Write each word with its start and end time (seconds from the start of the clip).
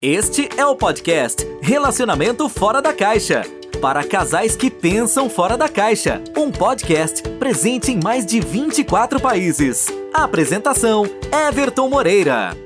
Este 0.00 0.48
é 0.56 0.64
o 0.64 0.76
podcast 0.76 1.44
Relacionamento 1.60 2.48
Fora 2.48 2.80
da 2.80 2.92
Caixa. 2.92 3.42
Para 3.80 4.06
casais 4.06 4.54
que 4.54 4.70
pensam 4.70 5.28
fora 5.28 5.56
da 5.56 5.68
caixa. 5.68 6.22
Um 6.36 6.52
podcast 6.52 7.28
presente 7.30 7.90
em 7.90 8.00
mais 8.00 8.24
de 8.24 8.38
24 8.38 9.18
países. 9.18 9.88
apresentação: 10.14 11.02
Everton 11.48 11.88
Moreira. 11.88 12.56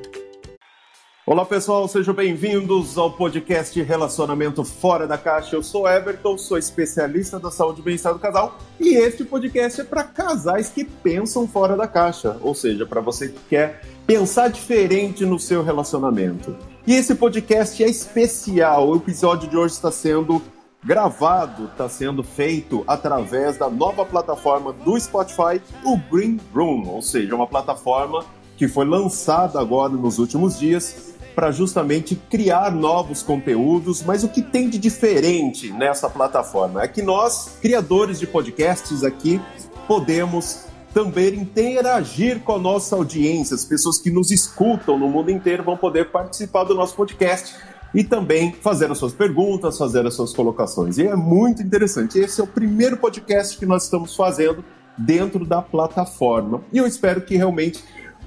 Olá 1.25 1.47
pessoal, 1.47 1.89
sejam 1.89 2.13
bem-vindos 2.13 2.99
ao 2.99 3.11
podcast 3.11 3.81
Relacionamento 3.81 4.63
Fora 4.63 5.07
da 5.07 5.17
Caixa. 5.17 5.57
Eu 5.57 5.63
sou 5.63 5.89
Everton, 5.89 6.37
sou 6.37 6.59
especialista 6.59 7.41
da 7.41 7.51
saúde 7.51 7.81
e 7.81 7.85
bem-estar 7.85 8.13
do 8.13 8.19
casal 8.19 8.59
e 8.79 8.95
este 8.95 9.25
podcast 9.25 9.81
é 9.81 9.85
para 9.85 10.05
casais 10.05 10.69
que 10.69 10.85
pensam 10.85 11.49
fora 11.49 11.79
da 11.79 11.89
caixa, 11.89 12.37
ou 12.43 12.55
seja, 12.55 12.85
para 12.85 13.01
você 13.01 13.29
que 13.29 13.41
quer 13.49 13.81
pensar 14.07 14.49
diferente 14.49 15.25
no 15.25 15.39
seu 15.39 15.63
relacionamento. 15.63 16.55
E 16.85 16.95
esse 16.95 17.15
podcast 17.15 17.83
é 17.83 17.89
especial. 17.89 18.89
O 18.89 18.97
episódio 18.97 19.49
de 19.49 19.57
hoje 19.57 19.75
está 19.75 19.93
sendo 19.93 20.43
gravado, 20.83 21.67
está 21.67 21.89
sendo 21.89 22.25
feito 22.25 22.83
através 22.89 23.57
da 23.57 23.71
nova 23.71 24.05
plataforma 24.05 24.73
do 24.73 24.99
Spotify, 24.99 25.63
o 25.85 25.97
Green 25.97 26.41
Room, 26.53 26.89
ou 26.89 27.01
seja, 27.01 27.37
uma 27.37 27.47
plataforma 27.47 28.25
que 28.57 28.67
foi 28.67 28.85
lançada 28.85 29.61
agora 29.61 29.93
nos 29.93 30.19
últimos 30.19 30.59
dias 30.59 31.15
para 31.37 31.53
justamente 31.53 32.17
criar 32.17 32.73
novos 32.73 33.23
conteúdos, 33.23 34.03
mas 34.03 34.25
o 34.25 34.29
que 34.29 34.43
tem 34.43 34.69
de 34.69 34.77
diferente 34.77 35.73
nessa 35.73 36.11
plataforma? 36.11 36.83
É 36.83 36.89
que 36.89 37.01
nós, 37.01 37.59
criadores 37.63 38.19
de 38.19 38.27
podcasts 38.27 39.05
aqui, 39.05 39.41
podemos 39.87 40.67
também 40.93 41.35
interagir 41.35 42.41
com 42.41 42.55
a 42.55 42.59
nossa 42.59 42.97
audiência. 42.97 43.55
As 43.55 43.65
pessoas 43.65 43.99
que 43.99 44.11
nos 44.11 44.31
escutam 44.31 44.99
no 44.99 45.09
mundo 45.09 45.31
inteiro 45.31 45.63
vão 45.63 45.77
poder 45.77 46.11
participar 46.11 46.65
do 46.65 46.75
nosso 46.75 46.95
podcast 46.95 47.55
e 47.95 48.03
também 48.03 48.53
fazer 48.53 48.91
as 48.91 48.99
suas 48.99 49.13
perguntas, 49.13 49.77
fazer 49.77 50.07
as 50.07 50.15
suas 50.15 50.33
colocações. 50.33 50.99
E 50.99 51.07
é 51.07 51.17
muito 51.17 51.63
interessante. 51.63 52.19
Esse 52.19 52.41
é 52.41 52.45
o 52.45 52.47
primeiro 52.47 52.97
podcast 52.97 53.59
que 53.59 53.67
nós 53.67 53.85
estamos 53.85 54.15
fazendo 54.17 54.65
dentro 54.97 55.45
da 55.45 55.61
plataforma. 55.61 56.63
E 56.73 56.79
eu 56.79 56.87
espero 56.87 57.23
que 57.23 57.37
realmente 57.37 57.83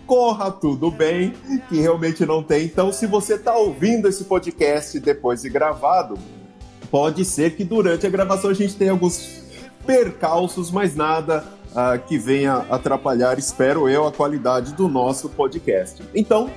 corra 0.06 0.52
tudo 0.52 0.92
bem, 0.92 1.34
que 1.68 1.80
realmente 1.80 2.26
não 2.26 2.44
tem. 2.44 2.66
Então, 2.66 2.92
se 2.92 3.08
você 3.08 3.36
está 3.36 3.56
ouvindo 3.56 4.08
esse 4.08 4.24
podcast 4.26 5.00
depois 5.00 5.42
de 5.42 5.50
gravado, 5.50 6.16
pode 6.92 7.26
ser 7.26 7.56
que 7.56 7.64
durante 7.64 8.06
a 8.06 8.10
gravação 8.10 8.52
a 8.52 8.54
gente 8.54 8.76
tenha 8.76 8.92
alguns 8.92 9.44
percalços, 9.86 10.72
mas 10.72 10.96
nada 10.96 11.44
uh, 11.76 12.00
que 12.08 12.18
venha 12.18 12.66
atrapalhar, 12.70 13.38
espero 13.38 13.90
eu, 13.90 14.08
a 14.08 14.12
qualidade 14.12 14.74
do 14.74 14.88
nosso 14.88 15.30
podcast. 15.30 16.02
Então, 16.16 16.50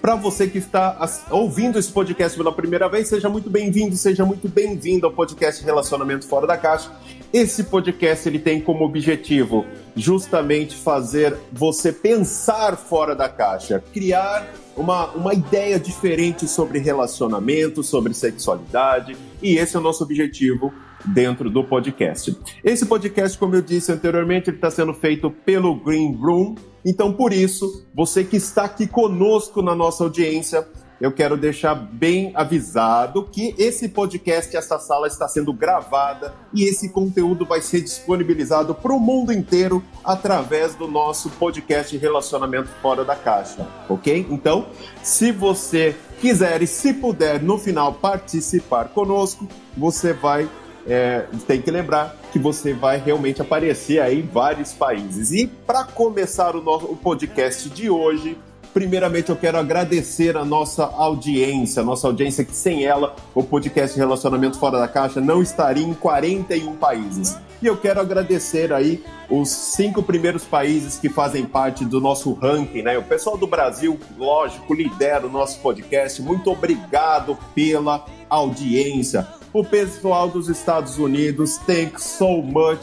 para 0.00 0.16
você 0.16 0.48
que 0.48 0.58
está 0.58 0.98
ouvindo 1.30 1.78
esse 1.78 1.92
podcast 1.92 2.36
pela 2.36 2.52
primeira 2.52 2.88
vez, 2.88 3.06
seja 3.06 3.28
muito 3.28 3.48
bem-vindo, 3.48 3.94
seja 3.96 4.24
muito 4.24 4.48
bem-vindo 4.48 5.06
ao 5.06 5.12
podcast 5.12 5.64
Relacionamento 5.64 6.26
Fora 6.26 6.44
da 6.44 6.56
Caixa. 6.56 6.90
Esse 7.32 7.62
podcast 7.62 8.28
ele 8.28 8.40
tem 8.40 8.60
como 8.60 8.84
objetivo 8.84 9.64
justamente 9.94 10.74
fazer 10.74 11.36
você 11.52 11.92
pensar 11.92 12.76
fora 12.76 13.14
da 13.14 13.28
caixa, 13.28 13.82
criar 13.92 14.52
uma, 14.76 15.06
uma 15.12 15.32
ideia 15.34 15.78
diferente 15.78 16.48
sobre 16.48 16.80
relacionamento, 16.80 17.82
sobre 17.82 18.12
sexualidade, 18.12 19.16
e 19.40 19.56
esse 19.56 19.76
é 19.76 19.78
o 19.78 19.82
nosso 19.82 20.02
objetivo 20.02 20.74
dentro 21.04 21.50
do 21.50 21.64
podcast. 21.64 22.36
Esse 22.62 22.86
podcast, 22.86 23.38
como 23.38 23.54
eu 23.54 23.62
disse 23.62 23.92
anteriormente, 23.92 24.50
ele 24.50 24.56
está 24.56 24.70
sendo 24.70 24.94
feito 24.94 25.30
pelo 25.30 25.74
Green 25.74 26.16
Room. 26.16 26.54
Então, 26.84 27.12
por 27.12 27.32
isso, 27.32 27.86
você 27.94 28.24
que 28.24 28.36
está 28.36 28.64
aqui 28.64 28.86
conosco 28.86 29.62
na 29.62 29.74
nossa 29.74 30.04
audiência, 30.04 30.66
eu 31.02 31.10
quero 31.10 31.36
deixar 31.36 31.74
bem 31.74 32.30
avisado 32.32 33.24
que 33.24 33.56
esse 33.58 33.88
podcast, 33.88 34.56
essa 34.56 34.78
sala 34.78 35.08
está 35.08 35.26
sendo 35.26 35.52
gravada 35.52 36.32
e 36.54 36.62
esse 36.62 36.90
conteúdo 36.90 37.44
vai 37.44 37.60
ser 37.60 37.80
disponibilizado 37.80 38.72
para 38.72 38.92
o 38.92 39.00
mundo 39.00 39.32
inteiro 39.32 39.82
através 40.04 40.76
do 40.76 40.86
nosso 40.86 41.28
podcast 41.30 41.96
Relacionamento 41.96 42.68
Fora 42.80 43.04
da 43.04 43.16
Caixa, 43.16 43.66
ok? 43.88 44.28
Então, 44.30 44.66
se 45.02 45.32
você 45.32 45.96
quiser 46.20 46.62
e 46.62 46.68
se 46.68 46.94
puder 46.94 47.42
no 47.42 47.58
final 47.58 47.94
participar 47.94 48.90
conosco, 48.90 49.48
você 49.76 50.12
vai 50.12 50.48
é, 50.86 51.26
tem 51.46 51.60
que 51.60 51.70
lembrar 51.70 52.16
que 52.32 52.38
você 52.38 52.72
vai 52.72 52.98
realmente 52.98 53.40
aparecer 53.40 54.00
aí 54.00 54.20
em 54.20 54.26
vários 54.26 54.72
países. 54.72 55.32
E 55.32 55.46
para 55.46 55.84
começar 55.84 56.56
o 56.56 56.62
nosso 56.62 56.86
o 56.86 56.96
podcast 56.96 57.68
de 57.70 57.88
hoje, 57.88 58.36
primeiramente 58.72 59.30
eu 59.30 59.36
quero 59.36 59.58
agradecer 59.58 60.36
a 60.36 60.44
nossa 60.44 60.84
audiência, 60.84 61.82
a 61.82 61.84
nossa 61.84 62.06
audiência 62.06 62.44
que 62.44 62.54
sem 62.54 62.84
ela 62.84 63.14
o 63.34 63.42
podcast 63.42 63.96
Relacionamento 63.96 64.58
Fora 64.58 64.78
da 64.78 64.88
Caixa 64.88 65.20
não 65.20 65.42
estaria 65.42 65.84
em 65.84 65.94
41 65.94 66.76
países. 66.76 67.36
E 67.60 67.66
eu 67.66 67.76
quero 67.76 68.00
agradecer 68.00 68.72
aí 68.72 69.04
os 69.30 69.48
cinco 69.48 70.02
primeiros 70.02 70.44
países 70.44 70.98
que 70.98 71.08
fazem 71.08 71.44
parte 71.44 71.84
do 71.84 72.00
nosso 72.00 72.32
ranking, 72.32 72.82
né? 72.82 72.98
O 72.98 73.04
pessoal 73.04 73.38
do 73.38 73.46
Brasil, 73.46 74.00
lógico, 74.18 74.74
lidera 74.74 75.26
o 75.26 75.30
nosso 75.30 75.60
podcast. 75.60 76.20
Muito 76.20 76.50
obrigado 76.50 77.38
pela 77.54 78.04
audiência. 78.28 79.28
O 79.52 79.62
pessoal 79.62 80.30
dos 80.30 80.48
Estados 80.48 80.96
Unidos, 80.96 81.58
thanks 81.58 82.02
so 82.04 82.40
much 82.40 82.80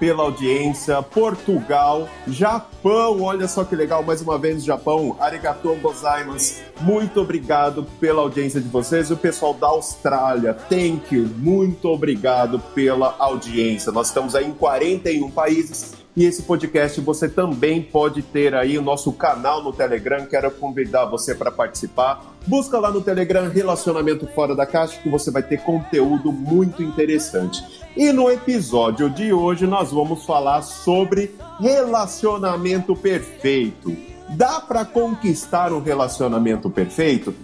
pela 0.00 0.22
audiência. 0.22 1.02
Portugal, 1.02 2.08
Japão, 2.26 3.20
olha 3.20 3.46
só 3.46 3.64
que 3.64 3.76
legal, 3.76 4.02
mais 4.02 4.22
uma 4.22 4.38
vez 4.38 4.64
Japão. 4.64 5.14
Arigatou 5.20 5.76
gozaimasu. 5.76 6.62
Muito 6.80 7.20
obrigado 7.20 7.84
pela 8.00 8.22
audiência 8.22 8.62
de 8.62 8.68
vocês. 8.68 9.10
O 9.10 9.16
pessoal 9.18 9.52
da 9.52 9.66
Austrália, 9.66 10.54
thank 10.54 11.14
you. 11.14 11.28
Muito 11.36 11.86
obrigado 11.88 12.58
pela 12.74 13.14
audiência. 13.18 13.92
Nós 13.92 14.08
estamos 14.08 14.34
aí 14.34 14.46
em 14.46 14.54
41 14.54 15.30
países 15.30 16.05
e 16.16 16.24
esse 16.24 16.42
podcast 16.44 16.98
você 17.02 17.28
também 17.28 17.82
pode 17.82 18.22
ter 18.22 18.54
aí 18.54 18.78
o 18.78 18.82
nosso 18.82 19.12
canal 19.12 19.62
no 19.62 19.70
Telegram. 19.70 20.24
Quero 20.24 20.50
convidar 20.50 21.04
você 21.04 21.34
para 21.34 21.50
participar. 21.50 22.34
Busca 22.46 22.78
lá 22.78 22.90
no 22.90 23.02
Telegram 23.02 23.50
Relacionamento 23.50 24.26
Fora 24.28 24.56
da 24.56 24.64
Caixa 24.64 24.98
que 25.02 25.10
você 25.10 25.30
vai 25.30 25.42
ter 25.42 25.60
conteúdo 25.60 26.32
muito 26.32 26.82
interessante. 26.82 27.62
E 27.94 28.12
no 28.12 28.30
episódio 28.30 29.10
de 29.10 29.30
hoje 29.30 29.66
nós 29.66 29.92
vamos 29.92 30.24
falar 30.24 30.62
sobre 30.62 31.34
relacionamento 31.60 32.96
perfeito. 32.96 33.94
Dá 34.30 34.58
para 34.58 34.86
conquistar 34.86 35.70
um 35.70 35.82
relacionamento 35.82 36.70
perfeito? 36.70 37.34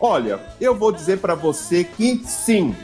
Olha, 0.00 0.40
eu 0.58 0.74
vou 0.74 0.90
dizer 0.90 1.18
para 1.18 1.34
você 1.34 1.84
que 1.84 2.22
sim. 2.24 2.74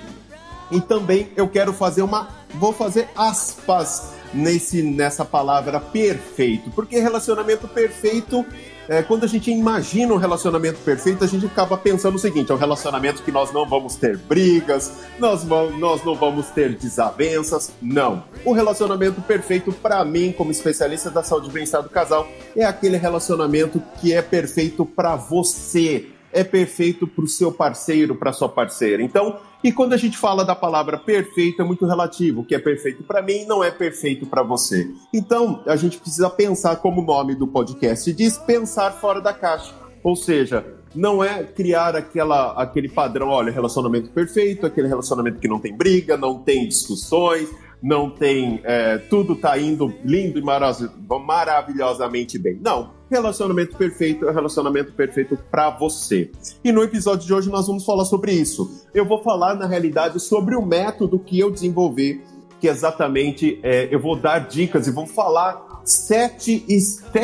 E 0.71 0.79
também 0.79 1.31
eu 1.35 1.49
quero 1.49 1.73
fazer 1.73 2.03
uma 2.03 2.37
vou 2.55 2.73
fazer 2.73 3.09
aspas 3.17 4.18
nesse, 4.33 4.83
nessa 4.83 5.25
palavra 5.25 5.81
perfeito, 5.81 6.71
porque 6.71 6.99
relacionamento 6.99 7.67
perfeito, 7.69 8.45
é, 8.89 9.03
quando 9.03 9.25
a 9.25 9.27
gente 9.27 9.51
imagina 9.51 10.15
um 10.15 10.17
relacionamento 10.17 10.79
perfeito, 10.81 11.23
a 11.23 11.27
gente 11.27 11.47
acaba 11.47 11.77
pensando 11.77 12.15
o 12.17 12.19
seguinte: 12.19 12.51
é 12.51 12.55
um 12.55 12.59
relacionamento 12.59 13.23
que 13.23 13.31
nós 13.31 13.53
não 13.53 13.69
vamos 13.69 13.97
ter 13.97 14.17
brigas, 14.17 14.93
nós, 15.19 15.45
nós 15.45 16.05
não 16.05 16.15
vamos 16.15 16.47
ter 16.49 16.75
desavenças. 16.77 17.73
Não. 17.83 18.25
O 18.45 18.53
relacionamento 18.53 19.21
perfeito, 19.21 19.73
para 19.73 20.05
mim, 20.05 20.33
como 20.37 20.51
especialista 20.51 21.11
da 21.11 21.23
saúde 21.23 21.49
e 21.49 21.53
bem-estar 21.53 21.83
do 21.83 21.91
casal, 21.91 22.29
é 22.57 22.65
aquele 22.65 22.97
relacionamento 22.97 23.83
que 24.01 24.15
é 24.15 24.23
perfeito 24.23 24.87
para 24.87 25.17
você 25.17 26.07
é 26.33 26.45
perfeito 26.45 27.07
para 27.07 27.25
o 27.25 27.29
seu 27.29 27.51
parceiro, 27.51 28.15
para 28.15 28.33
sua 28.33 28.49
parceira. 28.49 29.03
Então, 29.03 29.39
e 29.63 29.73
quando 29.73 29.93
a 29.93 29.97
gente 29.97 30.17
fala 30.17 30.45
da 30.45 30.55
palavra 30.55 30.99
perfeito, 30.99 31.61
é 31.61 31.65
muito 31.65 31.85
relativo. 31.85 32.41
O 32.41 32.45
que 32.45 32.55
é 32.55 32.59
perfeito 32.59 33.03
para 33.03 33.21
mim 33.21 33.45
não 33.45 33.63
é 33.63 33.71
perfeito 33.71 34.25
para 34.27 34.43
você. 34.43 34.89
Então, 35.13 35.63
a 35.67 35.75
gente 35.75 35.99
precisa 35.99 36.31
pensar, 36.31 36.77
como 36.77 37.01
o 37.01 37.05
nome 37.05 37.35
do 37.35 37.47
podcast 37.47 38.13
diz, 38.13 38.39
pensar 38.39 38.93
fora 38.93 39.21
da 39.21 39.33
caixa. 39.33 39.75
Ou 40.03 40.15
seja, 40.15 40.65
não 40.95 41.23
é 41.25 41.43
criar 41.43 41.97
aquela, 41.97 42.53
aquele 42.53 42.89
padrão, 42.89 43.29
olha, 43.29 43.51
relacionamento 43.51 44.11
perfeito, 44.11 44.65
aquele 44.65 44.87
relacionamento 44.87 45.39
que 45.39 45.49
não 45.49 45.59
tem 45.59 45.77
briga, 45.77 46.17
não 46.17 46.39
tem 46.39 46.69
discussões, 46.69 47.49
não 47.83 48.11
tem. 48.11 48.61
É, 48.65 48.99
tudo 48.99 49.35
tá 49.35 49.59
indo 49.59 49.93
lindo 50.05 50.39
e 50.39 50.43
maravilhosamente 50.43 52.39
bem. 52.39 52.59
Não. 52.63 52.98
Relacionamento 53.11 53.75
perfeito 53.77 54.29
é 54.29 54.33
relacionamento 54.33 54.93
perfeito 54.93 55.39
para 55.51 55.71
você. 55.71 56.31
E 56.63 56.71
no 56.71 56.83
episódio 56.83 57.27
de 57.27 57.33
hoje 57.33 57.49
nós 57.49 57.67
vamos 57.67 57.85
falar 57.85 58.05
sobre 58.05 58.33
isso. 58.33 58.87
Eu 58.93 59.07
vou 59.07 59.23
falar, 59.23 59.55
na 59.55 59.67
realidade, 59.67 60.21
sobre 60.21 60.55
o 60.55 60.65
método 60.65 61.19
que 61.19 61.39
eu 61.39 61.51
desenvolvi, 61.51 62.23
que 62.61 62.69
exatamente 62.69 63.59
é, 63.63 63.89
eu 63.91 64.01
vou 64.01 64.15
dar 64.15 64.41
dicas 64.41 64.87
e 64.87 64.91
vou 64.91 65.07
falar 65.07 65.83
sete, 65.85 66.67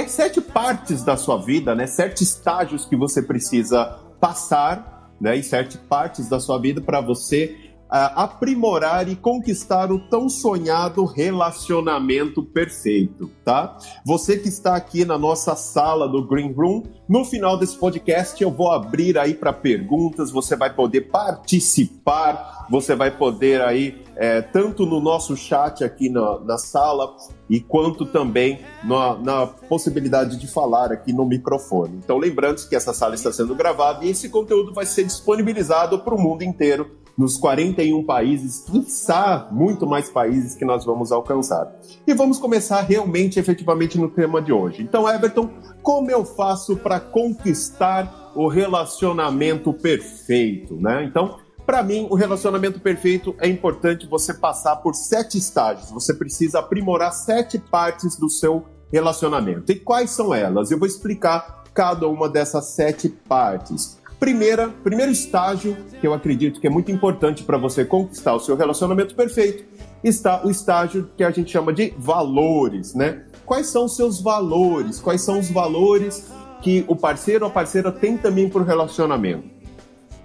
sete 0.08 0.40
partes 0.40 1.04
da 1.04 1.19
sua 1.19 1.36
vida, 1.36 1.75
né? 1.75 1.86
Sete 1.86 2.22
estágios 2.22 2.86
que 2.86 2.96
você 2.96 3.20
precisa 3.20 3.98
passar, 4.19 5.12
né? 5.20 5.36
E 5.36 5.42
sete 5.42 5.76
partes 5.76 6.28
da 6.28 6.40
sua 6.40 6.58
vida 6.58 6.81
para 6.81 7.00
você 7.00 7.63
aprimorar 7.96 9.08
e 9.08 9.14
conquistar 9.14 9.93
o 9.93 10.00
tão 10.00 10.29
sonhado 10.29 11.05
relacionamento 11.05 12.43
perfeito, 12.43 13.31
tá? 13.44 13.79
Você 14.05 14.37
que 14.37 14.49
está 14.49 14.75
aqui 14.75 15.05
na 15.05 15.17
nossa 15.17 15.55
sala 15.55 16.08
do 16.08 16.26
Green 16.26 16.52
Room, 16.52 16.82
no 17.08 17.25
final 17.25 17.56
desse 17.56 17.76
podcast 17.76 18.43
eu 18.43 18.50
vou 18.50 18.73
abrir 18.73 19.17
aí 19.17 19.32
para 19.32 19.52
perguntas, 19.52 20.32
você 20.32 20.56
vai 20.56 20.75
poder 20.75 21.02
participar, 21.02 22.67
você 22.69 22.96
vai 22.96 23.17
poder 23.17 23.61
aí, 23.62 24.02
é, 24.17 24.43
tanto 24.43 24.85
no 24.85 25.00
nosso 25.00 25.37
chat 25.37 25.85
aqui 25.85 26.11
na, 26.11 26.41
na 26.41 26.58
sala, 26.58 27.14
e 27.49 27.61
quanto 27.61 28.06
também 28.06 28.58
na, 28.82 29.17
na, 29.19 29.46
possibilidade 29.46 30.37
de 30.37 30.49
falar 30.49 30.91
aqui 30.91 31.12
no 31.12 31.25
microfone. 31.26 32.00
Então, 32.02 32.17
lembrando 32.19 32.67
que 32.69 32.75
essa 32.75 32.93
sala 32.93 33.14
está 33.14 33.31
sendo 33.31 33.55
gravada 33.55 34.05
e 34.05 34.08
esse 34.08 34.29
conteúdo 34.31 34.73
vai 34.73 34.87
ser 34.87 35.05
disponibilizado 35.05 35.99
para 36.00 36.14
o 36.14 36.20
mundo 36.20 36.43
inteiro 36.43 37.03
nos 37.16 37.37
41 37.37 38.05
países, 38.05 38.64
quiçá 38.66 39.49
muito 39.50 39.87
mais 39.87 40.11
países 40.11 40.55
que 40.55 40.64
nós 40.64 40.84
vamos 40.84 41.12
alcançar. 41.12 41.72
E 42.06 42.12
vamos 42.12 42.38
começar 42.38 42.81
realmente, 42.81 43.38
efetivamente, 43.38 43.99
no 43.99 44.08
tema 44.08 44.43
de 44.43 44.52
hoje. 44.52 44.82
Então, 44.82 45.08
Everton, 45.08 45.49
como 45.82 46.11
eu 46.11 46.25
faço 46.25 46.76
para 46.76 46.99
conquistar 46.99 48.32
o 48.34 48.49
relacionamento 48.49 49.72
perfeito, 49.72 50.75
né? 50.75 51.05
Então, 51.05 51.38
para 51.64 51.82
mim, 51.82 52.06
o 52.11 52.14
relacionamento 52.14 52.78
perfeito 52.78 53.34
é 53.38 53.49
importante 53.49 54.06
você 54.06 54.34
passar 54.34 54.76
por 54.76 54.94
sete 54.94 55.38
estágios. 55.38 55.90
Você 55.90 56.12
precisa 56.12 56.58
aprimorar 56.58 57.12
sete 57.12 57.58
partes 57.58 58.17
do 58.17 58.28
seu 58.28 58.64
relacionamento. 58.93 59.72
E 59.72 59.76
quais 59.76 60.10
são 60.10 60.34
elas? 60.34 60.70
Eu 60.70 60.78
vou 60.78 60.87
explicar 60.87 61.64
cada 61.72 62.06
uma 62.06 62.28
dessas 62.28 62.67
sete 62.67 63.08
partes. 63.08 63.99
Primeira, 64.24 64.70
primeiro 64.82 65.12
estágio 65.12 65.76
que 66.00 66.06
eu 66.06 66.14
acredito 66.14 66.58
que 66.58 66.66
é 66.66 66.70
muito 66.70 66.90
importante 66.90 67.42
para 67.42 67.58
você 67.58 67.84
conquistar 67.84 68.34
o 68.34 68.40
seu 68.40 68.56
relacionamento 68.56 69.14
perfeito 69.14 69.66
está 70.02 70.42
o 70.46 70.50
estágio 70.50 71.10
que 71.14 71.22
a 71.22 71.30
gente 71.30 71.52
chama 71.52 71.74
de 71.74 71.92
valores, 71.98 72.94
né? 72.94 73.26
Quais 73.44 73.66
são 73.66 73.84
os 73.84 73.94
seus 73.94 74.22
valores? 74.22 74.98
Quais 74.98 75.20
são 75.20 75.38
os 75.38 75.50
valores 75.50 76.26
que 76.62 76.86
o 76.88 76.96
parceiro 76.96 77.44
ou 77.44 77.50
a 77.50 77.52
parceira 77.52 77.92
tem 77.92 78.16
também 78.16 78.48
para 78.48 78.62
o 78.62 78.64
relacionamento? 78.64 79.44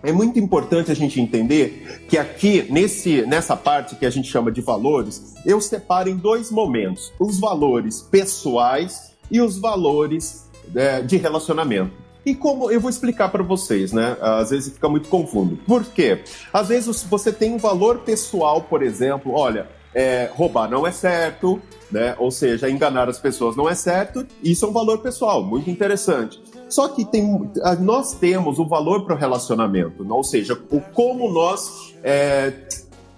É 0.02 0.14
muito 0.14 0.40
importante 0.40 0.90
a 0.90 0.96
gente 0.96 1.20
entender 1.20 2.06
que 2.08 2.18
aqui, 2.18 2.66
nesse, 2.72 3.24
nessa 3.24 3.58
parte 3.58 3.98
que 3.98 4.06
a 4.06 4.10
gente 4.10 4.30
chama 4.32 4.50
de 4.50 4.62
valores, 4.62 5.36
eu 5.46 5.60
separo 5.60 6.08
em 6.08 6.16
dois 6.16 6.50
momentos: 6.50 7.12
os 7.20 7.38
valores 7.38 8.00
pessoais 8.00 9.14
e 9.30 9.42
os 9.42 9.60
valores 9.60 10.50
é, 10.74 11.02
de 11.02 11.18
relacionamento. 11.18 12.08
E 12.26 12.36
como 12.36 12.70
eu 12.70 12.80
vou 12.80 12.90
explicar 12.90 13.30
para 13.30 13.44
vocês, 13.44 13.92
né? 13.92 14.18
Às 14.22 14.50
vezes 14.50 14.74
fica 14.74 14.90
muito 14.90 15.08
confuso. 15.10 15.58
Por 15.66 15.84
quê? 15.86 16.22
Às 16.52 16.68
vezes 16.68 17.04
você 17.04 17.32
tem 17.32 17.54
um 17.54 17.58
valor 17.58 18.00
pessoal, 18.00 18.62
por 18.62 18.84
exemplo, 18.84 19.34
olha, 19.34 19.68
é, 19.94 20.30
roubar 20.34 20.70
não 20.70 20.86
é 20.86 20.92
certo, 20.92 21.62
né? 21.92 22.16
Ou 22.20 22.30
seja, 22.30 22.70
enganar 22.70 23.10
as 23.10 23.20
pessoas 23.20 23.56
não 23.56 23.70
é 23.70 23.76
certo. 23.76 24.26
Isso 24.44 24.66
é 24.66 24.68
um 24.68 24.74
valor 24.74 25.00
pessoal, 25.00 25.44
muito 25.44 25.70
interessante. 25.70 26.42
Só 26.68 26.88
que 26.90 27.04
tem, 27.04 27.52
nós 27.80 28.14
temos 28.14 28.60
o 28.60 28.68
valor 28.68 29.06
para 29.06 29.16
o 29.16 29.18
relacionamento, 29.18 30.06
ou 30.08 30.24
seja, 30.24 30.54
o 30.70 30.80
como 30.80 31.32
nós 31.32 31.96
é, 32.04 32.54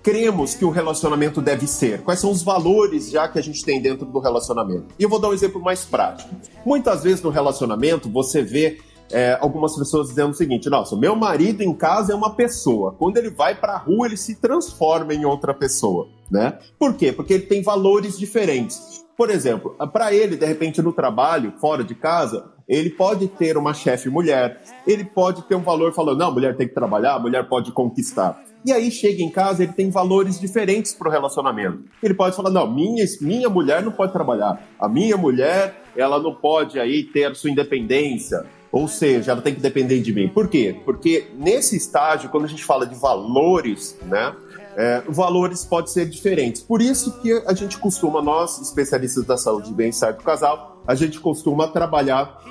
cremos 0.02 0.56
que 0.56 0.64
o 0.64 0.70
relacionamento 0.70 1.42
deve 1.42 1.68
ser? 1.68 2.02
Quais 2.02 2.20
são 2.20 2.32
os 2.32 2.42
valores 2.42 3.10
já 3.12 3.28
que 3.28 3.38
a 3.38 3.42
gente 3.42 3.64
tem 3.64 3.82
dentro 3.82 4.06
do 4.06 4.20
relacionamento? 4.20 4.86
E 4.98 5.04
eu 5.04 5.10
vou 5.10 5.20
dar 5.20 5.30
um 5.30 5.34
exemplo 5.34 5.62
mais 5.62 5.84
prático. 5.84 6.30
Muitas 6.66 7.04
vezes 7.04 7.22
no 7.22 7.30
relacionamento 7.30 8.10
você 8.10 8.42
vê 8.42 8.80
é, 9.12 9.38
algumas 9.40 9.76
pessoas 9.76 10.10
dizendo 10.10 10.32
o 10.32 10.36
seguinte: 10.36 10.70
nossa, 10.70 10.96
meu 10.96 11.16
marido 11.16 11.62
em 11.62 11.74
casa 11.74 12.14
é 12.14 12.16
uma 12.16 12.36
pessoa. 12.36 12.94
Quando 12.98 13.18
ele 13.18 13.30
vai 13.30 13.56
para 13.56 13.74
a 13.74 13.78
rua, 13.78 14.08
ele 14.08 14.18
se 14.18 14.36
transforma 14.36 15.14
em 15.14 15.26
outra 15.26 15.54
pessoa, 15.54 16.08
né? 16.30 16.58
Por 16.80 16.96
quê? 16.96 17.12
Porque 17.12 17.34
ele 17.34 17.46
tem 17.46 17.62
valores 17.62 18.18
diferentes. 18.18 19.02
Por 19.18 19.30
exemplo, 19.30 19.76
para 19.94 20.14
ele, 20.14 20.36
de 20.36 20.46
repente, 20.46 20.82
no 20.82 20.92
trabalho, 20.92 21.54
fora 21.60 21.84
de 21.84 21.94
casa, 21.94 22.46
ele 22.68 22.90
pode 22.90 23.28
ter 23.28 23.58
uma 23.58 23.74
chefe 23.74 24.10
mulher, 24.10 24.62
ele 24.88 25.04
pode 25.04 25.44
ter 25.44 25.56
um 25.56 25.62
valor 25.62 25.94
falando, 25.94 26.20
não, 26.20 26.32
mulher 26.32 26.56
tem 26.56 26.68
que 26.68 26.74
trabalhar, 26.74 27.20
mulher 27.20 27.48
pode 27.48 27.72
conquistar. 27.72 28.42
E 28.64 28.72
aí 28.72 28.90
chega 28.90 29.22
em 29.22 29.30
casa, 29.30 29.64
ele 29.64 29.74
tem 29.74 29.90
valores 29.90 30.40
diferentes 30.40 30.94
para 30.94 31.10
o 31.10 31.12
relacionamento. 31.12 31.84
Ele 32.02 32.14
pode 32.14 32.36
falar, 32.36 32.50
não, 32.50 32.72
minha, 32.72 33.04
minha 33.20 33.50
mulher 33.50 33.84
não 33.84 33.92
pode 33.92 34.14
trabalhar, 34.14 34.62
a 34.80 34.88
minha 34.88 35.18
mulher, 35.18 35.84
ela 35.96 36.20
não 36.20 36.34
pode 36.34 36.80
aí 36.80 37.04
ter 37.04 37.36
sua 37.36 37.50
independência, 37.50 38.46
ou 38.72 38.88
seja, 38.88 39.32
ela 39.32 39.42
tem 39.42 39.54
que 39.54 39.62
depender 39.62 40.00
de 40.00 40.14
mim. 40.14 40.30
Por 40.30 40.48
quê? 40.48 40.80
Porque 40.86 41.28
nesse 41.38 41.76
estágio, 41.76 42.30
quando 42.30 42.46
a 42.46 42.48
gente 42.48 42.64
fala 42.64 42.86
de 42.86 42.96
valores, 42.96 43.98
né? 44.04 44.34
É, 44.78 45.02
valores 45.10 45.66
podem 45.66 45.92
ser 45.92 46.08
diferentes. 46.08 46.62
Por 46.62 46.82
isso 46.82 47.20
que 47.20 47.34
a 47.46 47.54
gente 47.54 47.78
costuma, 47.78 48.22
nós, 48.22 48.62
especialistas 48.62 49.26
da 49.26 49.38
saúde 49.38 49.70
e 49.70 49.74
bem-estar 49.74 50.16
do 50.16 50.24
casal, 50.24 50.82
a 50.88 50.96
gente 50.96 51.20
costuma 51.20 51.68
trabalhar 51.68 52.42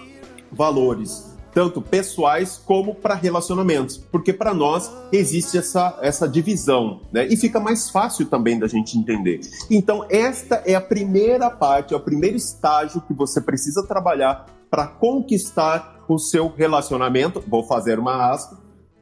valores 0.53 1.31
tanto 1.53 1.81
pessoais 1.83 2.61
como 2.65 2.95
para 2.95 3.15
relacionamentos, 3.15 3.97
porque 3.97 4.33
para 4.33 4.55
nós 4.55 4.91
existe 5.13 5.59
essa, 5.59 5.99
essa 6.01 6.29
divisão, 6.29 7.01
né? 7.13 7.27
E 7.27 7.37
fica 7.37 7.59
mais 7.59 7.91
fácil 7.91 8.27
também 8.27 8.59
da 8.59 8.69
gente 8.69 8.97
entender. 8.97 9.41
Então, 9.71 10.07
esta 10.09 10.63
é 10.65 10.75
a 10.75 10.81
primeira 10.81 11.51
parte, 11.51 11.95
é 11.95 11.97
o 11.97 12.01
primeiro 12.01 12.37
estágio 12.37 13.01
que 13.01 13.13
você 13.13 13.41
precisa 13.41 13.85
trabalhar 13.87 14.47
para 14.71 14.87
conquistar 14.87 16.00
o 16.15 16.19
seu 16.19 16.49
relacionamento. 16.49 17.43
Vou 17.47 17.63
fazer 17.65 17.99
uma 17.99 18.31
aspa. 18.31 18.59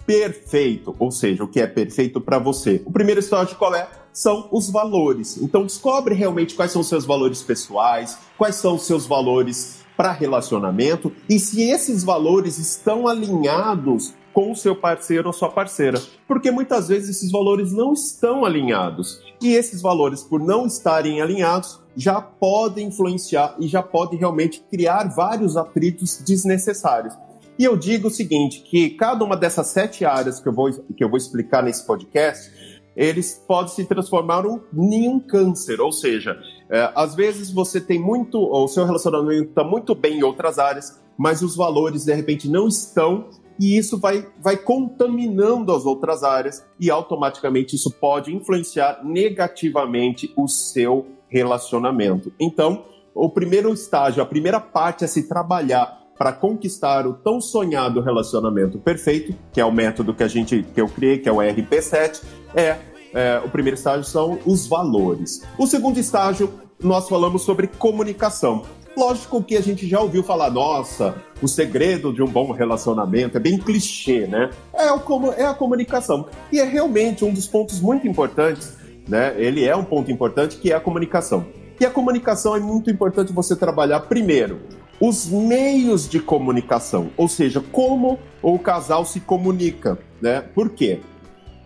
Perfeito, 0.06 0.96
ou 0.98 1.10
seja, 1.10 1.44
o 1.44 1.48
que 1.48 1.60
é 1.60 1.66
perfeito 1.66 2.20
para 2.20 2.38
você. 2.38 2.82
O 2.86 2.90
primeiro 2.90 3.20
estágio 3.20 3.56
qual 3.56 3.74
é? 3.74 3.86
São 4.12 4.48
os 4.50 4.70
valores. 4.70 5.36
Então 5.36 5.64
descobre 5.64 6.14
realmente 6.14 6.54
quais 6.54 6.72
são 6.72 6.80
os 6.80 6.88
seus 6.88 7.04
valores 7.04 7.42
pessoais, 7.42 8.18
quais 8.38 8.54
são 8.54 8.76
os 8.76 8.86
seus 8.86 9.06
valores 9.06 9.78
para 9.98 10.12
relacionamento 10.12 11.12
e 11.28 11.40
se 11.40 11.60
esses 11.62 12.04
valores 12.04 12.56
estão 12.56 13.08
alinhados 13.08 14.14
com 14.38 14.52
o 14.52 14.56
seu 14.56 14.76
parceiro 14.76 15.26
ou 15.26 15.32
sua 15.32 15.48
parceira. 15.48 16.00
Porque 16.28 16.48
muitas 16.48 16.86
vezes 16.86 17.16
esses 17.16 17.32
valores 17.32 17.72
não 17.72 17.92
estão 17.92 18.44
alinhados. 18.44 19.20
E 19.42 19.52
esses 19.54 19.82
valores, 19.82 20.22
por 20.22 20.38
não 20.38 20.64
estarem 20.64 21.20
alinhados, 21.20 21.80
já 21.96 22.20
podem 22.20 22.86
influenciar 22.86 23.56
e 23.58 23.66
já 23.66 23.82
podem 23.82 24.16
realmente 24.16 24.62
criar 24.70 25.08
vários 25.08 25.56
atritos 25.56 26.22
desnecessários. 26.24 27.14
E 27.58 27.64
eu 27.64 27.76
digo 27.76 28.06
o 28.06 28.10
seguinte, 28.12 28.60
que 28.60 28.90
cada 28.90 29.24
uma 29.24 29.36
dessas 29.36 29.66
sete 29.66 30.04
áreas 30.04 30.38
que 30.38 30.48
eu 30.48 30.52
vou, 30.52 30.70
que 30.70 31.02
eu 31.02 31.08
vou 31.08 31.16
explicar 31.16 31.60
nesse 31.60 31.84
podcast, 31.84 32.78
eles 32.94 33.42
podem 33.44 33.74
se 33.74 33.84
transformar 33.86 34.44
em 34.72 35.08
um 35.08 35.18
câncer, 35.18 35.80
ou 35.80 35.90
seja, 35.90 36.38
é, 36.70 36.92
às 36.94 37.12
vezes 37.16 37.50
você 37.50 37.80
tem 37.80 37.98
muito, 38.00 38.38
o 38.38 38.68
seu 38.68 38.84
relacionamento 38.84 39.48
está 39.48 39.64
muito 39.64 39.96
bem 39.96 40.18
em 40.18 40.22
outras 40.22 40.60
áreas, 40.60 40.96
mas 41.16 41.42
os 41.42 41.56
valores 41.56 42.04
de 42.04 42.14
repente 42.14 42.48
não 42.48 42.68
estão 42.68 43.30
e 43.58 43.76
isso 43.76 43.98
vai, 43.98 44.26
vai 44.40 44.56
contaminando 44.56 45.72
as 45.72 45.84
outras 45.84 46.22
áreas 46.22 46.64
e 46.78 46.90
automaticamente 46.90 47.74
isso 47.74 47.90
pode 47.90 48.34
influenciar 48.34 49.00
negativamente 49.04 50.32
o 50.36 50.46
seu 50.46 51.06
relacionamento. 51.28 52.32
Então, 52.38 52.84
o 53.14 53.28
primeiro 53.28 53.72
estágio, 53.72 54.22
a 54.22 54.26
primeira 54.26 54.60
parte 54.60 55.04
a 55.04 55.08
se 55.08 55.28
trabalhar 55.28 55.98
para 56.16 56.32
conquistar 56.32 57.06
o 57.06 57.14
tão 57.14 57.40
sonhado 57.40 58.00
relacionamento 58.00 58.78
perfeito, 58.78 59.34
que 59.52 59.60
é 59.60 59.64
o 59.64 59.72
método 59.72 60.12
que 60.12 60.22
a 60.22 60.28
gente 60.28 60.64
que 60.74 60.80
eu 60.80 60.88
criei, 60.88 61.18
que 61.18 61.28
é 61.28 61.32
o 61.32 61.36
RP7, 61.36 62.22
é, 62.54 62.76
é 63.14 63.40
o 63.44 63.48
primeiro 63.48 63.76
estágio 63.76 64.04
são 64.04 64.38
os 64.44 64.66
valores. 64.66 65.42
O 65.56 65.66
segundo 65.66 65.98
estágio 65.98 66.52
nós 66.80 67.08
falamos 67.08 67.42
sobre 67.42 67.66
comunicação. 67.66 68.62
Lógico 68.98 69.40
que 69.44 69.56
a 69.56 69.60
gente 69.60 69.86
já 69.86 70.00
ouviu 70.00 70.24
falar, 70.24 70.50
nossa, 70.50 71.14
o 71.40 71.46
segredo 71.46 72.12
de 72.12 72.20
um 72.20 72.26
bom 72.26 72.50
relacionamento 72.50 73.36
é 73.36 73.40
bem 73.40 73.56
clichê, 73.56 74.26
né? 74.26 74.50
É, 74.74 74.90
o, 74.90 75.32
é 75.36 75.46
a 75.46 75.54
comunicação. 75.54 76.26
E 76.50 76.58
é 76.58 76.64
realmente 76.64 77.24
um 77.24 77.32
dos 77.32 77.46
pontos 77.46 77.80
muito 77.80 78.08
importantes, 78.08 78.76
né? 79.08 79.36
Ele 79.38 79.64
é 79.64 79.76
um 79.76 79.84
ponto 79.84 80.10
importante 80.10 80.56
que 80.56 80.72
é 80.72 80.74
a 80.74 80.80
comunicação. 80.80 81.46
E 81.78 81.86
a 81.86 81.90
comunicação 81.90 82.56
é 82.56 82.58
muito 82.58 82.90
importante 82.90 83.32
você 83.32 83.54
trabalhar 83.54 84.00
primeiro 84.00 84.62
os 85.00 85.28
meios 85.28 86.08
de 86.08 86.18
comunicação, 86.18 87.12
ou 87.16 87.28
seja, 87.28 87.60
como 87.60 88.18
o 88.42 88.58
casal 88.58 89.04
se 89.04 89.20
comunica, 89.20 89.96
né? 90.20 90.40
Por 90.40 90.70
quê? 90.70 90.98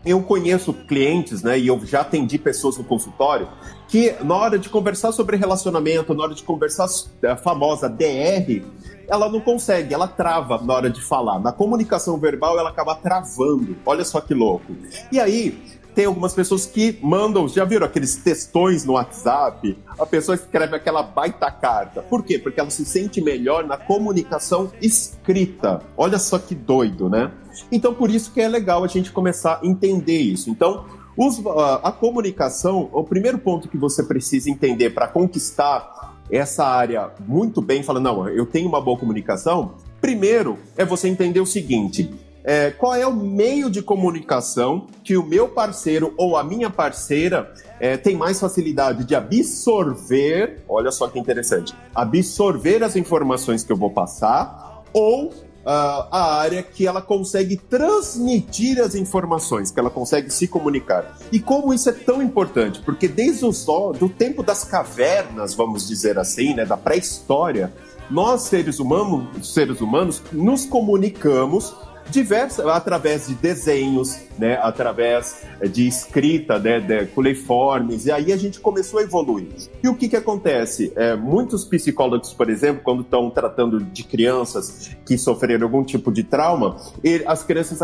Eu 0.05 0.23
conheço 0.23 0.73
clientes, 0.73 1.43
né, 1.43 1.59
e 1.59 1.69
eu 1.69 1.81
já 1.85 2.01
atendi 2.01 2.39
pessoas 2.39 2.77
no 2.77 2.85
consultório, 2.85 3.49
que 3.89 4.15
na 4.25 4.35
hora 4.35 4.59
de 4.59 4.69
conversar 4.69 5.13
sobre 5.13 5.37
relacionamento, 5.37 6.15
na 6.15 6.25
hora 6.25 6.35
de 6.35 6.43
conversar 6.43 6.89
a 7.25 7.37
famosa 7.37 7.89
DR, 7.89 8.65
ela 9.09 9.29
não 9.29 9.41
consegue, 9.41 9.93
ela 9.93 10.09
trava 10.09 10.61
na 10.63 10.75
hora 10.75 10.91
de 10.91 11.01
falar. 11.01 11.39
Na 11.39 11.53
comunicação 11.53 12.19
verbal, 12.19 12.59
ela 12.59 12.71
acaba 12.71 12.95
travando. 12.95 13.77
Olha 13.85 14.05
só 14.05 14.21
que 14.21 14.33
louco. 14.33 14.75
E 15.11 15.21
aí, 15.21 15.61
tem 15.95 16.07
algumas 16.07 16.35
pessoas 16.35 16.67
que 16.67 16.99
mandam, 17.03 17.47
já 17.49 17.65
viram 17.65 17.87
aqueles 17.87 18.17
textões 18.17 18.85
no 18.85 18.95
WhatsApp? 18.95 19.79
A 19.99 20.07
pessoa 20.07 20.35
escreve 20.35 20.75
aquela 20.77 21.03
baita 21.03 21.51
carta. 21.51 22.03
Por 22.03 22.23
quê? 22.25 22.39
Porque 22.39 22.59
ela 22.59 22.71
se 22.71 22.85
sente 22.85 23.21
melhor 23.21 23.65
na 23.67 23.77
comunicação 23.77 24.73
escrita. 24.81 25.83
Olha 25.97 26.19
só 26.19 26.39
que 26.39 26.55
doido, 26.55 27.09
né? 27.09 27.31
Então, 27.71 27.95
por 27.95 28.11
isso 28.11 28.33
que 28.33 28.41
é 28.41 28.49
legal 28.49 28.83
a 28.83 28.89
gente 28.89 29.13
começar 29.13 29.61
a 29.63 29.67
entender 29.67 30.19
isso. 30.19 30.49
Então, 30.51 30.85
Os, 31.15 31.43
a 31.83 31.93
comunicação, 31.93 32.89
o 32.91 33.05
primeiro 33.05 33.39
ponto 33.39 33.69
que 33.69 33.77
você 33.77 34.03
precisa 34.03 34.49
entender 34.49 34.91
para 34.91 35.07
conquistar 35.07 36.17
essa 36.31 36.65
área 36.65 37.11
muito 37.29 37.61
bem, 37.61 37.83
falando, 37.83 38.05
não, 38.05 38.29
eu 38.31 38.47
tenho 38.47 38.67
uma 38.67 38.81
boa 38.81 38.99
comunicação. 38.99 39.75
Primeiro 40.01 40.59
é 40.75 40.87
você 40.87 41.09
entender 41.09 41.39
o 41.41 41.45
seguinte: 41.45 42.09
é, 42.45 42.71
qual 42.71 42.95
é 42.95 43.07
o 43.07 43.15
meio 43.15 43.71
de 43.71 43.83
comunicação 43.83 44.87
que 45.05 45.17
o 45.17 45.25
meu 45.25 45.49
parceiro 45.49 46.13
ou 46.17 46.37
a 46.37 46.43
minha 46.43 46.71
parceira 46.71 47.53
é, 47.79 47.97
tem 47.97 48.17
mais 48.17 48.41
facilidade 48.41 49.05
de 49.05 49.15
absorver, 49.15 50.63
olha 50.69 50.91
só 50.91 51.09
que 51.09 51.19
interessante, 51.19 51.75
absorver 51.95 52.83
as 52.83 52.97
informações 52.97 53.63
que 53.63 53.73
eu 53.73 53.77
vou 53.77 53.91
passar, 53.91 54.83
ou 54.93 55.33
Uh, 55.63 56.11
a 56.11 56.35
área 56.41 56.61
que 56.61 56.89
ela 56.89 57.01
consegue 57.01 57.57
transmitir 57.57 58.81
as 58.81 58.97
informações, 58.97 59.71
que 59.71 59.79
ela 59.79 59.91
consegue 59.91 60.29
se 60.29 60.49
comunicar. 60.49 61.17
E 61.31 61.39
como 61.39 61.73
isso 61.73 61.89
é 61.89 61.93
tão 61.93 62.21
importante? 62.21 62.81
Porque 62.81 63.07
desde 63.07 63.45
o 63.45 63.93
do 63.93 64.09
tempo 64.09 64.43
das 64.43 64.65
cavernas, 64.65 65.55
vamos 65.55 65.87
dizer 65.87 66.19
assim, 66.19 66.53
né, 66.53 66.65
da 66.65 66.77
pré-história, 66.77 67.73
nós 68.11 68.43
seres 68.43 68.81
humanos, 68.81 69.55
seres 69.55 69.81
humanos, 69.81 70.21
nos 70.33 70.67
comunicamos 70.67 71.73
diversas, 72.11 72.67
através 72.67 73.27
de 73.27 73.35
desenhos, 73.35 74.19
né, 74.39 74.59
através 74.63 75.43
de 75.71 75.87
escrita, 75.87 76.59
né, 76.59 76.81
de 76.81 77.07
culeiformes, 77.07 78.07
e 78.07 78.13
aí 78.13 78.33
a 78.33 78.37
gente 78.37 78.61
começou 78.61 79.01
a 79.01 79.03
evoluir. 79.03 79.49
E 79.83 79.89
o 79.89 79.95
que 79.95 80.09
que 80.09 80.17
acontece? 80.17 80.93
É, 80.97 81.17
muitos 81.17 81.65
psicólogos, 81.65 82.33
por 82.33 82.51
exemplo, 82.51 82.83
quando 82.83 83.03
estão 83.03 83.31
tratando 83.31 83.81
de 83.81 84.05
crianças 84.05 84.91
que 85.05 85.17
sofreram 85.17 85.67
algum 85.67 85.85
tipo 85.85 86.13
de 86.13 86.23
trauma, 86.23 86.77
as 87.27 87.43
crianças 87.43 87.81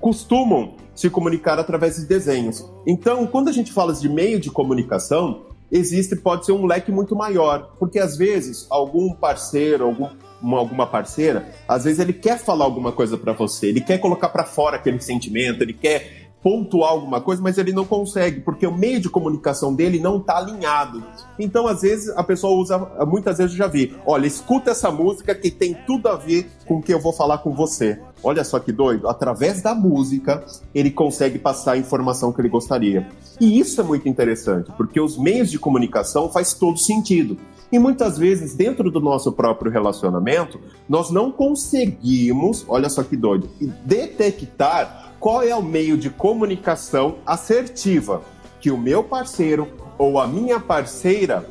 costumam 0.00 0.74
se 0.94 1.08
comunicar 1.08 1.58
através 1.58 1.96
de 1.96 2.06
desenhos. 2.06 2.64
Então, 2.86 3.26
quando 3.26 3.48
a 3.48 3.52
gente 3.52 3.72
fala 3.72 3.92
de 3.94 4.08
meio 4.08 4.38
de 4.38 4.50
comunicação, 4.50 5.42
existe, 5.70 6.14
pode 6.14 6.44
ser 6.44 6.52
um 6.52 6.66
leque 6.66 6.92
muito 6.92 7.16
maior, 7.16 7.70
porque 7.78 7.98
às 7.98 8.16
vezes 8.16 8.66
algum 8.70 9.14
parceiro, 9.14 9.84
algum 9.84 10.08
uma, 10.42 10.58
alguma 10.58 10.86
parceira, 10.86 11.46
às 11.68 11.84
vezes 11.84 11.98
ele 11.98 12.12
quer 12.12 12.38
falar 12.38 12.64
alguma 12.64 12.92
coisa 12.92 13.16
para 13.16 13.32
você, 13.32 13.68
ele 13.68 13.80
quer 13.80 13.98
colocar 13.98 14.28
para 14.28 14.44
fora 14.44 14.76
aquele 14.76 15.00
sentimento, 15.00 15.62
ele 15.62 15.72
quer 15.72 16.22
pontuar 16.42 16.90
alguma 16.90 17.20
coisa, 17.20 17.40
mas 17.40 17.56
ele 17.56 17.72
não 17.72 17.84
consegue, 17.84 18.40
porque 18.40 18.66
o 18.66 18.76
meio 18.76 19.00
de 19.00 19.08
comunicação 19.08 19.72
dele 19.72 20.00
não 20.00 20.18
está 20.18 20.38
alinhado. 20.38 21.02
Então, 21.38 21.66
às 21.66 21.82
vezes, 21.82 22.08
a 22.16 22.24
pessoa 22.24 22.60
usa, 22.60 22.78
muitas 23.06 23.38
vezes 23.38 23.52
eu 23.52 23.58
já 23.58 23.68
vi, 23.68 23.94
olha, 24.04 24.26
escuta 24.26 24.72
essa 24.72 24.90
música 24.90 25.34
que 25.34 25.50
tem 25.50 25.74
tudo 25.86 26.08
a 26.08 26.16
ver 26.16 26.50
com 26.66 26.78
o 26.78 26.82
que 26.82 26.92
eu 26.92 27.00
vou 27.00 27.12
falar 27.12 27.38
com 27.38 27.54
você. 27.54 27.98
Olha 28.24 28.44
só 28.44 28.58
que 28.58 28.72
doido, 28.72 29.08
através 29.08 29.62
da 29.62 29.74
música, 29.74 30.44
ele 30.74 30.90
consegue 30.90 31.38
passar 31.38 31.72
a 31.72 31.78
informação 31.78 32.32
que 32.32 32.40
ele 32.40 32.48
gostaria. 32.48 33.08
E 33.40 33.58
isso 33.58 33.80
é 33.80 33.84
muito 33.84 34.08
interessante, 34.08 34.70
porque 34.76 35.00
os 35.00 35.16
meios 35.16 35.50
de 35.50 35.58
comunicação 35.58 36.28
faz 36.28 36.54
todo 36.54 36.78
sentido. 36.78 37.36
E 37.72 37.78
muitas 37.78 38.18
vezes, 38.18 38.54
dentro 38.54 38.90
do 38.90 39.00
nosso 39.00 39.32
próprio 39.32 39.72
relacionamento, 39.72 40.60
nós 40.86 41.10
não 41.10 41.32
conseguimos, 41.32 42.66
olha 42.68 42.90
só 42.90 43.02
que 43.02 43.16
doido, 43.16 43.48
detectar 43.84 45.14
qual 45.18 45.42
é 45.42 45.56
o 45.56 45.62
meio 45.62 45.96
de 45.96 46.10
comunicação 46.10 47.16
assertiva 47.24 48.22
que 48.60 48.70
o 48.70 48.76
meu 48.76 49.02
parceiro 49.02 49.68
ou 49.96 50.20
a 50.20 50.26
minha 50.26 50.60
parceira 50.60 51.48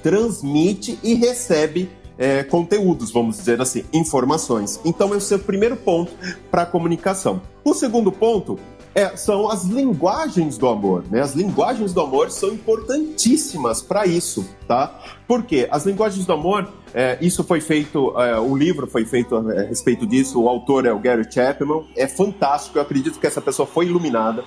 transmite 0.00 0.98
e 1.02 1.14
recebe 1.14 1.90
é, 2.16 2.44
conteúdos, 2.44 3.10
vamos 3.10 3.36
dizer 3.36 3.60
assim, 3.60 3.84
informações. 3.92 4.78
Então, 4.84 5.14
esse 5.14 5.32
é 5.32 5.36
o 5.36 5.40
primeiro 5.40 5.76
ponto 5.76 6.12
para 6.50 6.62
a 6.62 6.66
comunicação. 6.66 7.40
O 7.64 7.74
segundo 7.74 8.12
ponto 8.12 8.58
é, 8.94 9.16
são 9.16 9.48
as 9.48 9.64
linguagens 9.64 10.58
do 10.58 10.68
amor. 10.68 11.04
Né? 11.10 11.20
As 11.20 11.34
linguagens 11.34 11.92
do 11.92 12.00
amor 12.00 12.30
são 12.30 12.50
importantíssimas 12.50 13.82
para 13.82 14.06
isso, 14.06 14.46
tá? 14.68 15.00
Porque 15.26 15.66
as 15.70 15.86
linguagens 15.86 16.26
do 16.26 16.32
amor, 16.32 16.68
é, 16.94 17.16
isso 17.20 17.42
foi 17.42 17.60
feito, 17.60 18.18
é, 18.20 18.38
o 18.38 18.54
livro 18.54 18.86
foi 18.86 19.04
feito 19.04 19.36
a 19.36 19.62
respeito 19.62 20.06
disso, 20.06 20.42
o 20.42 20.48
autor 20.48 20.86
é 20.86 20.92
o 20.92 20.98
Gary 20.98 21.26
Chapman, 21.30 21.84
é 21.96 22.06
fantástico, 22.06 22.78
eu 22.78 22.82
acredito 22.82 23.18
que 23.18 23.26
essa 23.26 23.40
pessoa 23.40 23.66
foi 23.66 23.86
iluminada. 23.86 24.44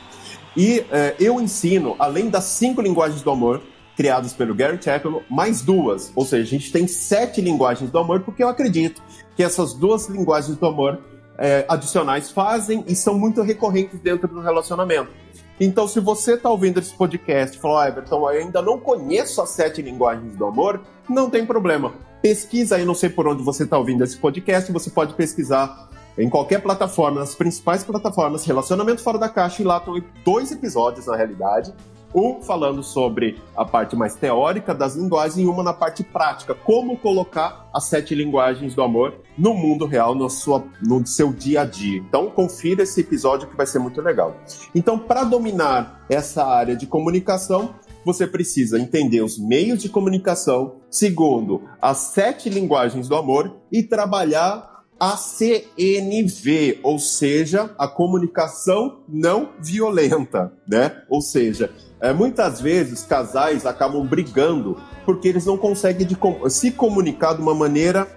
E 0.56 0.86
é, 0.92 1.16
eu 1.20 1.42
ensino, 1.42 1.96
além 2.00 2.30
das 2.30 2.46
cinco 2.46 2.82
linguagens 2.82 3.22
do 3.22 3.32
amor, 3.32 3.62
criadas 3.96 4.34
pelo 4.34 4.54
Gary 4.54 4.78
Chapman, 4.82 5.22
mais 5.30 5.62
duas. 5.62 6.12
Ou 6.16 6.26
seja, 6.26 6.44
a 6.44 6.46
gente 6.46 6.72
tem 6.72 6.86
sete 6.86 7.42
linguagens 7.42 7.90
do 7.90 7.98
amor, 7.98 8.22
porque 8.22 8.44
eu 8.44 8.50
acredito 8.50 9.02
que 9.36 9.44
essas 9.44 9.74
duas 9.74 10.08
linguagens 10.08 10.58
do 10.58 10.66
amor 10.66 11.00
é, 11.38 11.66
adicionais 11.68 12.32
fazem 12.32 12.84
e 12.88 12.96
são 12.96 13.18
muito 13.18 13.42
recorrentes 13.42 14.00
dentro 14.00 14.28
do 14.28 14.42
relacionamento. 14.42 15.12
Então, 15.60 15.88
se 15.88 16.00
você 16.00 16.34
está 16.34 16.50
ouvindo 16.50 16.80
esse 16.80 16.94
podcast 16.94 17.58
e 17.58 17.62
falou, 17.62 17.78
ah, 17.78 17.88
Everton, 17.88 18.20
eu 18.20 18.28
ainda 18.28 18.62
não 18.62 18.78
conheço 18.78 19.42
as 19.42 19.52
sete 19.52 19.82
linguagens 19.82 20.36
do 20.36 20.46
amor, 20.46 20.82
não 21.08 21.30
tem 21.30 21.46
problema. 21.46 21.94
Pesquisa 22.22 22.76
aí, 22.76 22.84
não 22.84 22.96
sei 22.96 23.10
por 23.10 23.28
onde 23.28 23.42
você 23.42 23.64
está 23.64 23.78
ouvindo 23.78 24.04
esse 24.04 24.18
podcast, 24.18 24.72
você 24.72 24.90
pode 24.90 25.14
pesquisar 25.14 25.90
em 26.18 26.30
qualquer 26.30 26.62
plataforma, 26.62 27.20
nas 27.20 27.36
principais 27.36 27.84
plataformas, 27.84 28.46
Relacionamento 28.46 29.02
Fora 29.02 29.18
da 29.18 29.30
Caixa, 29.30 29.62
e 29.62 29.66
lá 29.66 29.78
estão 29.78 30.02
dois 30.24 30.52
episódios, 30.52 31.08
na 31.08 31.16
realidade, 31.16 31.74
um 32.16 32.42
falando 32.42 32.82
sobre 32.82 33.38
a 33.56 33.66
parte 33.66 33.96
mais 33.96 34.16
teórica 34.16 34.74
das 34.74 34.96
linguagens 34.96 35.38
e 35.38 35.46
uma 35.46 35.62
na 35.62 35.74
parte 35.74 36.02
prática, 36.04 36.56
como 36.56 36.98
colocar 36.98 37.70
as 37.74 37.86
sete 37.86 38.16
linguagens 38.16 38.74
do 38.74 38.82
amor 38.82 39.22
no 39.38 39.54
mundo 39.54 39.86
real, 39.86 40.16
no, 40.16 40.30
sua, 40.30 40.64
no 40.82 41.06
seu 41.06 41.34
dia 41.34 41.62
a 41.62 41.66
dia. 41.66 42.00
Então, 42.00 42.30
confira 42.30 42.84
esse 42.84 43.02
episódio 43.02 43.50
que 43.50 43.58
vai 43.58 43.68
ser 43.68 43.80
muito 43.80 44.02
legal. 44.02 44.38
Então, 44.74 44.98
para 44.98 45.26
dominar 45.26 46.06
essa 46.10 46.46
área 46.46 46.76
de 46.76 46.88
comunicação, 46.88 47.76
você 48.06 48.26
precisa 48.26 48.80
entender 48.80 49.22
os 49.22 49.38
meios 49.38 49.82
de 49.82 49.90
comunicação, 49.90 50.76
segundo, 50.90 51.64
as 51.82 51.98
sete 51.98 52.50
linguagens 52.50 53.10
do 53.10 53.16
amor 53.16 53.58
e 53.72 53.84
trabalhar 53.84 54.75
a 55.00 55.18
CNV, 55.18 56.80
ou 56.82 56.98
seja, 56.98 57.72
a 57.78 57.88
comunicação 57.88 59.00
não 59.08 59.50
violenta, 59.60 60.54
né? 60.68 61.04
Ou 61.10 61.22
seja, 61.22 61.70
é, 62.00 62.14
muitas 62.14 62.62
vezes 62.62 63.04
casais 63.04 63.66
acabam 63.66 64.06
brigando 64.06 64.78
porque 65.06 65.28
eles 65.28 65.46
não 65.46 65.58
conseguem 65.58 66.08
de, 66.08 66.18
se 66.50 66.72
comunicar 66.72 67.34
de 67.34 67.42
uma 67.42 67.54
maneira 67.54 68.08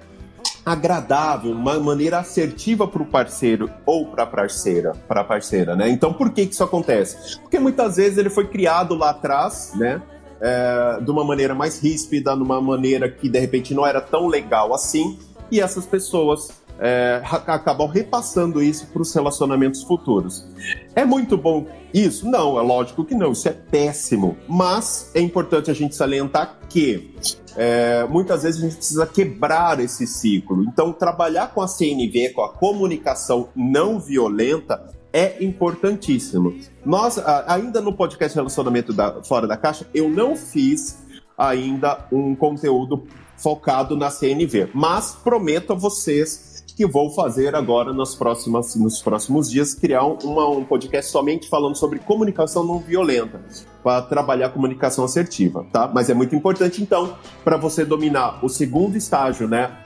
agradável, 0.64 1.52
uma 1.52 1.78
maneira 1.80 2.18
assertiva 2.18 2.86
para 2.86 3.02
o 3.02 3.06
parceiro 3.06 3.70
ou 3.84 4.06
para 4.06 4.24
a 4.24 4.26
parceira, 4.26 4.92
para 5.08 5.24
parceira, 5.24 5.74
né? 5.74 5.88
Então, 5.88 6.12
por 6.12 6.30
que, 6.30 6.46
que 6.46 6.52
isso 6.52 6.64
acontece? 6.64 7.38
Porque 7.40 7.58
muitas 7.58 7.96
vezes 7.96 8.18
ele 8.18 8.30
foi 8.30 8.46
criado 8.46 8.94
lá 8.94 9.10
atrás, 9.10 9.72
né? 9.74 10.00
É, 10.40 11.00
de 11.02 11.10
uma 11.10 11.24
maneira 11.24 11.54
mais 11.54 11.80
ríspida, 11.80 12.36
numa 12.36 12.60
maneira 12.60 13.10
que 13.10 13.28
de 13.28 13.40
repente 13.40 13.74
não 13.74 13.84
era 13.84 14.00
tão 14.00 14.28
legal 14.28 14.72
assim, 14.72 15.18
e 15.50 15.60
essas 15.60 15.84
pessoas 15.84 16.50
é, 16.78 17.20
acabam 17.24 17.88
repassando 17.88 18.62
isso 18.62 18.86
para 18.86 19.02
os 19.02 19.12
relacionamentos 19.12 19.82
futuros. 19.82 20.46
É 20.94 21.04
muito 21.04 21.36
bom 21.36 21.66
isso? 21.92 22.28
Não, 22.28 22.58
é 22.58 22.62
lógico 22.62 23.04
que 23.04 23.14
não, 23.14 23.32
isso 23.32 23.48
é 23.48 23.52
péssimo. 23.52 24.36
Mas 24.48 25.10
é 25.14 25.20
importante 25.20 25.70
a 25.70 25.74
gente 25.74 25.94
salientar 25.94 26.58
que 26.68 27.14
é, 27.56 28.06
muitas 28.08 28.42
vezes 28.42 28.62
a 28.62 28.64
gente 28.66 28.76
precisa 28.76 29.06
quebrar 29.06 29.80
esse 29.80 30.06
ciclo. 30.06 30.62
Então, 30.64 30.92
trabalhar 30.92 31.48
com 31.48 31.60
a 31.60 31.68
CNV, 31.68 32.30
com 32.30 32.42
a 32.42 32.52
comunicação 32.52 33.48
não 33.56 33.98
violenta, 33.98 34.94
é 35.12 35.42
importantíssimo. 35.42 36.54
Nós, 36.84 37.18
ainda 37.46 37.80
no 37.80 37.92
podcast 37.92 38.36
Relacionamento 38.36 38.92
da, 38.92 39.22
Fora 39.24 39.46
da 39.46 39.56
Caixa, 39.56 39.86
eu 39.92 40.08
não 40.08 40.36
fiz 40.36 40.98
ainda 41.36 42.06
um 42.12 42.34
conteúdo 42.34 43.06
focado 43.36 43.96
na 43.96 44.10
CNV, 44.10 44.70
mas 44.74 45.16
prometo 45.22 45.72
a 45.72 45.76
vocês 45.76 46.47
que 46.78 46.86
vou 46.86 47.10
fazer 47.10 47.56
agora 47.56 47.92
nas 47.92 48.14
próximas, 48.14 48.76
nos 48.76 49.02
próximos 49.02 49.50
dias, 49.50 49.74
criar 49.74 50.04
uma, 50.04 50.48
um 50.48 50.64
podcast 50.64 51.10
somente 51.10 51.48
falando 51.48 51.74
sobre 51.74 51.98
comunicação 51.98 52.62
não 52.64 52.78
violenta, 52.78 53.40
para 53.82 54.00
trabalhar 54.02 54.50
comunicação 54.50 55.04
assertiva, 55.04 55.66
tá? 55.72 55.90
Mas 55.92 56.08
é 56.08 56.14
muito 56.14 56.36
importante, 56.36 56.80
então, 56.80 57.16
para 57.42 57.56
você 57.56 57.84
dominar 57.84 58.38
o 58.44 58.48
segundo 58.48 58.96
estágio, 58.96 59.48
né, 59.48 59.76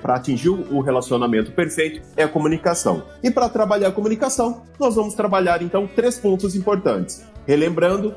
para 0.00 0.14
atingir 0.14 0.48
o 0.48 0.80
relacionamento 0.80 1.52
perfeito, 1.52 2.00
é 2.16 2.22
a 2.22 2.28
comunicação. 2.28 3.02
E 3.22 3.30
para 3.30 3.50
trabalhar 3.50 3.88
a 3.88 3.92
comunicação, 3.92 4.62
nós 4.80 4.94
vamos 4.94 5.12
trabalhar, 5.12 5.60
então, 5.60 5.86
três 5.86 6.16
pontos 6.16 6.56
importantes. 6.56 7.26
Relembrando, 7.46 8.14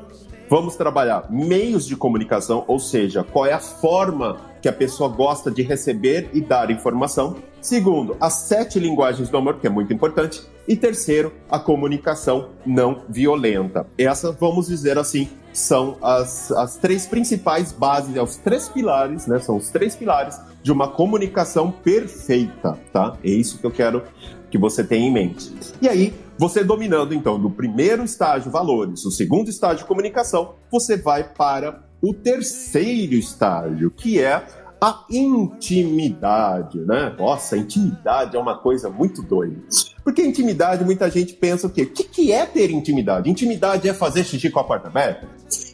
vamos 0.48 0.74
trabalhar 0.74 1.30
meios 1.30 1.84
de 1.84 1.96
comunicação, 1.96 2.64
ou 2.66 2.78
seja, 2.78 3.22
qual 3.22 3.44
é 3.44 3.52
a 3.52 3.60
forma 3.60 4.38
que 4.62 4.70
a 4.70 4.72
pessoa 4.72 5.10
gosta 5.10 5.50
de 5.50 5.60
receber 5.60 6.30
e 6.32 6.40
dar 6.40 6.70
informação. 6.70 7.36
Segundo, 7.62 8.16
as 8.20 8.34
sete 8.34 8.80
linguagens 8.80 9.28
do 9.28 9.36
amor, 9.36 9.60
que 9.60 9.68
é 9.68 9.70
muito 9.70 9.92
importante. 9.92 10.42
E 10.66 10.74
terceiro, 10.74 11.32
a 11.48 11.60
comunicação 11.60 12.48
não 12.66 13.04
violenta. 13.08 13.86
Essas, 13.96 14.34
vamos 14.34 14.66
dizer 14.66 14.98
assim, 14.98 15.28
são 15.52 15.96
as, 16.02 16.50
as 16.50 16.76
três 16.76 17.06
principais 17.06 17.70
bases, 17.70 18.16
os 18.16 18.36
três 18.36 18.68
pilares, 18.68 19.28
né? 19.28 19.38
São 19.38 19.56
os 19.56 19.68
três 19.70 19.94
pilares 19.94 20.40
de 20.60 20.72
uma 20.72 20.88
comunicação 20.88 21.70
perfeita, 21.70 22.76
tá? 22.92 23.16
É 23.22 23.30
isso 23.30 23.58
que 23.58 23.64
eu 23.64 23.70
quero 23.70 24.02
que 24.50 24.58
você 24.58 24.82
tem 24.82 25.06
em 25.06 25.12
mente. 25.12 25.52
E 25.80 25.88
aí, 25.88 26.12
você 26.36 26.64
dominando 26.64 27.14
então 27.14 27.38
no 27.38 27.50
primeiro 27.50 28.02
estágio 28.02 28.50
valores, 28.50 29.04
o 29.04 29.10
segundo 29.12 29.48
estágio 29.48 29.86
comunicação, 29.86 30.56
você 30.68 30.96
vai 30.96 31.22
para 31.22 31.84
o 32.02 32.12
terceiro 32.12 33.14
estágio, 33.14 33.88
que 33.90 34.20
é 34.20 34.44
a 34.82 35.04
intimidade, 35.08 36.80
né? 36.80 37.14
Nossa, 37.16 37.56
intimidade 37.56 38.36
é 38.36 38.40
uma 38.40 38.58
coisa 38.58 38.90
muito 38.90 39.22
doida. 39.22 39.62
Porque 40.02 40.20
intimidade, 40.20 40.84
muita 40.84 41.08
gente 41.08 41.34
pensa 41.34 41.68
o 41.68 41.70
quê? 41.70 41.82
O 41.82 41.90
que, 41.90 42.02
que 42.02 42.32
é 42.32 42.44
ter 42.44 42.68
intimidade? 42.72 43.30
Intimidade 43.30 43.88
é 43.88 43.94
fazer 43.94 44.24
xixi 44.24 44.50
com 44.50 44.58
a 44.58 44.64
porta 44.64 44.88
aberta? 44.88 45.28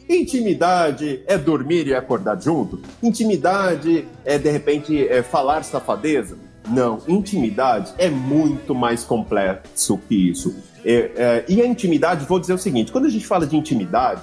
Intimidade 0.07 1.23
é 1.25 1.39
dormir 1.39 1.87
e 1.87 1.95
acordar 1.95 2.39
junto? 2.39 2.79
Intimidade 3.01 4.05
é, 4.23 4.37
de 4.37 4.51
repente, 4.51 5.07
é 5.07 5.23
falar 5.23 5.63
safadeza? 5.63 6.37
Não, 6.67 6.99
intimidade 7.07 7.91
é 7.97 8.11
muito 8.11 8.75
mais 8.75 9.03
complexo 9.03 9.97
que 10.07 10.29
isso. 10.29 10.55
É, 10.85 11.11
é, 11.15 11.45
e 11.49 11.63
a 11.63 11.65
intimidade, 11.65 12.25
vou 12.25 12.39
dizer 12.39 12.53
o 12.53 12.59
seguinte: 12.59 12.91
quando 12.91 13.05
a 13.05 13.09
gente 13.09 13.25
fala 13.25 13.47
de 13.47 13.57
intimidade, 13.57 14.21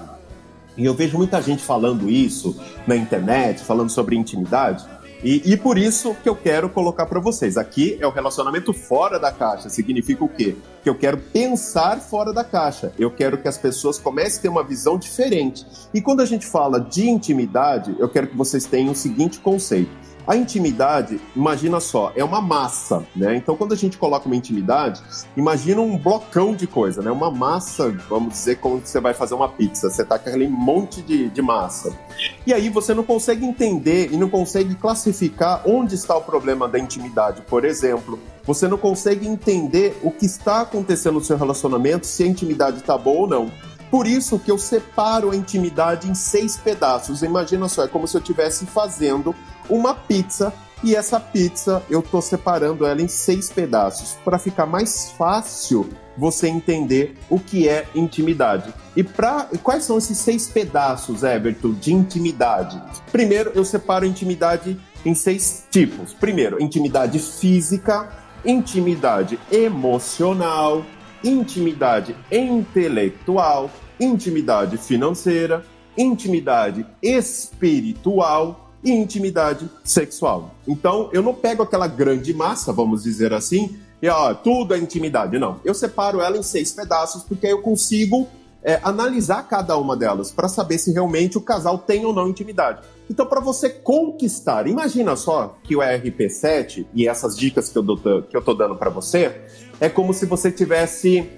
e 0.77 0.85
eu 0.85 0.95
vejo 0.95 1.17
muita 1.17 1.41
gente 1.41 1.63
falando 1.63 2.11
isso 2.11 2.57
na 2.87 2.97
internet, 2.97 3.63
falando 3.63 3.91
sobre 3.91 4.17
intimidade, 4.17 4.85
e, 5.23 5.53
e 5.53 5.57
por 5.57 5.79
isso 5.79 6.15
que 6.23 6.29
eu 6.29 6.37
quero 6.37 6.69
colocar 6.69 7.07
para 7.07 7.19
vocês. 7.19 7.57
Aqui 7.57 7.97
é 8.01 8.07
o 8.07 8.11
relacionamento 8.11 8.73
fora 8.73 9.19
da 9.19 9.33
caixa. 9.33 9.69
Significa 9.69 10.23
o 10.23 10.29
quê? 10.29 10.55
Que 10.83 10.91
eu 10.91 10.95
quero 10.95 11.17
pensar 11.17 11.99
fora 11.99 12.33
da 12.33 12.45
caixa. 12.45 12.93
Eu 12.99 13.11
quero 13.11 13.39
que 13.39 13.49
as 13.49 13.57
pessoas 13.57 13.99
comecem 13.99 14.39
a 14.39 14.43
ter 14.43 14.49
uma 14.49 14.63
visão 14.63 14.99
diferente. 14.99 15.67
E 15.93 16.01
quando 16.01 16.21
a 16.21 16.27
gente 16.27 16.47
fala 16.47 16.79
de 16.79 17.09
intimidade, 17.09 17.97
eu 17.99 18.09
quero 18.09 18.27
que 18.27 18.37
vocês 18.37 18.67
tenham 18.67 18.93
o 18.93 18.97
seguinte 18.97 19.39
conceito 19.39 19.91
a 20.27 20.37
intimidade, 20.37 21.21
imagina 21.35 21.79
só, 21.79 22.13
é 22.17 22.25
uma 22.25 22.41
massa, 22.41 23.07
né? 23.15 23.37
Então, 23.37 23.57
quando 23.57 23.73
a 23.73 23.77
gente 23.77 23.97
coloca 23.97 24.27
uma 24.27 24.35
intimidade, 24.35 25.01
imagina 25.37 25.81
um 25.81 25.97
blocão 25.97 26.55
de 26.55 26.67
coisa, 26.67 27.01
né? 27.01 27.11
Uma 27.11 27.31
massa, 27.31 27.91
vamos 28.09 28.33
dizer, 28.33 28.57
como 28.57 28.81
você 28.85 29.01
vai 29.01 29.15
fazer 29.15 29.35
uma 29.35 29.49
pizza. 29.49 29.89
Você 29.89 30.05
tá 30.05 30.19
com 30.19 30.29
aquele 30.29 30.49
monte 30.49 31.01
de, 31.01 31.29
de 31.31 31.41
massa. 31.41 31.97
E 32.45 32.53
aí 32.53 32.69
você 32.69 32.93
não 32.93 33.05
consegue 33.05 33.47
entender 33.47 34.13
e 34.13 34.17
não 34.17 34.29
consegue 34.29 34.75
classificar 34.75 35.63
onde 35.65 35.95
está 35.95 36.17
o 36.17 36.23
problema 36.23 36.67
da 36.67 36.79
intimidade, 36.79 37.43
por 37.43 37.65
exemplo. 37.65 38.19
Você 38.45 38.67
não 38.67 38.79
consegue 38.79 39.27
entender 39.27 39.99
o 40.03 40.11
que 40.11 40.27
está 40.27 40.63
acontecendo 40.63 41.15
no 41.15 41.25
seu 41.25 41.37
relacionamento, 41.37 42.07
se 42.07 42.23
a 42.23 42.27
intimidade 42.27 42.79
está 42.79 42.97
boa 42.97 43.21
ou 43.21 43.27
não. 43.29 43.53
Por 43.91 44.07
isso 44.07 44.39
que 44.39 44.51
eu 44.51 44.59
separo 44.59 45.31
a 45.31 45.37
intimidade 45.37 46.11
em 46.11 46.15
seis 46.15 46.57
pedaços. 46.57 47.23
Imagina 47.23 47.69
só, 47.69 47.85
é 47.85 47.89
como 47.89 48.07
se 48.07 48.17
eu 48.17 48.21
estivesse 48.21 48.67
fazendo 48.67 49.35
uma 49.69 49.95
pizza 49.95 50.53
e 50.85 50.95
essa 50.95 51.19
pizza 51.19 51.83
eu 51.89 52.03
tô 52.03 52.21
separando 52.21 52.85
ela 52.85 53.01
em 53.01 53.09
seis 53.09 53.49
pedaços 53.49 54.17
para 54.25 54.39
ficar 54.39 54.67
mais 54.67 55.11
fácil 55.13 55.89
você 56.17 56.49
entender 56.49 57.17
o 57.31 57.39
que 57.39 57.69
é 57.69 57.87
intimidade. 57.95 58.73
E 58.95 59.03
para 59.03 59.49
quais 59.63 59.85
são 59.85 59.99
esses 59.99 60.19
seis 60.19 60.49
pedaços, 60.49 61.23
Everton, 61.23 61.73
de 61.73 61.93
intimidade? 61.93 62.83
Primeiro, 63.11 63.53
eu 63.55 63.65
separo 63.65 64.05
a 64.05 64.09
intimidade 64.09 64.79
em 65.05 65.15
seis 65.15 65.65
tipos. 65.71 66.13
Primeiro, 66.15 66.63
intimidade 66.63 67.19
física, 67.19 68.09
intimidade 68.45 69.39
emocional, 69.51 70.85
intimidade 71.29 72.17
intelectual, 72.31 73.71
intimidade 73.99 74.77
financeira, 74.77 75.65
intimidade 75.97 76.87
espiritual 77.03 78.71
e 78.85 78.91
intimidade 78.91 79.69
sexual. 79.83 80.55
Então, 80.67 81.11
eu 81.13 81.23
não 81.23 81.35
pego 81.35 81.63
aquela 81.63 81.89
grande 81.89 82.33
massa, 82.33 82.73
vamos 82.73 83.03
dizer 83.03 83.33
assim, 83.33 83.77
e 84.01 84.09
ó, 84.09 84.35
tudo 84.35 84.75
é 84.75 84.79
intimidade. 84.79 85.39
Não, 85.39 85.59
eu 85.65 85.75
separo 85.75 86.21
ela 86.21 86.37
em 86.37 86.43
seis 86.43 86.73
pedaços 86.73 87.25
porque 87.25 87.47
eu 87.47 87.63
consigo 87.63 88.29
é, 88.67 88.81
analisar 88.83 89.45
cada 89.45 89.79
uma 89.79 89.97
delas 89.97 90.33
para 90.33 90.49
saber 90.49 90.77
se 90.79 90.93
realmente 90.93 91.39
o 91.39 91.41
casal 91.41 91.79
tem 91.79 92.05
ou 92.05 92.13
não 92.13 92.29
intimidade. 92.29 92.81
Então, 93.09 93.25
para 93.25 93.41
você 93.41 93.71
conquistar, 93.71 94.67
imagina 94.67 95.15
só 95.15 95.57
que 95.63 95.77
o 95.77 95.79
RP7 95.79 96.85
e 96.93 97.07
essas 97.07 97.39
dicas 97.39 97.69
que 97.69 97.79
eu, 97.79 97.83
dou, 97.85 97.97
que 97.97 98.37
eu 98.37 98.43
tô 98.43 98.55
dando 98.55 98.75
para 98.75 98.91
você 98.91 99.41
é 99.81 99.89
como 99.89 100.13
se 100.13 100.27
você 100.27 100.51
tivesse 100.51 101.31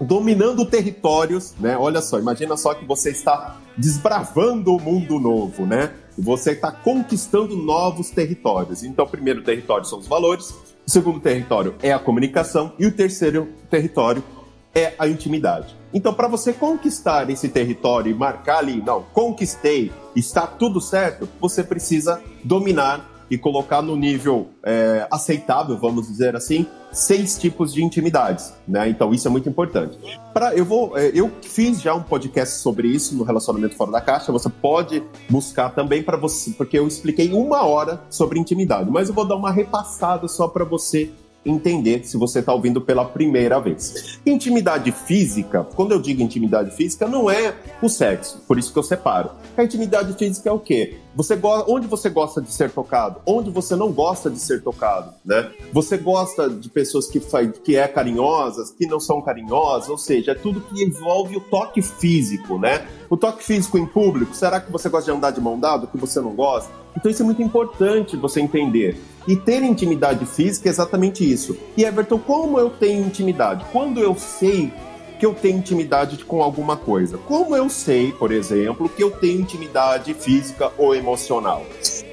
dominando 0.00 0.66
territórios, 0.66 1.54
né? 1.60 1.78
Olha 1.78 2.02
só, 2.02 2.18
imagina 2.18 2.56
só 2.56 2.74
que 2.74 2.84
você 2.84 3.10
está 3.10 3.58
desbravando 3.78 4.74
o 4.74 4.80
mundo 4.80 5.20
novo, 5.20 5.64
né? 5.64 5.92
Você 6.18 6.50
está 6.50 6.72
conquistando 6.72 7.54
novos 7.56 8.10
territórios. 8.10 8.82
Então, 8.82 9.04
o 9.04 9.08
primeiro 9.08 9.44
território 9.44 9.84
são 9.84 10.00
os 10.00 10.08
valores, 10.08 10.50
o 10.84 10.90
segundo 10.90 11.20
território 11.20 11.76
é 11.80 11.92
a 11.92 11.98
comunicação 12.00 12.72
e 12.76 12.86
o 12.86 12.92
terceiro 12.92 13.48
território 13.70 14.22
é 14.74 14.94
a 14.98 15.06
intimidade. 15.08 15.74
Então, 15.96 16.12
para 16.12 16.28
você 16.28 16.52
conquistar 16.52 17.30
esse 17.30 17.48
território 17.48 18.10
e 18.10 18.14
marcar 18.14 18.58
ali, 18.58 18.82
não, 18.84 19.02
conquistei, 19.14 19.90
está 20.14 20.46
tudo 20.46 20.78
certo, 20.78 21.26
você 21.40 21.64
precisa 21.64 22.20
dominar 22.44 23.24
e 23.30 23.38
colocar 23.38 23.80
no 23.80 23.96
nível 23.96 24.50
é, 24.62 25.08
aceitável, 25.10 25.78
vamos 25.78 26.06
dizer 26.06 26.36
assim, 26.36 26.66
seis 26.92 27.38
tipos 27.38 27.72
de 27.72 27.82
intimidades, 27.82 28.52
né? 28.68 28.90
Então 28.90 29.14
isso 29.14 29.26
é 29.26 29.30
muito 29.30 29.48
importante. 29.48 29.98
Para 30.34 30.54
eu 30.54 30.66
vou, 30.66 30.98
é, 30.98 31.12
eu 31.14 31.32
fiz 31.42 31.80
já 31.80 31.94
um 31.94 32.02
podcast 32.02 32.58
sobre 32.58 32.88
isso 32.88 33.16
no 33.16 33.24
relacionamento 33.24 33.74
fora 33.74 33.90
da 33.90 34.00
caixa. 34.02 34.30
Você 34.30 34.50
pode 34.50 35.02
buscar 35.30 35.70
também 35.70 36.02
para 36.02 36.18
você, 36.18 36.50
porque 36.50 36.78
eu 36.78 36.86
expliquei 36.86 37.32
uma 37.32 37.64
hora 37.64 38.02
sobre 38.10 38.38
intimidade, 38.38 38.90
mas 38.90 39.08
eu 39.08 39.14
vou 39.14 39.26
dar 39.26 39.36
uma 39.36 39.50
repassada 39.50 40.28
só 40.28 40.46
para 40.46 40.64
você 40.64 41.10
entender 41.46 42.04
se 42.04 42.16
você 42.16 42.40
está 42.40 42.52
ouvindo 42.52 42.80
pela 42.80 43.04
primeira 43.04 43.60
vez. 43.60 44.18
Intimidade 44.26 44.90
física, 44.90 45.62
quando 45.62 45.92
eu 45.92 46.00
digo 46.00 46.20
intimidade 46.20 46.72
física, 46.72 47.06
não 47.06 47.30
é 47.30 47.54
o 47.80 47.88
sexo, 47.88 48.42
por 48.46 48.58
isso 48.58 48.72
que 48.72 48.78
eu 48.78 48.82
separo. 48.82 49.30
A 49.56 49.62
intimidade 49.62 50.12
física 50.14 50.48
é 50.48 50.52
o 50.52 50.58
quê? 50.58 50.96
Você 51.16 51.38
onde 51.66 51.86
você 51.86 52.10
gosta 52.10 52.42
de 52.42 52.52
ser 52.52 52.70
tocado, 52.70 53.22
onde 53.24 53.48
você 53.48 53.74
não 53.74 53.90
gosta 53.90 54.28
de 54.28 54.38
ser 54.38 54.62
tocado, 54.62 55.14
né? 55.24 55.50
Você 55.72 55.96
gosta 55.96 56.50
de 56.50 56.68
pessoas 56.68 57.06
que 57.06 57.18
que 57.64 57.74
é 57.74 57.88
carinhosas, 57.88 58.70
que 58.70 58.86
não 58.86 59.00
são 59.00 59.22
carinhosas, 59.22 59.88
ou 59.88 59.96
seja, 59.96 60.32
é 60.32 60.34
tudo 60.34 60.60
que 60.60 60.84
envolve 60.84 61.38
o 61.38 61.40
toque 61.40 61.80
físico, 61.80 62.58
né? 62.58 62.86
O 63.08 63.16
toque 63.16 63.42
físico 63.42 63.78
em 63.78 63.86
público, 63.86 64.34
será 64.34 64.60
que 64.60 64.70
você 64.70 64.90
gosta 64.90 65.10
de 65.10 65.16
andar 65.16 65.30
de 65.30 65.40
mão 65.40 65.58
dada, 65.58 65.86
que 65.86 65.96
você 65.96 66.20
não 66.20 66.34
gosta? 66.34 66.70
Então 66.94 67.10
isso 67.10 67.22
é 67.22 67.24
muito 67.24 67.40
importante 67.40 68.14
você 68.14 68.42
entender. 68.42 69.00
E 69.26 69.36
ter 69.36 69.62
intimidade 69.62 70.26
física 70.26 70.68
é 70.68 70.70
exatamente 70.70 71.28
isso. 71.28 71.56
E 71.78 71.84
Everton, 71.84 72.18
como 72.18 72.60
eu 72.60 72.68
tenho 72.68 73.06
intimidade? 73.06 73.64
Quando 73.72 74.00
eu 74.00 74.14
sei 74.16 74.70
que 75.18 75.26
eu 75.26 75.34
tenho 75.34 75.58
intimidade 75.58 76.22
com 76.24 76.42
alguma 76.42 76.76
coisa? 76.76 77.18
Como 77.18 77.56
eu 77.56 77.68
sei, 77.68 78.12
por 78.12 78.30
exemplo, 78.30 78.88
que 78.88 79.02
eu 79.02 79.10
tenho 79.10 79.40
intimidade 79.40 80.12
física 80.14 80.70
ou 80.76 80.94
emocional? 80.94 81.64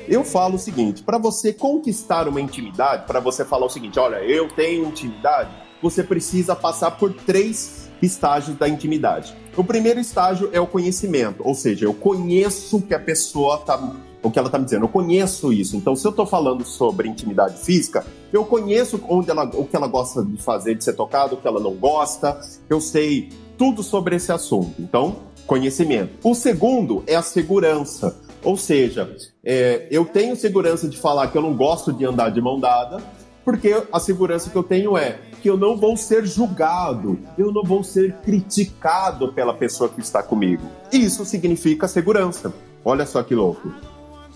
Eu 0.07 0.23
falo 0.23 0.55
o 0.55 0.59
seguinte: 0.59 1.03
para 1.03 1.17
você 1.17 1.53
conquistar 1.53 2.27
uma 2.27 2.41
intimidade, 2.41 3.05
para 3.05 3.19
você 3.19 3.43
falar 3.43 3.65
o 3.65 3.69
seguinte, 3.69 3.99
olha, 3.99 4.17
eu 4.23 4.47
tenho 4.49 4.85
intimidade, 4.85 5.51
você 5.81 6.03
precisa 6.03 6.55
passar 6.55 6.91
por 6.91 7.13
três 7.13 7.89
estágios 8.01 8.57
da 8.57 8.67
intimidade. 8.67 9.35
O 9.55 9.63
primeiro 9.63 9.99
estágio 9.99 10.49
é 10.51 10.59
o 10.59 10.67
conhecimento, 10.67 11.45
ou 11.45 11.53
seja, 11.53 11.85
eu 11.85 11.93
conheço 11.93 12.81
que 12.81 12.93
a 12.93 12.99
pessoa 12.99 13.55
está 13.55 13.77
o 14.23 14.31
que 14.31 14.39
ela 14.39 14.47
está 14.47 14.57
me 14.57 14.65
dizendo. 14.65 14.85
Eu 14.85 14.89
conheço 14.89 15.51
isso. 15.51 15.75
Então, 15.75 15.95
se 15.95 16.07
eu 16.07 16.11
estou 16.11 16.25
falando 16.25 16.63
sobre 16.65 17.09
intimidade 17.09 17.59
física, 17.59 18.05
eu 18.31 18.45
conheço 18.45 18.99
onde 19.07 19.29
ela, 19.29 19.43
o 19.43 19.65
que 19.65 19.75
ela 19.75 19.87
gosta 19.87 20.23
de 20.23 20.41
fazer, 20.41 20.75
de 20.75 20.83
ser 20.83 20.93
tocado, 20.93 21.35
o 21.35 21.37
que 21.37 21.47
ela 21.47 21.59
não 21.59 21.73
gosta. 21.73 22.39
Eu 22.69 22.79
sei 22.79 23.29
tudo 23.57 23.83
sobre 23.83 24.15
esse 24.15 24.31
assunto. 24.31 24.73
Então, 24.79 25.17
conhecimento. 25.45 26.17
O 26.23 26.33
segundo 26.33 27.03
é 27.05 27.15
a 27.15 27.21
segurança. 27.21 28.17
Ou 28.43 28.57
seja, 28.57 29.15
é, 29.43 29.87
eu 29.91 30.05
tenho 30.05 30.35
segurança 30.35 30.87
de 30.87 30.97
falar 30.97 31.27
que 31.27 31.37
eu 31.37 31.41
não 31.41 31.55
gosto 31.55 31.93
de 31.93 32.05
andar 32.05 32.29
de 32.29 32.41
mão 32.41 32.59
dada, 32.59 33.01
porque 33.45 33.83
a 33.91 33.99
segurança 33.99 34.49
que 34.49 34.55
eu 34.55 34.63
tenho 34.63 34.97
é 34.97 35.19
que 35.41 35.49
eu 35.49 35.57
não 35.57 35.77
vou 35.77 35.95
ser 35.97 36.25
julgado, 36.25 37.19
eu 37.37 37.51
não 37.51 37.63
vou 37.63 37.83
ser 37.83 38.13
criticado 38.17 39.33
pela 39.33 39.53
pessoa 39.53 39.89
que 39.89 39.99
está 39.99 40.23
comigo. 40.23 40.63
Isso 40.91 41.25
significa 41.25 41.87
segurança. 41.87 42.53
Olha 42.83 43.05
só 43.05 43.21
que 43.23 43.35
louco. 43.35 43.71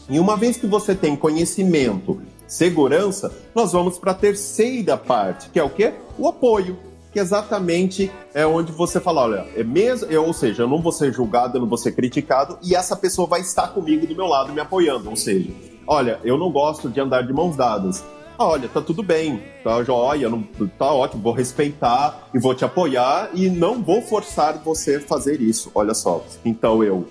E 0.10 0.20
uma 0.20 0.38
vez 0.38 0.56
que 0.58 0.66
você 0.66 0.96
tem 0.96 1.16
conhecimento, 1.16 2.22
segurança, 2.48 3.32
nós 3.54 3.74
vamos 3.74 4.00
para 4.00 4.12
a 4.12 4.16
terceira 4.16 4.96
parte, 4.96 5.50
que 5.50 5.60
é 5.60 5.64
o 5.64 5.70
quê? 5.70 5.94
O 6.18 6.28
apoio. 6.28 6.78
Que 7.12 7.20
exatamente 7.20 8.12
é 8.34 8.46
onde 8.46 8.72
você 8.72 9.00
fala, 9.00 9.22
olha, 9.22 9.46
é 9.56 9.64
mesmo, 9.64 10.08
eu, 10.12 10.26
ou 10.26 10.34
seja, 10.34 10.64
eu 10.64 10.68
não 10.68 10.82
vou 10.82 10.92
ser 10.92 11.12
julgado, 11.12 11.58
eu 11.58 11.62
não 11.62 11.68
vou 11.68 11.78
ser 11.78 11.94
criticado, 11.94 12.60
e 12.62 12.76
essa 12.76 12.96
pessoa 12.96 13.28
vai 13.28 13.42
estar 13.42 13.70
comigo 13.70 14.06
do 14.06 14.16
meu 14.16 14.28
lado 14.28 14.54
me 14.54 14.60
apoiando. 14.60 15.10
Ou 15.10 15.16
seja, 15.16 15.50
olha, 15.88 16.20
eu 16.24 16.38
não 16.38 16.52
gosto 16.52 16.90
de 16.90 17.00
andar 17.00 17.24
de 17.24 17.34
mãos 17.34 17.56
dadas. 17.56 18.04
Ah, 18.38 18.46
olha, 18.46 18.70
tá 18.70 18.80
tudo 18.82 19.02
bem, 19.02 19.42
tá 19.64 19.84
joia, 19.84 20.30
não, 20.30 20.44
tá 20.78 20.94
ótimo, 20.94 21.24
vou 21.24 21.34
respeitar 21.34 22.30
e 22.36 22.38
vou 22.38 22.54
te 22.54 22.64
apoiar 22.64 23.32
e 23.34 23.50
não 23.50 23.82
vou 23.82 24.00
forçar 24.00 24.62
você 24.64 24.98
a 24.98 25.02
fazer 25.02 25.42
isso. 25.42 25.72
Olha 25.74 25.96
só. 25.96 26.24
Então 26.46 26.84
eu 26.84 27.08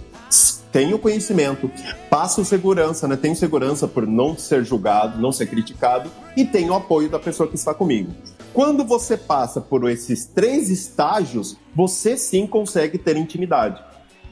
tenho 0.72 0.98
conhecimento, 0.98 1.70
passo 2.10 2.44
segurança, 2.44 3.08
né? 3.08 3.16
Tenho 3.16 3.34
segurança 3.34 3.88
por 3.88 4.06
não 4.06 4.36
ser 4.36 4.64
julgado, 4.64 5.20
não 5.20 5.32
ser 5.32 5.46
criticado 5.46 6.10
e 6.36 6.44
tenho 6.44 6.74
apoio 6.74 7.08
da 7.08 7.18
pessoa 7.18 7.48
que 7.48 7.56
está 7.56 7.72
comigo. 7.72 8.12
quando 8.52 8.84
você 8.84 9.16
passa 9.16 9.60
por 9.60 9.88
esses 9.90 10.24
três 10.24 10.70
estágios, 10.70 11.56
você 11.74 12.16
sim 12.16 12.46
consegue 12.46 12.96
ter 12.96 13.16
intimidade. 13.16 13.82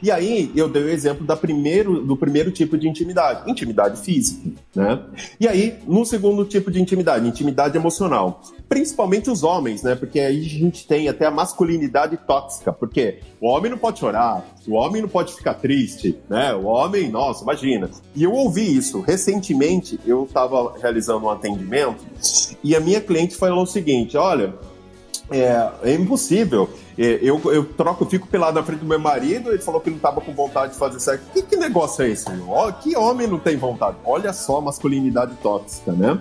E 0.03 0.11
aí 0.11 0.53
eu 0.55 0.69
dei 0.69 0.83
o 0.83 0.89
exemplo 0.91 1.27
da 1.27 1.35
primeiro, 1.35 2.03
do 2.05 2.15
primeiro 2.15 2.51
tipo 2.51 2.77
de 2.77 2.87
intimidade, 2.87 3.51
intimidade 3.51 3.99
física, 4.01 4.51
né? 4.75 5.03
E 5.41 5.49
aí, 5.49 5.79
no 5.87 6.05
segundo 6.05 6.45
tipo 6.45 6.71
de 6.71 6.79
intimidade, 6.81 7.27
intimidade 7.27 7.77
emocional. 7.77 8.43
Principalmente 8.75 9.31
os 9.31 9.45
homens, 9.45 9.85
né? 9.85 9.95
Porque 9.95 10.19
aí 10.19 10.41
a 10.41 10.49
gente 10.49 10.85
tem 10.85 11.09
até 11.09 11.27
a 11.27 11.31
masculinidade 11.31 12.17
tóxica, 12.27 12.73
porque 12.73 13.21
o 13.41 13.47
homem 13.47 13.71
não 13.71 13.79
pode 13.79 14.01
chorar, 14.01 14.45
o 14.67 14.75
homem 14.75 15.01
não 15.01 15.09
pode 15.09 15.33
ficar 15.33 15.55
triste, 15.55 16.19
né? 16.29 16.53
O 16.55 16.65
homem, 16.65 17.09
nossa, 17.09 17.45
imagina. 17.45 17.89
E 18.17 18.25
eu 18.25 18.33
ouvi 18.33 18.77
isso. 18.77 19.01
Recentemente, 19.01 20.01
eu 20.05 20.25
estava 20.25 20.77
realizando 20.77 21.25
um 21.25 21.31
atendimento 21.31 22.05
e 22.65 22.75
a 22.75 22.81
minha 22.81 23.01
cliente 23.01 23.37
falou 23.37 23.63
o 23.63 23.67
seguinte: 23.67 24.17
olha, 24.17 24.53
é, 25.31 25.71
é 25.83 25.95
impossível. 25.95 26.69
É, 26.97 27.19
eu, 27.23 27.41
eu 27.53 27.65
troco, 27.65 28.05
fico 28.05 28.27
pelado 28.29 28.59
na 28.59 28.65
frente 28.65 28.81
do 28.81 28.87
meu 28.87 28.99
marido, 28.99 29.51
ele 29.51 29.59
falou 29.59 29.81
que 29.81 29.91
não 29.91 29.97
estava 29.97 30.21
com 30.21 30.33
vontade 30.33 30.73
de 30.73 30.79
fazer 30.79 31.01
sexo. 31.01 31.25
Que, 31.33 31.43
que 31.43 31.57
negócio 31.57 32.05
é 32.05 32.11
esse? 32.11 32.27
Ó, 32.49 32.71
que 32.71 32.97
homem 32.97 33.27
não 33.27 33.39
tem 33.39 33.57
vontade? 33.57 33.97
Olha 34.05 34.33
só 34.33 34.59
a 34.59 34.61
masculinidade 34.61 35.35
tóxica, 35.43 35.93
né? 35.93 36.19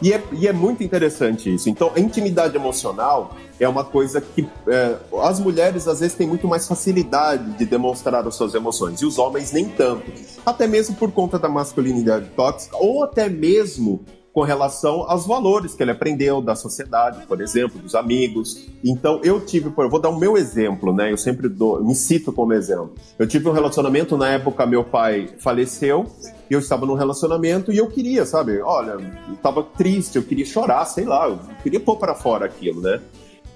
E 0.00 0.12
é, 0.12 0.22
e 0.32 0.48
é 0.48 0.52
muito 0.52 0.82
interessante 0.82 1.54
isso. 1.54 1.68
Então, 1.68 1.92
a 1.94 2.00
intimidade 2.00 2.56
emocional 2.56 3.34
é 3.60 3.68
uma 3.68 3.84
coisa 3.84 4.20
que 4.20 4.48
é, 4.66 4.96
as 5.22 5.38
mulheres 5.38 5.86
às 5.86 6.00
vezes 6.00 6.16
têm 6.16 6.26
muito 6.26 6.48
mais 6.48 6.66
facilidade 6.66 7.52
de 7.52 7.66
demonstrar 7.66 8.26
as 8.26 8.34
suas 8.34 8.54
emoções 8.54 9.00
e 9.00 9.06
os 9.06 9.18
homens 9.18 9.52
nem 9.52 9.68
tanto. 9.68 10.10
Até 10.44 10.66
mesmo 10.66 10.96
por 10.96 11.12
conta 11.12 11.38
da 11.38 11.48
masculinidade 11.48 12.30
tóxica 12.34 12.76
ou 12.78 13.04
até 13.04 13.28
mesmo 13.28 14.04
com 14.34 14.42
relação 14.42 15.08
aos 15.08 15.24
valores 15.24 15.74
que 15.74 15.82
ele 15.82 15.92
aprendeu 15.92 16.42
da 16.42 16.56
sociedade, 16.56 17.24
por 17.24 17.40
exemplo, 17.40 17.80
dos 17.80 17.94
amigos. 17.94 18.66
Então, 18.84 19.20
eu 19.22 19.40
tive, 19.40 19.72
eu 19.78 19.88
vou 19.88 20.00
dar 20.00 20.08
o 20.08 20.18
meu 20.18 20.36
exemplo, 20.36 20.92
né? 20.92 21.12
Eu 21.12 21.16
sempre 21.16 21.48
dou, 21.48 21.82
me 21.82 21.94
cito 21.94 22.32
como 22.32 22.52
exemplo. 22.52 22.94
Eu 23.16 23.28
tive 23.28 23.48
um 23.48 23.52
relacionamento, 23.52 24.16
na 24.16 24.30
época 24.30 24.66
meu 24.66 24.82
pai 24.82 25.28
faleceu, 25.38 26.06
eu 26.50 26.58
estava 26.58 26.84
num 26.84 26.94
relacionamento 26.94 27.70
e 27.70 27.78
eu 27.78 27.86
queria, 27.86 28.26
sabe? 28.26 28.60
Olha, 28.60 28.96
eu 29.28 29.34
estava 29.34 29.62
triste, 29.62 30.16
eu 30.16 30.24
queria 30.24 30.44
chorar, 30.44 30.84
sei 30.86 31.04
lá, 31.04 31.28
eu 31.28 31.38
queria 31.62 31.78
pôr 31.78 31.96
para 31.96 32.16
fora 32.16 32.44
aquilo, 32.46 32.80
né? 32.80 33.00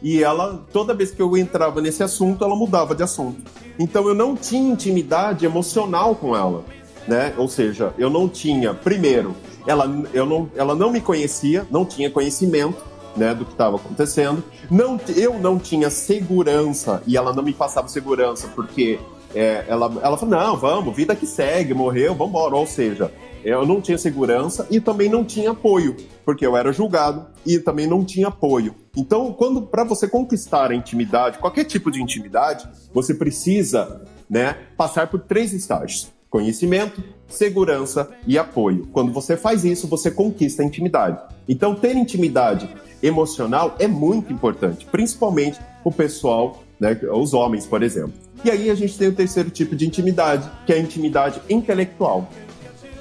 E 0.01 0.23
ela, 0.23 0.64
toda 0.73 0.95
vez 0.95 1.11
que 1.11 1.21
eu 1.21 1.37
entrava 1.37 1.81
nesse 1.81 2.05
assunto, 2.05 2.45
ela 2.45 2.55
mudava 2.55 2.95
de 2.95 3.03
assunto. 3.03 3.43
Então 3.81 4.07
eu 4.07 4.14
não 4.14 4.37
tinha 4.37 4.73
intimidade 4.73 5.45
emocional 5.45 6.14
com 6.14 6.37
ela, 6.37 6.64
né? 7.09 7.35
Ou 7.37 7.49
seja, 7.49 7.93
eu 7.99 8.09
não 8.09 8.29
tinha, 8.29 8.73
primeiro, 8.73 9.35
ela, 9.69 9.85
eu 10.15 10.25
não, 10.25 10.51
ela 10.57 10.75
não 10.75 10.91
me 10.91 10.99
conhecia, 10.99 11.67
não 11.71 11.85
tinha 11.85 12.11
conhecimento 12.11 12.83
né, 13.15 13.35
do 13.35 13.45
que 13.45 13.53
estava 13.53 13.77
acontecendo. 13.77 14.43
Não, 14.71 14.99
eu 15.15 15.39
não 15.39 15.59
tinha 15.59 15.91
segurança 15.91 17.03
e 17.07 17.19
ela 17.19 17.35
não 17.35 17.43
me 17.43 17.53
passava 17.53 17.87
segurança 17.87 18.49
porque 18.55 18.99
é, 19.35 19.67
ela, 19.69 19.93
ela 20.03 20.17
falou: 20.17 20.35
não, 20.35 20.57
vamos, 20.57 20.97
vida 20.97 21.15
que 21.15 21.27
segue, 21.27 21.75
morreu, 21.75 22.15
vamos 22.15 22.31
embora. 22.31 22.57
Ou 22.57 22.67
seja, 22.67 23.13
eu 23.45 23.67
não 23.67 23.79
tinha 23.79 23.99
segurança 23.99 24.67
e 24.71 24.81
também 24.81 25.11
não 25.11 25.23
tinha 25.23 25.51
apoio, 25.51 25.95
porque 26.25 26.47
eu 26.47 26.57
era 26.57 26.73
julgado 26.73 27.27
e 27.45 27.59
também 27.59 27.87
não 27.87 28.03
tinha 28.03 28.29
apoio. 28.29 28.75
Então, 28.97 29.35
quando 29.35 29.61
para 29.61 29.85
você 29.85 30.09
conquistar 30.09 30.71
a 30.71 30.75
intimidade, 30.75 31.39
qualquer 31.39 31.65
tipo 31.65 31.91
de 31.91 32.03
intimidade, 32.03 32.67
você 32.95 33.13
precisa 33.13 34.03
né, 34.31 34.57
passar 34.79 35.09
por 35.09 35.21
três 35.21 35.53
estágios 35.53 36.09
conhecimento, 36.31 37.03
segurança 37.29 38.09
e 38.27 38.38
apoio. 38.38 38.88
Quando 38.93 39.12
você 39.12 39.37
faz 39.37 39.64
isso, 39.64 39.87
você 39.87 40.11
conquista 40.11 40.62
a 40.62 40.67
intimidade. 40.67 41.21
Então, 41.49 41.75
ter 41.75 41.97
intimidade 41.97 42.69
emocional 43.03 43.77
é 43.79 43.87
muito 43.87 44.33
importante, 44.33 44.87
principalmente 44.87 45.59
o 45.85 45.93
pessoal, 45.93 46.62
né, 46.79 46.99
os 47.12 47.33
homens, 47.33 47.67
por 47.67 47.83
exemplo. 47.83 48.12
E 48.45 48.51
aí 48.51 48.71
a 48.71 48.75
gente 48.75 48.97
tem 48.97 49.09
o 49.09 49.14
terceiro 49.14 49.51
tipo 49.51 49.75
de 49.75 49.87
intimidade, 49.87 50.49
que 50.67 50.73
é 50.73 50.77
a 50.77 50.81
intimidade 50.81 51.41
intelectual, 51.49 52.29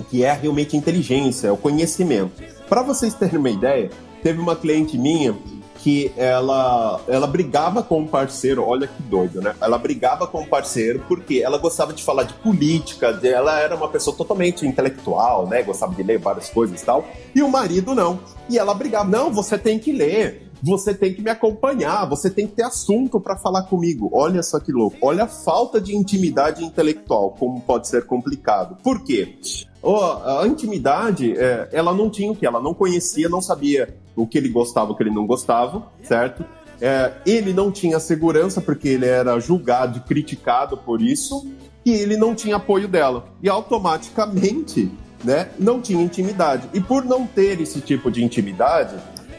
que 0.10 0.24
é 0.24 0.32
realmente 0.34 0.76
a 0.76 0.80
inteligência, 0.80 1.48
é 1.48 1.52
o 1.52 1.58
conhecimento. 1.58 2.44
Para 2.68 2.82
vocês 2.82 3.14
terem 3.14 3.38
uma 3.38 3.50
ideia, 3.50 3.90
teve 4.24 4.40
uma 4.40 4.56
cliente 4.56 4.98
minha 4.98 5.36
que 5.78 6.12
ela, 6.18 7.00
ela 7.08 7.28
brigava 7.28 7.84
com 7.84 8.04
o 8.04 8.08
parceiro, 8.08 8.64
olha 8.64 8.88
que 8.88 9.02
doido, 9.04 9.42
né? 9.42 9.56
Ela 9.62 9.78
brigava 9.78 10.28
com 10.28 10.42
o 10.42 10.48
parceiro 10.48 11.04
porque 11.08 11.42
ela 11.44 11.58
gostava 11.58 11.94
de 11.94 12.04
falar 12.04 12.24
de 12.24 12.34
política, 12.36 13.20
ela 13.24 13.60
era 13.60 13.76
uma 13.76 13.88
pessoa 13.88 14.16
totalmente 14.16 14.66
intelectual, 14.66 15.48
né? 15.48 15.64
Gostava 15.64 15.94
de 15.96 16.04
ler 16.04 16.20
várias 16.20 16.50
coisas 16.50 16.82
e 16.82 16.86
tal. 16.86 17.06
E 17.34 17.42
o 17.42 17.50
marido 17.50 17.94
não. 17.94 18.20
E 18.50 18.58
ela 18.58 18.74
brigava, 18.74 19.10
não, 19.10 19.32
você 19.32 19.58
tem 19.58 19.80
que 19.80 19.92
ler 19.92 20.48
você 20.62 20.94
tem 20.94 21.14
que 21.14 21.22
me 21.22 21.30
acompanhar, 21.30 22.06
você 22.06 22.30
tem 22.30 22.48
que 22.48 22.56
ter 22.56 22.64
assunto 22.64 23.20
para 23.20 23.38
falar 23.38 23.64
comigo. 23.64 24.10
Olha 24.12 24.42
só 24.42 24.60
que 24.60 24.72
louco. 24.72 24.98
Olha 25.02 25.24
a 25.24 25.28
falta 25.28 25.80
de 25.80 25.96
intimidade 25.96 26.64
intelectual, 26.64 27.32
como 27.32 27.62
pode 27.62 27.88
ser 27.88 28.06
complicado. 28.06 28.78
Por 28.82 29.04
quê? 29.04 29.38
Oh, 29.82 30.02
a 30.02 30.48
intimidade, 30.48 31.38
é, 31.38 31.70
ela 31.72 31.94
não 31.94 32.10
tinha 32.10 32.32
o 32.32 32.36
que? 32.36 32.46
Ela 32.46 32.62
não 32.62 32.74
conhecia, 32.74 33.30
não 33.30 33.42
sabia 33.42 33.96
o 34.16 34.26
que 34.26 34.38
ele 34.38 34.50
gostava, 34.50 34.92
o 34.92 34.96
que 34.96 35.04
ele 35.04 35.12
não 35.12 35.26
gostava, 35.28 35.84
certo? 36.04 36.44
É, 36.82 37.12
ele 37.26 37.54
não 37.54 37.72
tinha 37.72 38.00
segurança 38.00 38.62
porque 38.62 38.90
ele 38.90 39.06
era 39.06 39.40
julgado 39.40 39.98
e 39.98 40.02
criticado 40.02 40.78
por 40.78 41.02
isso, 41.02 41.48
e 41.86 41.92
ele 41.92 42.18
não 42.18 42.36
tinha 42.36 42.58
apoio 42.58 42.88
dela. 42.88 43.26
E 43.42 43.50
automaticamente, 43.50 44.92
né, 45.24 45.50
não 45.58 45.82
tinha 45.82 46.04
intimidade. 46.04 46.68
E 46.74 46.82
por 46.82 47.06
não 47.06 47.26
ter 47.26 47.62
esse 47.62 47.80
tipo 47.82 48.12
de 48.12 48.24
intimidade, 48.24 48.96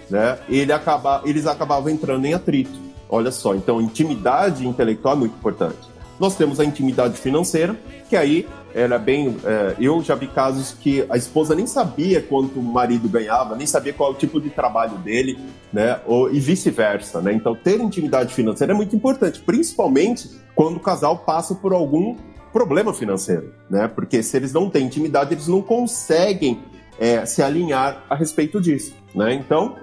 né, 0.09 0.39
ele 0.49 0.73
acaba, 0.73 1.23
eles 1.25 1.47
acabavam 1.47 1.91
entrando 1.91 2.25
em 2.25 2.35
atrito. 2.35 2.79
Olha 3.09 3.31
só, 3.31 3.55
então 3.55 3.81
intimidade 3.81 4.67
intelectual 4.67 5.15
é 5.15 5.19
muito 5.19 5.35
importante. 5.35 5.98
Nós 6.19 6.37
temos 6.37 6.59
a 6.59 6.65
intimidade 6.65 7.17
financeira, 7.19 7.77
que 8.09 8.17
aí 8.17 8.47
ela 8.75 8.97
é 8.97 8.99
bem. 8.99 9.37
É, 9.45 9.77
eu 9.81 10.03
já 10.03 10.15
vi 10.15 10.27
casos 10.27 10.73
que 10.73 11.05
a 11.09 11.17
esposa 11.17 11.55
nem 11.55 11.67
sabia 11.67 12.21
quanto 12.21 12.59
o 12.59 12.63
marido 12.63 13.09
ganhava, 13.09 13.57
nem 13.57 13.67
sabia 13.67 13.93
qual 13.93 14.11
é 14.11 14.15
o 14.15 14.17
tipo 14.17 14.41
de 14.41 14.51
trabalho 14.51 14.99
dele, 14.99 15.39
né? 15.73 16.01
Ou, 16.07 16.33
e 16.33 16.41
vice-versa, 16.41 17.21
né? 17.21 17.33
Então, 17.33 17.55
ter 17.55 17.81
intimidade 17.81 18.35
financeira 18.35 18.73
é 18.73 18.77
muito 18.77 18.95
importante, 18.95 19.41
principalmente 19.41 20.31
quando 20.55 20.77
o 20.77 20.81
casal 20.81 21.19
passa 21.19 21.55
por 21.55 21.73
algum 21.73 22.17
problema 22.53 22.93
financeiro, 22.93 23.55
né? 23.71 23.89
Porque 23.89 24.23
se 24.23 24.37
eles 24.37 24.53
não 24.53 24.69
têm 24.69 24.87
intimidade, 24.87 25.35
eles 25.35 25.49
não 25.49 25.63
conseguem 25.63 26.61
é, 26.99 27.25
se 27.25 27.43
alinhar 27.43 28.05
a 28.11 28.15
respeito 28.15 28.61
disso, 28.61 28.95
né? 29.15 29.35
Então, 29.35 29.77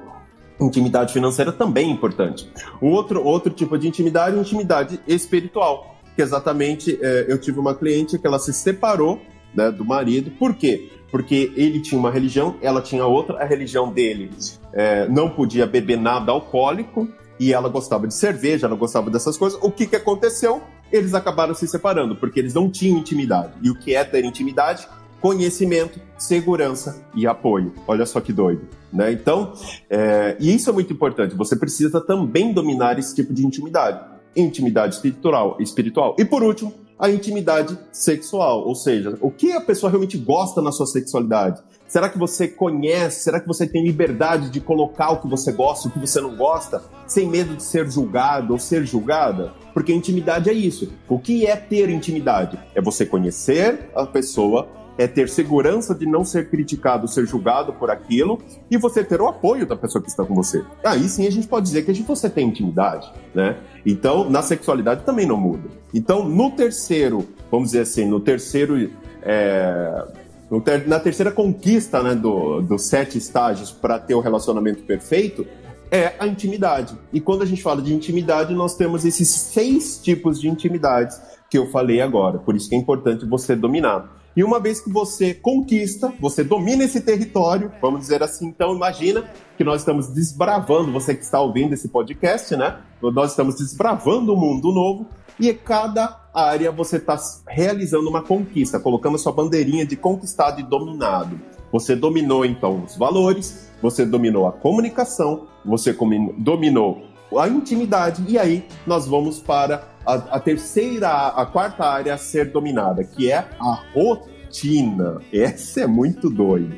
intimidade 0.59 1.13
financeira 1.13 1.51
também 1.51 1.89
é 1.89 1.91
importante. 1.91 2.49
O 2.81 2.87
outro, 2.87 3.23
outro 3.23 3.51
tipo 3.51 3.77
de 3.77 3.87
intimidade 3.87 4.35
é 4.35 4.39
intimidade 4.39 4.99
espiritual 5.07 5.94
que 6.15 6.21
exatamente 6.21 6.97
é, 7.01 7.25
eu 7.27 7.37
tive 7.37 7.59
uma 7.59 7.75
cliente 7.75 8.17
que 8.17 8.25
ela 8.25 8.39
se 8.39 8.53
separou 8.53 9.21
né, 9.53 9.69
do 9.69 9.83
marido. 9.83 10.31
Por 10.31 10.53
quê? 10.53 10.89
Porque 11.11 11.51
ele 11.55 11.81
tinha 11.81 11.99
uma 11.99 12.11
religião, 12.11 12.55
ela 12.61 12.81
tinha 12.81 13.05
outra. 13.05 13.41
A 13.41 13.45
religião 13.45 13.91
dele 13.91 14.31
é, 14.73 15.07
não 15.07 15.29
podia 15.29 15.65
beber 15.65 15.97
nada 15.97 16.31
alcoólico 16.31 17.07
e 17.39 17.53
ela 17.53 17.69
gostava 17.69 18.07
de 18.07 18.13
cerveja, 18.13 18.67
ela 18.67 18.75
gostava 18.75 19.09
dessas 19.09 19.37
coisas. 19.37 19.59
O 19.61 19.69
que, 19.69 19.85
que 19.85 19.95
aconteceu? 19.95 20.61
Eles 20.91 21.13
acabaram 21.13 21.53
se 21.53 21.67
separando 21.67 22.15
porque 22.15 22.39
eles 22.39 22.53
não 22.53 22.69
tinham 22.69 22.97
intimidade. 22.97 23.53
E 23.61 23.69
o 23.69 23.75
que 23.75 23.95
é 23.95 24.03
ter 24.03 24.23
intimidade? 24.23 24.87
Conhecimento, 25.19 25.99
segurança 26.17 27.03
e 27.15 27.25
apoio. 27.25 27.73
Olha 27.87 28.05
só 28.05 28.21
que 28.21 28.31
doido. 28.31 28.67
Né? 28.93 29.11
Então, 29.11 29.53
é, 29.89 30.37
e 30.39 30.53
isso 30.53 30.69
é 30.69 30.73
muito 30.73 30.93
importante. 30.93 31.35
Você 31.35 31.55
precisa 31.55 31.99
também 31.99 32.53
dominar 32.53 32.99
esse 32.99 33.15
tipo 33.15 33.33
de 33.33 33.45
intimidade 33.45 34.14
intimidade 34.35 34.95
espiritual, 34.95 35.57
espiritual. 35.59 36.15
E 36.19 36.25
por 36.25 36.43
último, 36.43 36.73
a 36.97 37.09
intimidade 37.09 37.77
sexual, 37.91 38.65
ou 38.65 38.73
seja, 38.73 39.17
o 39.21 39.29
que 39.29 39.51
a 39.51 39.61
pessoa 39.61 39.89
realmente 39.89 40.17
gosta 40.17 40.61
na 40.61 40.71
sua 40.71 40.85
sexualidade. 40.85 41.61
Será 41.87 42.09
que 42.09 42.17
você 42.17 42.47
conhece? 42.47 43.23
Será 43.23 43.39
que 43.39 43.47
você 43.47 43.67
tem 43.67 43.83
liberdade 43.83 44.49
de 44.49 44.59
colocar 44.59 45.11
o 45.11 45.21
que 45.21 45.27
você 45.27 45.51
gosta, 45.51 45.87
o 45.87 45.91
que 45.91 45.99
você 45.99 46.19
não 46.19 46.35
gosta, 46.35 46.81
sem 47.05 47.27
medo 47.27 47.55
de 47.55 47.63
ser 47.63 47.89
julgado 47.89 48.53
ou 48.53 48.59
ser 48.59 48.85
julgada? 48.85 49.53
Porque 49.73 49.93
intimidade 49.93 50.49
é 50.49 50.53
isso. 50.53 50.91
O 51.07 51.19
que 51.19 51.45
é 51.45 51.55
ter 51.55 51.89
intimidade? 51.89 52.57
É 52.73 52.81
você 52.81 53.05
conhecer 53.05 53.91
a 53.93 54.05
pessoa, 54.05 54.67
é 54.97 55.07
ter 55.07 55.29
segurança 55.29 55.93
de 55.93 56.05
não 56.05 56.23
ser 56.23 56.49
criticado, 56.49 57.07
ser 57.07 57.25
julgado 57.25 57.73
por 57.73 57.91
aquilo 57.91 58.39
e 58.69 58.77
você 58.77 59.03
ter 59.03 59.21
o 59.21 59.27
apoio 59.27 59.65
da 59.65 59.75
pessoa 59.75 60.01
que 60.01 60.09
está 60.09 60.23
com 60.23 60.33
você. 60.33 60.63
Aí 60.83 61.07
sim 61.09 61.27
a 61.27 61.31
gente 61.31 61.47
pode 61.47 61.65
dizer 61.65 61.83
que 61.83 61.91
a 61.91 61.93
gente, 61.93 62.07
você 62.07 62.29
tem 62.29 62.47
intimidade, 62.47 63.11
né? 63.33 63.57
Então, 63.85 64.29
na 64.29 64.41
sexualidade 64.41 65.03
também 65.03 65.25
não 65.25 65.37
muda. 65.37 65.67
Então, 65.93 66.27
no 66.27 66.51
terceiro, 66.51 67.27
vamos 67.51 67.69
dizer 67.69 67.81
assim, 67.81 68.05
no 68.05 68.19
terceiro. 68.19 68.89
É, 69.21 70.07
no 70.49 70.61
ter, 70.61 70.87
na 70.87 70.99
terceira 70.99 71.31
conquista 71.31 72.03
né, 72.03 72.13
do, 72.13 72.61
dos 72.61 72.83
sete 72.83 73.17
estágios 73.17 73.71
para 73.71 73.97
ter 73.97 74.13
o 74.13 74.19
relacionamento 74.19 74.83
perfeito, 74.83 75.45
é 75.89 76.13
a 76.19 76.27
intimidade. 76.27 76.95
E 77.11 77.19
quando 77.19 77.41
a 77.41 77.45
gente 77.45 77.61
fala 77.61 77.81
de 77.81 77.93
intimidade, 77.93 78.53
nós 78.53 78.75
temos 78.75 79.05
esses 79.05 79.29
seis 79.29 79.99
tipos 80.01 80.39
de 80.39 80.47
intimidades 80.47 81.19
que 81.49 81.57
eu 81.57 81.67
falei 81.71 82.01
agora. 82.01 82.37
Por 82.37 82.55
isso 82.55 82.69
que 82.69 82.75
é 82.75 82.77
importante 82.77 83.25
você 83.25 83.55
dominar. 83.55 84.09
E 84.35 84.43
uma 84.43 84.59
vez 84.59 84.81
que 84.81 84.91
você 84.91 85.33
conquista, 85.33 86.13
você 86.19 86.43
domina 86.43 86.83
esse 86.83 86.99
território, 86.99 87.71
vamos 87.81 88.01
dizer 88.01 88.21
assim, 88.21 88.47
então 88.47 88.75
imagina 88.75 89.23
que 89.57 89.63
nós 89.63 89.81
estamos 89.81 90.07
desbravando, 90.07 90.91
você 90.91 91.15
que 91.15 91.23
está 91.23 91.39
ouvindo 91.39 91.73
esse 91.73 91.87
podcast, 91.87 92.53
né? 92.57 92.79
Nós 93.01 93.31
estamos 93.31 93.55
desbravando 93.55 94.33
um 94.33 94.37
mundo 94.37 94.73
novo 94.73 95.07
e 95.39 95.53
cada 95.53 96.19
área 96.33 96.69
você 96.69 96.97
está 96.97 97.17
realizando 97.47 98.09
uma 98.09 98.21
conquista, 98.21 98.77
colocando 98.77 99.15
a 99.15 99.19
sua 99.19 99.31
bandeirinha 99.31 99.85
de 99.85 99.95
conquistado 99.95 100.59
e 100.59 100.63
dominado. 100.63 101.39
Você 101.71 101.95
dominou 101.95 102.45
então 102.45 102.83
os 102.83 102.97
valores, 102.97 103.69
você 103.81 104.05
dominou 104.05 104.47
a 104.47 104.51
comunicação, 104.51 105.47
você 105.63 105.95
dominou 106.37 107.03
a 107.37 107.47
intimidade, 107.47 108.23
e 108.27 108.37
aí 108.37 108.65
nós 108.85 109.07
vamos 109.07 109.39
para 109.39 109.94
a, 110.05 110.13
a 110.13 110.39
terceira, 110.39 111.09
a 111.09 111.45
quarta 111.45 111.85
área 111.85 112.13
a 112.13 112.17
ser 112.17 112.51
dominada, 112.51 113.03
que 113.03 113.31
é 113.31 113.47
a 113.59 113.83
rotina. 113.93 115.21
Essa 115.33 115.81
é 115.81 115.87
muito 115.87 116.29
doido. 116.29 116.75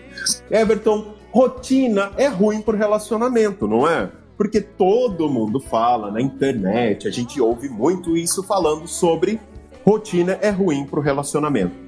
Everton, 0.50 1.14
rotina 1.32 2.12
é 2.18 2.28
ruim 2.28 2.62
para 2.62 2.78
relacionamento, 2.78 3.68
não 3.68 3.88
é? 3.88 4.10
Porque 4.38 4.62
todo 4.62 5.30
mundo 5.30 5.60
fala 5.60 6.12
na 6.12 6.22
internet, 6.22 7.08
a 7.08 7.12
gente 7.12 7.42
ouve 7.42 7.68
muito 7.68 8.16
isso 8.16 8.44
falando 8.44 8.88
sobre 8.88 9.40
rotina 9.84 10.38
é 10.42 10.50
ruim 10.50 10.86
para 10.86 11.00
o 11.00 11.02
relacionamento 11.02 11.87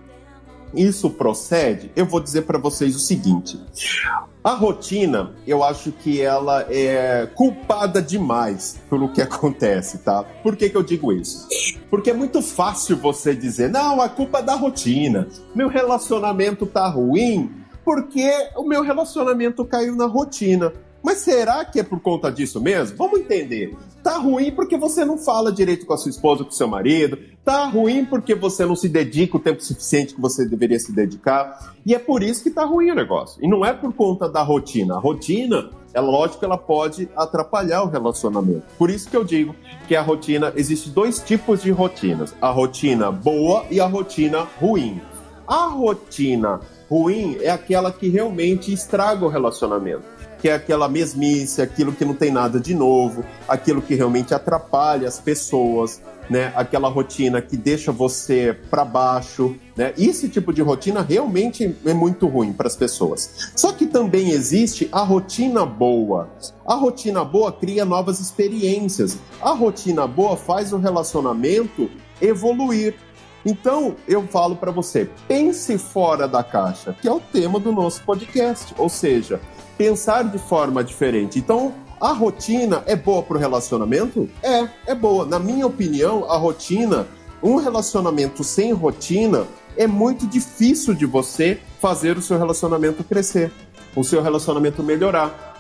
isso 0.74 1.10
procede, 1.10 1.92
eu 1.96 2.06
vou 2.06 2.20
dizer 2.20 2.44
para 2.44 2.58
vocês 2.58 2.96
o 2.96 3.00
seguinte: 3.00 3.60
a 4.44 4.54
rotina, 4.54 5.34
eu 5.46 5.64
acho 5.64 5.92
que 5.92 6.22
ela 6.22 6.66
é 6.70 7.28
culpada 7.34 8.02
demais 8.02 8.80
pelo 8.90 9.12
que 9.12 9.22
acontece, 9.22 10.00
tá? 10.00 10.24
Por 10.44 10.56
que, 10.56 10.70
que 10.70 10.78
eu 10.78 10.84
digo 10.84 11.12
isso? 11.12 11.48
Porque 11.90 12.12
é 12.12 12.14
muito 12.14 12.42
fácil 12.42 12.98
você 12.98 13.36
dizer, 13.36 13.70
não, 13.70 14.02
a 14.02 14.10
culpa 14.10 14.40
é 14.40 14.44
da 14.44 14.56
rotina, 14.56 15.28
meu 15.54 15.68
relacionamento 15.68 16.66
tá 16.66 16.88
ruim 16.88 17.60
porque 17.90 18.30
o 18.56 18.64
meu 18.64 18.84
relacionamento 18.84 19.66
caiu 19.66 19.96
na 19.96 20.06
rotina. 20.06 20.72
Mas 21.04 21.20
será 21.20 21.64
que 21.64 21.80
é 21.80 21.84
por 21.84 22.00
conta 22.00 22.32
disso 22.32 22.60
mesmo? 22.62 22.98
Vamos 22.98 23.20
entender. 23.22 23.76
Tá 24.04 24.18
ruim 24.18 24.52
porque 24.52 24.78
você 24.78 25.04
não 25.04 25.18
fala 25.18 25.52
direito 25.52 25.86
com 25.86 25.94
a 25.94 25.98
sua 25.98 26.10
esposa, 26.10 26.44
com 26.44 26.50
o 26.50 26.54
seu 26.54 26.68
marido. 26.68 27.18
Tá 27.44 27.66
ruim 27.66 28.06
porque 28.06 28.36
você 28.36 28.66
não 28.66 28.76
se 28.76 28.88
dedica 28.88 29.38
o 29.38 29.40
tempo 29.40 29.64
suficiente 29.64 30.14
que 30.14 30.22
você 30.22 30.46
deveria 30.46 30.80
se 30.80 30.92
dedicar. 30.92 31.74
E 31.86 31.94
é 31.94 32.00
por 32.00 32.22
isso 32.22 32.44
que 32.44 32.50
tá 32.50 32.64
ruim 32.66 32.92
o 32.92 32.96
negócio. 32.96 33.44
E 33.44 33.48
não 33.48 33.66
é 33.66 33.74
por 33.74 33.94
conta 33.94 34.30
da 34.30 34.42
rotina. 34.42 34.96
A 34.96 35.00
rotina, 35.00 35.70
é 35.94 36.02
lógico 36.02 36.46
ela 36.46 36.58
pode 36.58 37.10
atrapalhar 37.16 37.84
o 37.84 37.90
relacionamento. 37.90 38.64
Por 38.78 38.90
isso 38.90 39.10
que 39.10 39.18
eu 39.18 39.24
digo 39.24 39.56
que 39.88 39.96
a 39.96 40.02
rotina, 40.02 40.54
existe 40.56 40.90
dois 40.90 41.20
tipos 41.20 41.62
de 41.62 41.72
rotinas: 41.72 42.34
a 42.42 42.50
rotina 42.50 43.12
boa 43.12 43.66
e 43.72 43.80
a 43.80 43.86
rotina 43.86 44.48
ruim. 44.60 45.02
A 45.48 45.66
rotina 45.66 46.60
ruim 46.90 47.38
é 47.42 47.50
aquela 47.50 47.92
que 47.92 48.08
realmente 48.08 48.72
estraga 48.72 49.26
o 49.26 49.30
relacionamento 49.30 50.19
que 50.40 50.50
é 50.50 50.54
aquela 50.54 50.88
mesmice, 50.88 51.62
aquilo 51.62 51.92
que 51.92 52.06
não 52.06 52.14
tem 52.14 52.32
nada 52.32 52.60
de 52.60 52.74
novo, 52.74 53.24
aquilo 53.48 53.82
que 53.82 53.96
realmente 53.96 54.34
atrapalha 54.34 55.08
as 55.08 55.20
pessoas, 55.20 56.02
né? 56.30 56.54
Aquela 56.56 56.88
rotina 56.88 57.42
que 57.42 57.58
deixa 57.58 57.92
você 57.92 58.56
para 58.70 58.86
baixo, 58.86 59.56
né? 59.76 59.94
Esse 59.98 60.30
tipo 60.30 60.54
de 60.54 60.62
rotina 60.62 61.02
realmente 61.02 61.76
é 61.86 61.94
muito 61.94 62.28
ruim 62.28 62.54
para 62.54 62.68
as 62.68 62.76
pessoas. 62.76 63.52
Só 63.56 63.72
que 63.72 63.86
também 63.86 64.30
existe 64.30 64.88
a 64.92 65.02
rotina 65.02 65.66
boa. 65.66 66.30
A 66.66 66.76
rotina 66.76 67.24
boa 67.26 67.52
cria 67.52 67.84
novas 67.84 68.20
experiências. 68.20 69.18
A 69.42 69.52
rotina 69.52 70.06
boa 70.08 70.38
faz 70.38 70.72
o 70.72 70.78
relacionamento 70.78 71.90
evoluir. 72.22 72.96
Então, 73.46 73.96
eu 74.08 74.28
falo 74.28 74.58
para 74.58 74.70
você, 74.70 75.10
pense 75.28 75.78
fora 75.78 76.28
da 76.28 76.44
caixa, 76.44 76.94
que 77.02 77.08
é 77.08 77.12
o 77.12 77.22
tema 77.22 77.58
do 77.60 77.72
nosso 77.72 78.04
podcast. 78.04 78.74
Ou 78.78 78.90
seja, 78.90 79.40
pensar 79.80 80.24
de 80.24 80.38
forma 80.38 80.84
diferente. 80.84 81.40
Então, 81.40 81.74
a 82.02 82.12
rotina 82.12 82.84
é 82.86 82.98
boa 82.98 83.24
para 83.24 83.38
o 83.38 83.40
relacionamento? 83.40 84.30
É, 84.44 84.68
é 84.88 84.94
boa. 84.94 85.26
Na 85.26 85.40
minha 85.40 85.66
opinião, 85.66 86.30
a 86.30 86.36
rotina, 86.36 87.08
um 87.42 87.56
relacionamento 87.56 88.44
sem 88.44 88.74
rotina, 88.74 89.48
é 89.78 89.88
muito 89.88 90.28
difícil 90.28 90.94
de 90.94 91.06
você 91.06 91.62
fazer 91.80 92.18
o 92.18 92.22
seu 92.22 92.38
relacionamento 92.38 93.06
crescer, 93.06 93.54
o 93.96 94.04
seu 94.04 94.22
relacionamento 94.22 94.84
melhorar. 94.84 95.56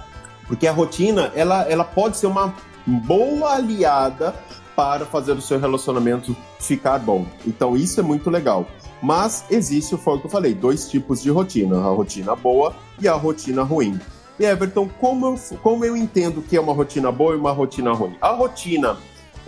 Porque 0.49 0.67
a 0.67 0.73
rotina, 0.73 1.31
ela, 1.33 1.63
ela 1.69 1.85
pode 1.85 2.17
ser 2.17 2.27
uma 2.27 2.53
boa 2.85 3.55
aliada 3.55 4.35
para 4.75 5.05
fazer 5.05 5.31
o 5.31 5.41
seu 5.41 5.57
relacionamento 5.57 6.35
ficar 6.59 6.99
bom. 6.99 7.25
Então, 7.47 7.77
isso 7.77 8.01
é 8.01 8.03
muito 8.03 8.29
legal. 8.29 8.67
Mas 9.01 9.45
existe, 9.49 9.95
foi 9.97 10.15
o 10.15 10.19
que 10.19 10.25
eu 10.25 10.31
falei, 10.31 10.53
dois 10.53 10.89
tipos 10.89 11.21
de 11.21 11.29
rotina: 11.29 11.77
a 11.77 11.89
rotina 11.89 12.35
boa 12.35 12.75
e 12.99 13.07
a 13.07 13.13
rotina 13.13 13.63
ruim. 13.63 13.99
E 14.39 14.45
Everton, 14.45 14.89
como 14.99 15.25
eu, 15.25 15.39
como 15.61 15.83
eu 15.83 15.97
entendo 15.97 16.41
que 16.41 16.55
é 16.55 16.61
uma 16.61 16.73
rotina 16.73 17.11
boa 17.11 17.33
e 17.33 17.37
uma 17.37 17.51
rotina 17.51 17.91
ruim? 17.91 18.15
A 18.21 18.29
rotina 18.29 18.97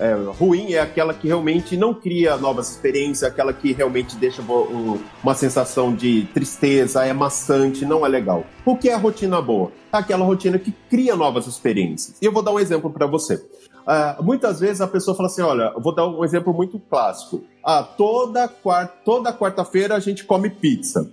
é, 0.01 0.15
ruim 0.15 0.73
é 0.73 0.79
aquela 0.79 1.13
que 1.13 1.27
realmente 1.27 1.77
não 1.77 1.93
cria 1.93 2.35
novas 2.35 2.71
experiências, 2.71 3.21
aquela 3.21 3.53
que 3.53 3.71
realmente 3.71 4.15
deixa 4.15 4.41
um, 4.41 4.99
uma 5.23 5.35
sensação 5.35 5.93
de 5.93 6.27
tristeza, 6.33 7.05
é 7.05 7.13
maçante, 7.13 7.85
não 7.85 8.03
é 8.03 8.09
legal. 8.09 8.43
O 8.65 8.75
que 8.75 8.89
é 8.89 8.95
a 8.95 8.97
rotina 8.97 9.39
boa? 9.39 9.71
Aquela 9.91 10.25
rotina 10.25 10.57
que 10.57 10.71
cria 10.89 11.15
novas 11.15 11.45
experiências. 11.45 12.17
E 12.19 12.25
eu 12.25 12.31
vou 12.31 12.41
dar 12.41 12.51
um 12.51 12.59
exemplo 12.59 12.89
para 12.89 13.05
você. 13.05 13.35
Uh, 13.35 14.23
muitas 14.23 14.59
vezes 14.59 14.81
a 14.81 14.87
pessoa 14.87 15.15
fala 15.15 15.29
assim: 15.29 15.43
olha, 15.43 15.71
vou 15.77 15.93
dar 15.93 16.07
um 16.07 16.25
exemplo 16.25 16.51
muito 16.51 16.79
clássico. 16.79 17.43
Ah, 17.63 17.83
toda 17.83 18.47
quarta, 18.47 18.93
toda 19.05 19.31
quarta-feira 19.31 19.95
a 19.95 19.99
gente 19.99 20.23
come 20.23 20.49
pizza. 20.49 21.11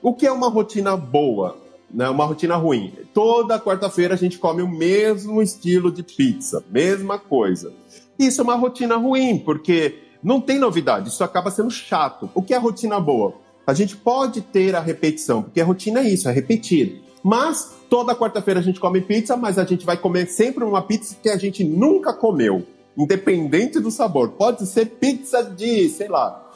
O 0.00 0.14
que 0.14 0.26
é 0.26 0.30
uma 0.30 0.48
rotina 0.48 0.96
boa? 0.96 1.56
Né, 1.92 2.08
uma 2.08 2.26
rotina 2.26 2.54
ruim. 2.54 2.92
Toda 3.14 3.58
quarta-feira 3.58 4.14
a 4.14 4.16
gente 4.16 4.38
come 4.38 4.62
o 4.62 4.68
mesmo 4.68 5.40
estilo 5.40 5.90
de 5.90 6.02
pizza, 6.02 6.62
mesma 6.70 7.18
coisa. 7.18 7.72
Isso 8.18 8.40
é 8.40 8.44
uma 8.44 8.56
rotina 8.56 8.96
ruim, 8.96 9.38
porque 9.38 9.98
não 10.22 10.40
tem 10.40 10.58
novidade, 10.58 11.08
isso 11.08 11.22
acaba 11.22 11.50
sendo 11.50 11.70
chato. 11.70 12.30
O 12.34 12.42
que 12.42 12.52
é 12.52 12.58
rotina 12.58 12.98
boa? 13.00 13.34
A 13.66 13.74
gente 13.74 13.96
pode 13.96 14.40
ter 14.40 14.74
a 14.74 14.80
repetição, 14.80 15.42
porque 15.42 15.60
a 15.60 15.64
rotina 15.64 16.00
é 16.00 16.08
isso, 16.08 16.28
é 16.28 16.32
repetir. 16.32 17.02
Mas 17.22 17.76
toda 17.90 18.14
quarta-feira 18.14 18.60
a 18.60 18.62
gente 18.62 18.80
come 18.80 19.00
pizza, 19.00 19.36
mas 19.36 19.58
a 19.58 19.64
gente 19.64 19.84
vai 19.84 19.96
comer 19.96 20.26
sempre 20.26 20.64
uma 20.64 20.82
pizza 20.82 21.16
que 21.22 21.28
a 21.28 21.36
gente 21.36 21.62
nunca 21.62 22.12
comeu, 22.12 22.64
independente 22.96 23.78
do 23.78 23.90
sabor. 23.90 24.30
Pode 24.30 24.66
ser 24.66 24.86
pizza 24.86 25.42
de, 25.42 25.88
sei 25.88 26.08
lá, 26.08 26.50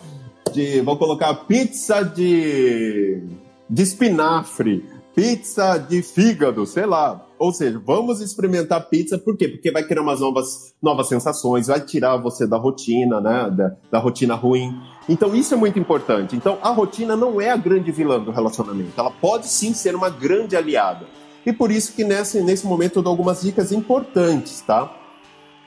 de, 0.53 0.81
vou 0.81 0.97
colocar 0.97 1.35
pizza 1.47 2.03
de 2.03 3.23
de 3.73 3.83
espinafre, 3.83 4.85
pizza 5.15 5.79
de 5.79 6.03
fígado, 6.03 6.67
sei 6.67 6.85
lá. 6.85 7.25
Ou 7.43 7.53
seja, 7.53 7.83
vamos 7.85 8.21
experimentar 8.21 8.89
pizza, 8.89 9.19
por 9.19 9.37
quê? 9.37 9.49
Porque 9.49 9.73
vai 9.73 9.83
criar 9.83 10.01
umas 10.01 10.21
novas, 10.21 10.73
novas 10.81 11.09
sensações, 11.09 11.67
vai 11.67 11.81
tirar 11.81 12.17
você 12.17 12.47
da 12.47 12.57
rotina, 12.57 13.21
né? 13.21 13.51
Da, 13.51 13.73
da 13.91 13.99
rotina 13.99 14.37
ruim. 14.37 14.81
Então, 15.09 15.35
isso 15.35 15.53
é 15.53 15.57
muito 15.57 15.77
importante. 15.77 16.37
Então, 16.37 16.57
a 16.63 16.69
rotina 16.69 17.17
não 17.17 17.41
é 17.41 17.51
a 17.51 17.57
grande 17.57 17.91
vilã 17.91 18.21
do 18.21 18.31
relacionamento. 18.31 18.93
Ela 18.97 19.11
pode 19.11 19.49
sim 19.49 19.75
ser 19.75 19.97
uma 19.97 20.09
grande 20.09 20.55
aliada. 20.55 21.05
E 21.45 21.53
por 21.53 21.73
isso 21.73 21.95
que 21.95 22.05
nesse, 22.05 22.41
nesse 22.43 22.65
momento 22.65 23.01
eu 23.01 23.03
dou 23.03 23.11
algumas 23.11 23.43
dicas 23.43 23.73
importantes, 23.73 24.61
tá? 24.61 24.95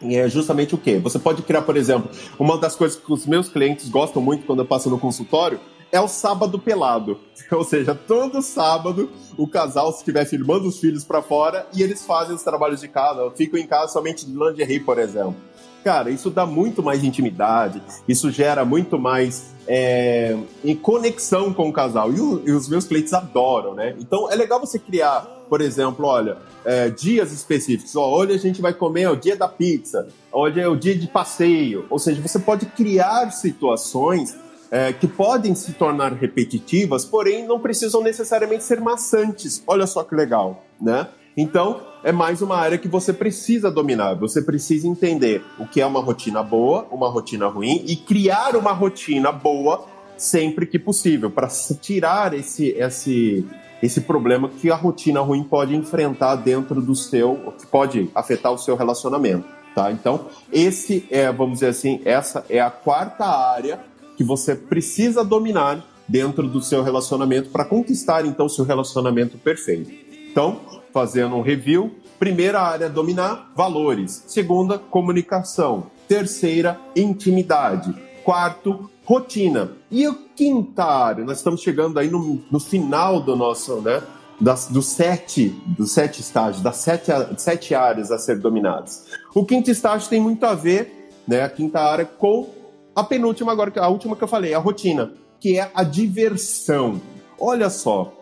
E 0.02 0.16
é 0.16 0.30
justamente 0.30 0.76
o 0.76 0.78
quê? 0.78 0.98
Você 1.00 1.20
pode 1.20 1.42
criar, 1.42 1.64
por 1.64 1.76
exemplo, 1.76 2.10
uma 2.40 2.58
das 2.58 2.78
coisas 2.78 2.98
que 2.98 3.12
os 3.12 3.26
meus 3.26 3.50
clientes 3.50 3.90
gostam 3.90 4.22
muito 4.22 4.46
quando 4.46 4.60
eu 4.60 4.66
passo 4.66 4.90
no 4.90 4.98
consultório 4.98 5.60
é 5.92 6.00
o 6.00 6.08
sábado 6.08 6.60
pelado. 6.60 7.20
Ou 7.52 7.64
seja, 7.64 7.96
todo 7.96 8.42
sábado 8.42 9.10
o 9.38 9.48
casal 9.48 9.90
estiver 9.90 10.26
filmando 10.26 10.68
os 10.68 10.80
filhos 10.80 11.04
para 11.04 11.22
fora 11.22 11.68
e 11.74 11.82
eles 11.82 12.06
fazem 12.06 12.36
os 12.36 12.44
trabalhos 12.44 12.82
de 12.82 12.88
casa, 12.88 13.30
ficam 13.32 13.60
em 13.60 13.68
casa 13.68 13.94
somente 13.94 14.26
de 14.26 14.34
lingerie, 14.34 14.80
por 14.80 15.00
exemplo. 15.00 15.36
Cara, 15.84 16.10
isso 16.10 16.32
dá 16.32 16.48
muito 16.48 16.82
mais 16.82 17.04
intimidade, 17.04 17.80
isso 18.08 18.32
gera 18.32 18.66
muito 18.66 18.98
mais 18.98 19.54
é, 19.68 20.36
em 20.64 20.76
conexão 20.76 21.54
com 21.54 21.70
o 21.70 21.74
casal. 21.74 22.12
E, 22.12 22.20
o, 22.20 22.42
e, 22.44 22.52
os 22.52 22.68
meus 22.68 22.86
clientes 22.86 23.14
adoram, 23.14 23.76
né? 23.76 23.96
Então 24.00 24.32
é 24.32 24.36
legal 24.36 24.60
você 24.60 24.80
criar, 24.80 25.22
por 25.48 25.62
exemplo, 25.62 26.06
olha, 26.08 26.38
é, 26.64 26.90
dias 26.90 27.32
específicos. 27.32 27.96
Ó, 27.96 28.10
hoje 28.18 28.34
a 28.34 28.38
gente 28.40 28.62
vai 28.62 28.74
comer 28.74 29.04
é 29.04 29.10
o 29.12 29.16
dia 29.16 29.36
da 29.36 29.48
pizza, 29.48 30.08
hoje 30.32 30.60
é 30.60 30.68
o 30.68 30.76
dia 30.76 30.98
de 30.98 31.06
passeio. 31.08 31.86
Ou 31.88 32.00
seja, 32.00 32.20
você 32.20 32.40
pode 32.40 32.66
criar 32.66 33.30
situações 33.30 34.36
é, 34.72 34.94
que 34.94 35.08
podem 35.08 35.54
se 35.56 35.74
tornar 35.74 36.14
repetitivas, 36.14 37.06
porém 37.06 37.46
não 37.46 37.60
precisam 37.60 38.02
necessariamente 38.02 38.64
ser 38.64 38.80
maçantes. 38.82 39.64
Olha 39.68 39.88
só 39.88 40.04
que 40.04 40.16
legal, 40.16 40.64
né? 40.80 41.08
Então, 41.38 41.82
é 42.04 42.12
mais 42.12 42.42
uma 42.42 42.56
área 42.56 42.78
que 42.78 42.88
você 42.88 43.12
precisa 43.12 43.70
dominar. 43.70 44.14
Você 44.16 44.42
precisa 44.42 44.88
entender 44.88 45.44
o 45.60 45.68
que 45.68 45.82
é 45.82 45.86
uma 45.86 46.00
rotina 46.00 46.42
boa, 46.42 46.88
uma 46.92 47.10
rotina 47.10 47.48
ruim 47.48 47.84
e 47.86 47.96
criar 47.96 48.56
uma 48.56 48.72
rotina 48.72 49.32
boa 49.32 49.86
sempre 50.18 50.66
que 50.66 50.80
possível 50.80 51.30
para 51.30 51.48
tirar 51.82 52.34
esse, 52.34 52.70
esse, 52.70 53.46
esse 53.84 54.02
problema 54.02 54.48
que 54.48 54.72
a 54.72 54.76
rotina 54.76 55.20
ruim 55.20 55.44
pode 55.44 55.76
enfrentar 55.76 56.36
dentro 56.38 56.82
do 56.82 56.96
seu, 56.96 57.54
que 57.60 57.68
pode 57.68 58.10
afetar 58.16 58.54
o 58.54 58.58
seu 58.58 58.76
relacionamento, 58.78 59.46
tá? 59.74 59.92
Então, 59.92 60.28
esse 60.54 61.06
é, 61.12 61.30
vamos 61.32 61.56
dizer 61.56 61.68
assim, 61.68 62.02
essa 62.06 62.46
é 62.50 62.62
a 62.62 62.70
quarta 62.70 63.26
área 63.26 63.80
que 64.16 64.24
você 64.24 64.56
precisa 64.56 65.24
dominar 65.24 65.86
dentro 66.08 66.48
do 66.48 66.62
seu 66.62 66.84
relacionamento 66.84 67.50
para 67.50 67.66
conquistar 67.66 68.26
então 68.26 68.48
seu 68.48 68.64
relacionamento 68.64 69.38
perfeito. 69.38 69.92
Então, 70.32 70.62
fazendo 70.94 71.36
um 71.36 71.42
review, 71.42 71.96
primeira 72.20 72.62
área 72.62 72.90
dominar 72.90 73.52
valores, 73.56 74.24
segunda 74.28 74.78
comunicação, 74.78 75.88
terceira 76.08 76.80
intimidade, 76.96 77.94
quarto 78.24 78.90
rotina 79.04 79.72
e 79.90 80.08
o 80.08 80.16
quinta 80.36 80.84
área. 80.84 81.24
Nós 81.24 81.38
estamos 81.38 81.62
chegando 81.62 82.00
aí 82.00 82.10
no, 82.10 82.42
no 82.52 82.60
final 82.60 83.22
do 83.22 83.36
nosso, 83.36 83.82
né? 83.82 84.02
Das, 84.40 84.68
dos 84.68 84.88
sete 84.88 85.56
dos 85.66 85.94
sete 85.94 86.20
estágios, 86.20 86.62
das 86.62 86.76
sete, 86.78 87.10
sete 87.38 87.74
áreas 87.74 88.12
a 88.12 88.18
ser 88.18 88.38
dominadas. 88.38 89.06
O 89.34 89.46
quinto 89.46 89.72
estágio 89.72 90.10
tem 90.10 90.20
muito 90.20 90.46
a 90.46 90.54
ver, 90.54 91.10
né? 91.26 91.42
A 91.42 91.50
quinta 91.50 91.80
área 91.80 92.06
com 92.06 92.50
a 92.96 93.04
penúltima 93.04 93.52
agora, 93.52 93.72
a 93.82 93.88
última 93.90 94.16
que 94.16 94.24
eu 94.24 94.28
falei, 94.28 94.54
a 94.54 94.60
rotina, 94.60 95.12
que 95.40 95.60
é 95.60 95.70
a 95.74 95.84
diversão. 95.84 97.02
Olha 97.38 97.70
só, 97.70 98.14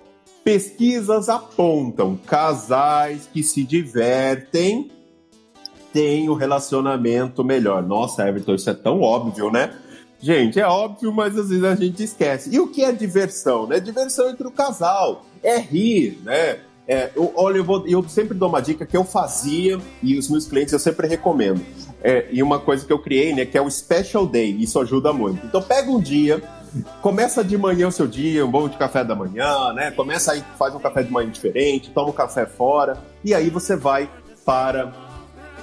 pesquisas 0.44 1.30
apontam 1.30 2.18
casais 2.18 3.30
que 3.32 3.44
se 3.44 3.64
divertem 3.64 4.92
têm 5.94 6.28
o 6.28 6.34
um 6.34 6.36
relacionamento 6.36 7.44
melhor. 7.44 7.84
Nossa, 7.84 8.28
Everton, 8.28 8.56
isso 8.56 8.70
é 8.70 8.74
tão 8.74 9.00
óbvio, 9.00 9.52
né? 9.52 9.72
Gente, 10.20 10.60
é 10.60 10.66
óbvio, 10.66 11.14
mas 11.14 11.38
às 11.38 11.50
vezes 11.50 11.64
a 11.64 11.76
gente 11.76 12.02
esquece. 12.02 12.50
E 12.54 12.60
o 12.60 12.68
que 12.68 12.84
é 12.84 12.92
diversão? 12.92 13.68
Né? 13.68 13.80
Diversão 13.80 14.30
entre 14.30 14.48
o 14.48 14.52
casal, 14.52 15.26
é 15.44 15.60
rir, 15.60 16.18
né? 16.24 16.62
É, 16.88 17.12
eu, 17.16 17.32
olha, 17.36 17.58
eu, 17.58 17.64
vou, 17.64 17.88
eu 17.88 18.04
sempre 18.10 18.38
dou 18.38 18.50
uma 18.50 18.62
dica 18.62 18.86
que 18.86 18.96
eu 18.96 19.04
fazia 19.04 19.80
e 20.02 20.18
os 20.18 20.30
meus 20.30 20.46
clientes 20.46 20.74
eu 20.74 20.80
sempre 20.80 21.08
recomendo. 21.08 21.64
É, 22.04 22.28
e 22.32 22.44
uma 22.44 22.60
coisa 22.60 22.86
que 22.86 22.92
eu 22.92 23.00
criei, 23.00 23.34
né, 23.34 23.46
que 23.46 23.58
é 23.58 23.62
o 23.62 23.70
Special 23.70 24.28
Day, 24.28 24.52
isso 24.60 24.80
ajuda 24.80 25.14
muito. 25.14 25.46
Então 25.46 25.62
pega 25.62 25.90
um 25.90 26.02
dia, 26.02 26.44
começa 27.02 27.44
de 27.44 27.58
manhã 27.58 27.88
o 27.88 27.92
seu 27.92 28.08
dia, 28.08 28.46
um 28.46 28.52
bom 28.52 28.68
de 28.68 28.78
café 28.78 29.04
da 29.04 29.16
manhã, 29.16 29.72
né? 29.74 29.92
Começa 29.92 30.34
aí, 30.34 30.44
faz 30.58 30.76
um 30.76 30.80
café 30.80 31.04
de 31.04 31.12
manhã 31.12 31.30
diferente, 31.30 31.92
toma 31.92 32.10
um 32.10 32.14
café 32.14 32.46
fora, 32.46 32.98
e 33.24 33.34
aí 33.34 33.50
você 33.50 33.78
vai 33.78 34.10
para 34.46 34.92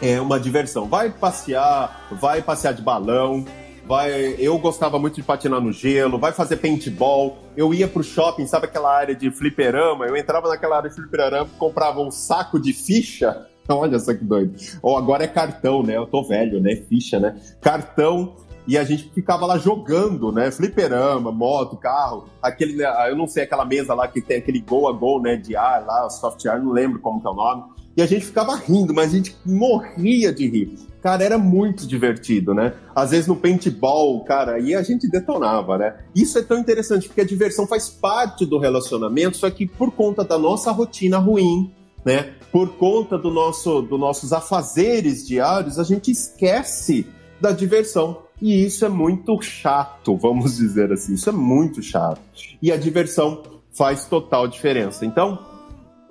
é, 0.01 0.21
uma 0.21 0.41
diversão. 0.41 0.89
Vai 0.89 1.11
passear, 1.11 2.09
vai 2.13 2.41
passear 2.41 2.73
de 2.73 2.81
balão, 2.81 3.45
vai. 3.91 4.37
Eu 4.39 4.57
gostava 4.57 5.01
muito 5.01 5.17
de 5.17 5.23
patinar 5.25 5.61
no 5.61 5.73
gelo, 5.73 6.17
vai 6.17 6.31
fazer 6.31 6.59
paintball. 6.59 7.39
Eu 7.57 7.75
ia 7.75 7.89
pro 7.89 8.05
shopping, 8.05 8.47
sabe 8.47 8.67
aquela 8.67 8.97
área 8.97 9.17
de 9.17 9.33
fliperama? 9.33 10.07
Eu 10.07 10.17
entrava 10.17 10.49
naquela 10.49 10.77
área 10.77 10.89
de 10.89 10.95
fliperama, 10.95 11.51
comprava 11.59 12.01
um 12.01 12.11
saco 12.11 12.61
de 12.61 12.73
ficha 12.73 13.49
Olha 13.69 13.99
só 13.99 14.15
que 14.15 14.25
doido. 14.25 14.55
Ou 14.81 14.97
agora 14.97 15.25
é 15.25 15.29
cartão, 15.29 15.83
né? 15.83 15.97
Eu 15.97 16.07
tô 16.07 16.23
velho, 16.23 16.61
né? 16.61 16.77
Ficha, 16.77 17.19
né? 17.19 17.37
Cartão 17.61 18.37
e 18.67 18.79
a 18.79 18.85
gente 18.85 19.11
ficava 19.11 19.45
lá 19.45 19.59
jogando, 19.59 20.31
né? 20.31 20.53
Fliperama, 20.53 21.33
moto, 21.33 21.77
carro, 21.77 22.29
aquele, 22.41 22.77
né? 22.77 22.87
eu 23.11 23.17
não 23.17 23.27
sei, 23.27 23.43
aquela 23.43 23.65
mesa 23.65 23.95
lá 23.95 24.07
que 24.07 24.21
tem 24.21 24.39
aquele 24.39 24.61
gol 24.61 24.89
a 24.89 24.93
gol, 24.93 25.21
né? 25.21 25.37
De 25.37 25.57
ar 25.57 25.85
lá, 25.85 26.09
soft 26.09 26.47
ar, 26.47 26.61
não 26.61 26.71
lembro 26.71 27.01
como 27.01 27.21
que 27.21 27.27
é 27.27 27.31
o 27.31 27.35
nome. 27.35 27.65
E 27.97 28.03
a 28.03 28.07
gente 28.07 28.27
ficava 28.27 28.55
rindo, 28.57 28.95
mas 28.95 29.13
a 29.13 29.17
gente 29.17 29.37
morria 29.45 30.33
de 30.33 30.49
rir. 30.49 30.75
Cara, 31.03 31.25
era 31.25 31.39
muito 31.39 31.87
divertido, 31.87 32.53
né? 32.53 32.75
Às 32.95 33.11
vezes 33.11 33.27
no 33.27 33.35
paintball, 33.35 34.23
cara, 34.25 34.57
aí 34.57 34.75
a 34.75 34.83
gente 34.83 35.09
detonava, 35.09 35.79
né? 35.79 35.97
Isso 36.15 36.39
é 36.39 36.43
tão 36.43 36.59
interessante, 36.59 37.09
porque 37.09 37.23
a 37.23 37.27
diversão 37.27 37.67
faz 37.67 37.89
parte 37.89 38.45
do 38.45 38.59
relacionamento, 38.59 39.39
só 39.39 39.51
que 39.51 39.67
por 39.67 39.91
conta 39.93 40.23
da 40.23 40.39
nossa 40.39 40.71
rotina 40.71 41.19
ruim, 41.19 41.73
né? 42.05 42.35
Por 42.53 42.77
conta 42.77 43.17
do 43.17 43.31
nosso, 43.31 43.81
dos 43.83 43.99
nossos 43.99 44.33
afazeres 44.33 45.27
diários, 45.27 45.79
a 45.79 45.85
gente 45.85 46.11
esquece 46.11 47.07
da 47.41 47.51
diversão. 47.51 48.19
E 48.41 48.65
isso 48.65 48.85
é 48.85 48.89
muito 48.89 49.41
chato, 49.41 50.17
vamos 50.17 50.57
dizer 50.57 50.93
assim. 50.93 51.15
Isso 51.15 51.29
é 51.29 51.33
muito 51.33 51.83
chato. 51.83 52.21
E 52.61 52.71
a 52.73 52.77
diversão 52.77 53.43
faz 53.73 54.05
total 54.07 54.49
diferença. 54.49 55.05
Então, 55.05 55.39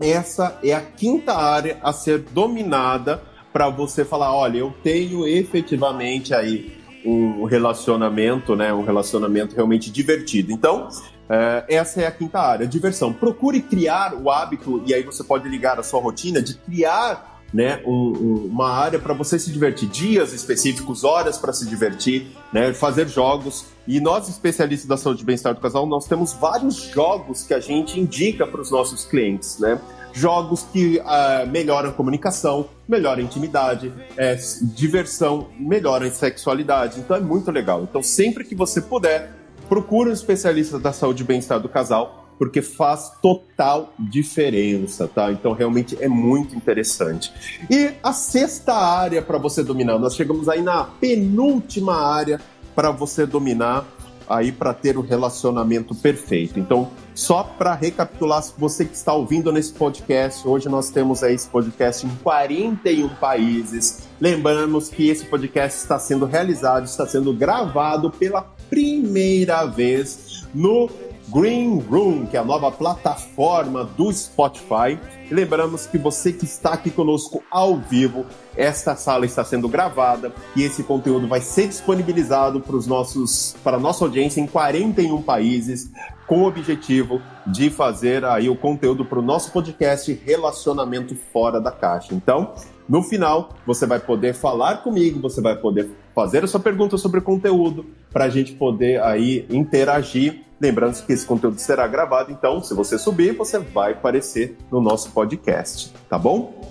essa 0.01 0.59
é 0.63 0.73
a 0.73 0.81
quinta 0.81 1.33
área 1.35 1.77
a 1.83 1.91
ser 1.91 2.19
dominada 2.19 3.21
para 3.51 3.69
você 3.69 4.05
falar, 4.05 4.33
olha, 4.33 4.59
eu 4.59 4.73
tenho 4.83 5.27
efetivamente 5.27 6.33
aí 6.33 6.77
um 7.05 7.45
relacionamento, 7.45 8.55
né, 8.55 8.73
um 8.73 8.83
relacionamento 8.83 9.55
realmente 9.55 9.89
divertido. 9.89 10.51
Então, 10.51 10.89
é, 11.29 11.65
essa 11.67 12.01
é 12.01 12.07
a 12.07 12.11
quinta 12.11 12.39
área, 12.39 12.67
diversão. 12.67 13.13
Procure 13.13 13.61
criar 13.61 14.13
o 14.13 14.29
hábito, 14.29 14.83
e 14.85 14.93
aí 14.93 15.03
você 15.03 15.23
pode 15.23 15.47
ligar 15.47 15.79
a 15.79 15.83
sua 15.83 16.01
rotina 16.01 16.41
de 16.41 16.55
criar 16.55 17.38
né, 17.53 17.81
um, 17.85 17.91
um, 17.91 18.49
uma 18.51 18.69
área 18.69 18.99
para 18.99 19.13
você 19.13 19.39
se 19.39 19.51
divertir, 19.51 19.89
dias 19.89 20.33
específicos, 20.33 21.03
horas 21.03 21.37
para 21.37 21.51
se 21.51 21.67
divertir, 21.67 22.27
né, 22.53 22.73
fazer 22.73 23.07
jogos. 23.07 23.65
E 23.87 23.99
nós, 23.99 24.29
especialistas 24.29 24.87
da 24.87 24.97
saúde 24.97 25.23
e 25.23 25.25
bem-estar 25.25 25.53
do 25.53 25.61
casal, 25.61 25.85
nós 25.85 26.05
temos 26.05 26.33
vários 26.33 26.75
jogos 26.75 27.43
que 27.43 27.53
a 27.53 27.59
gente 27.59 27.99
indica 27.99 28.45
para 28.45 28.61
os 28.61 28.69
nossos 28.69 29.05
clientes, 29.05 29.57
né? 29.59 29.79
Jogos 30.11 30.63
que 30.71 30.97
uh, 30.99 31.47
melhoram 31.49 31.89
a 31.89 31.93
comunicação, 31.93 32.67
melhoram 32.87 33.21
a 33.21 33.25
intimidade, 33.25 33.93
é, 34.17 34.35
diversão, 34.75 35.49
melhoram 35.59 36.07
a 36.07 36.11
sexualidade. 36.11 36.99
Então 36.99 37.15
é 37.15 37.19
muito 37.19 37.51
legal. 37.51 37.83
Então, 37.83 38.01
sempre 38.01 38.43
que 38.43 38.55
você 38.55 38.81
puder, 38.81 39.31
procure 39.67 40.09
um 40.09 40.13
especialista 40.13 40.79
da 40.79 40.91
saúde 40.91 41.21
e 41.21 41.25
bem-estar 41.25 41.59
do 41.59 41.69
casal, 41.69 42.28
porque 42.39 42.61
faz 42.61 43.11
total 43.21 43.93
diferença, 43.99 45.07
tá? 45.07 45.29
Então 45.31 45.51
realmente 45.51 45.97
é 45.99 46.07
muito 46.07 46.55
interessante. 46.55 47.31
E 47.69 47.91
a 48.01 48.13
sexta 48.13 48.73
área 48.73 49.21
para 49.21 49.37
você 49.37 49.61
dominar, 49.61 49.99
nós 49.99 50.15
chegamos 50.15 50.47
aí 50.47 50.61
na 50.61 50.85
penúltima 50.85 51.93
área 51.93 52.39
para 52.73 52.89
você 52.91 53.25
dominar 53.25 53.85
aí 54.29 54.51
para 54.51 54.73
ter 54.73 54.95
o 54.95 55.01
relacionamento 55.01 55.95
perfeito. 55.95 56.59
Então, 56.59 56.91
só 57.15 57.43
para 57.43 57.73
recapitular, 57.73 58.43
você 58.57 58.85
que 58.85 58.95
está 58.95 59.11
ouvindo 59.11 59.51
nesse 59.51 59.73
podcast, 59.73 60.47
hoje 60.47 60.69
nós 60.69 60.91
temos 60.91 61.23
aí 61.23 61.33
esse 61.33 61.47
podcast 61.49 62.05
em 62.05 62.09
41 62.23 63.09
países. 63.15 64.07
Lembramos 64.21 64.87
que 64.87 65.09
esse 65.09 65.25
podcast 65.25 65.79
está 65.79 65.97
sendo 65.97 66.25
realizado, 66.25 66.85
está 66.85 67.07
sendo 67.07 67.33
gravado 67.33 68.11
pela 68.11 68.43
primeira 68.69 69.65
vez 69.65 70.47
no 70.53 70.87
Green 71.31 71.79
Room, 71.79 72.25
que 72.25 72.35
é 72.35 72.39
a 72.39 72.43
nova 72.43 72.71
plataforma 72.71 73.83
do 73.83 74.11
Spotify. 74.11 74.99
Lembramos 75.29 75.85
que 75.85 75.97
você 75.97 76.33
que 76.33 76.45
está 76.45 76.73
aqui 76.73 76.89
conosco 76.89 77.43
ao 77.51 77.77
vivo, 77.77 78.25
esta 78.55 78.95
sala 78.95 79.25
está 79.25 79.43
sendo 79.43 79.69
gravada 79.69 80.33
e 80.55 80.63
esse 80.63 80.81
conteúdo 80.83 81.27
vai 81.27 81.39
ser 81.39 81.67
disponibilizado 81.67 82.59
para 82.59 82.75
os 82.75 82.87
nossos 82.87 83.55
para 83.63 83.77
a 83.77 83.79
nossa 83.79 84.03
audiência 84.03 84.41
em 84.41 84.47
41 84.47 85.21
países, 85.21 85.91
com 86.25 86.43
o 86.43 86.47
objetivo 86.47 87.21
de 87.45 87.69
fazer 87.69 88.25
aí 88.25 88.49
o 88.49 88.55
conteúdo 88.55 89.05
para 89.05 89.19
o 89.19 89.21
nosso 89.21 89.51
podcast 89.51 90.11
Relacionamento 90.25 91.15
Fora 91.31 91.61
da 91.61 91.71
Caixa. 91.71 92.13
Então, 92.13 92.53
no 92.87 93.03
final, 93.03 93.49
você 93.67 93.85
vai 93.85 93.99
poder 93.99 94.33
falar 94.33 94.77
comigo, 94.77 95.19
você 95.19 95.41
vai 95.41 95.55
poder 95.55 95.91
fazer 96.15 96.43
a 96.43 96.47
sua 96.47 96.59
pergunta 96.59 96.97
sobre 96.97 97.19
o 97.19 97.21
conteúdo, 97.21 97.85
para 98.11 98.25
a 98.25 98.29
gente 98.29 98.53
poder 98.53 98.99
aí 99.03 99.45
interagir. 99.49 100.48
Lembrando 100.59 101.01
que 101.05 101.13
esse 101.13 101.25
conteúdo 101.25 101.59
será 101.59 101.87
gravado, 101.87 102.31
então, 102.31 102.61
se 102.61 102.73
você 102.73 102.97
subir, 102.97 103.35
você 103.35 103.59
vai 103.59 103.93
aparecer 103.93 104.57
no 104.69 104.81
nosso 104.81 105.11
podcast, 105.11 105.93
tá 106.09 106.17
bom? 106.17 106.61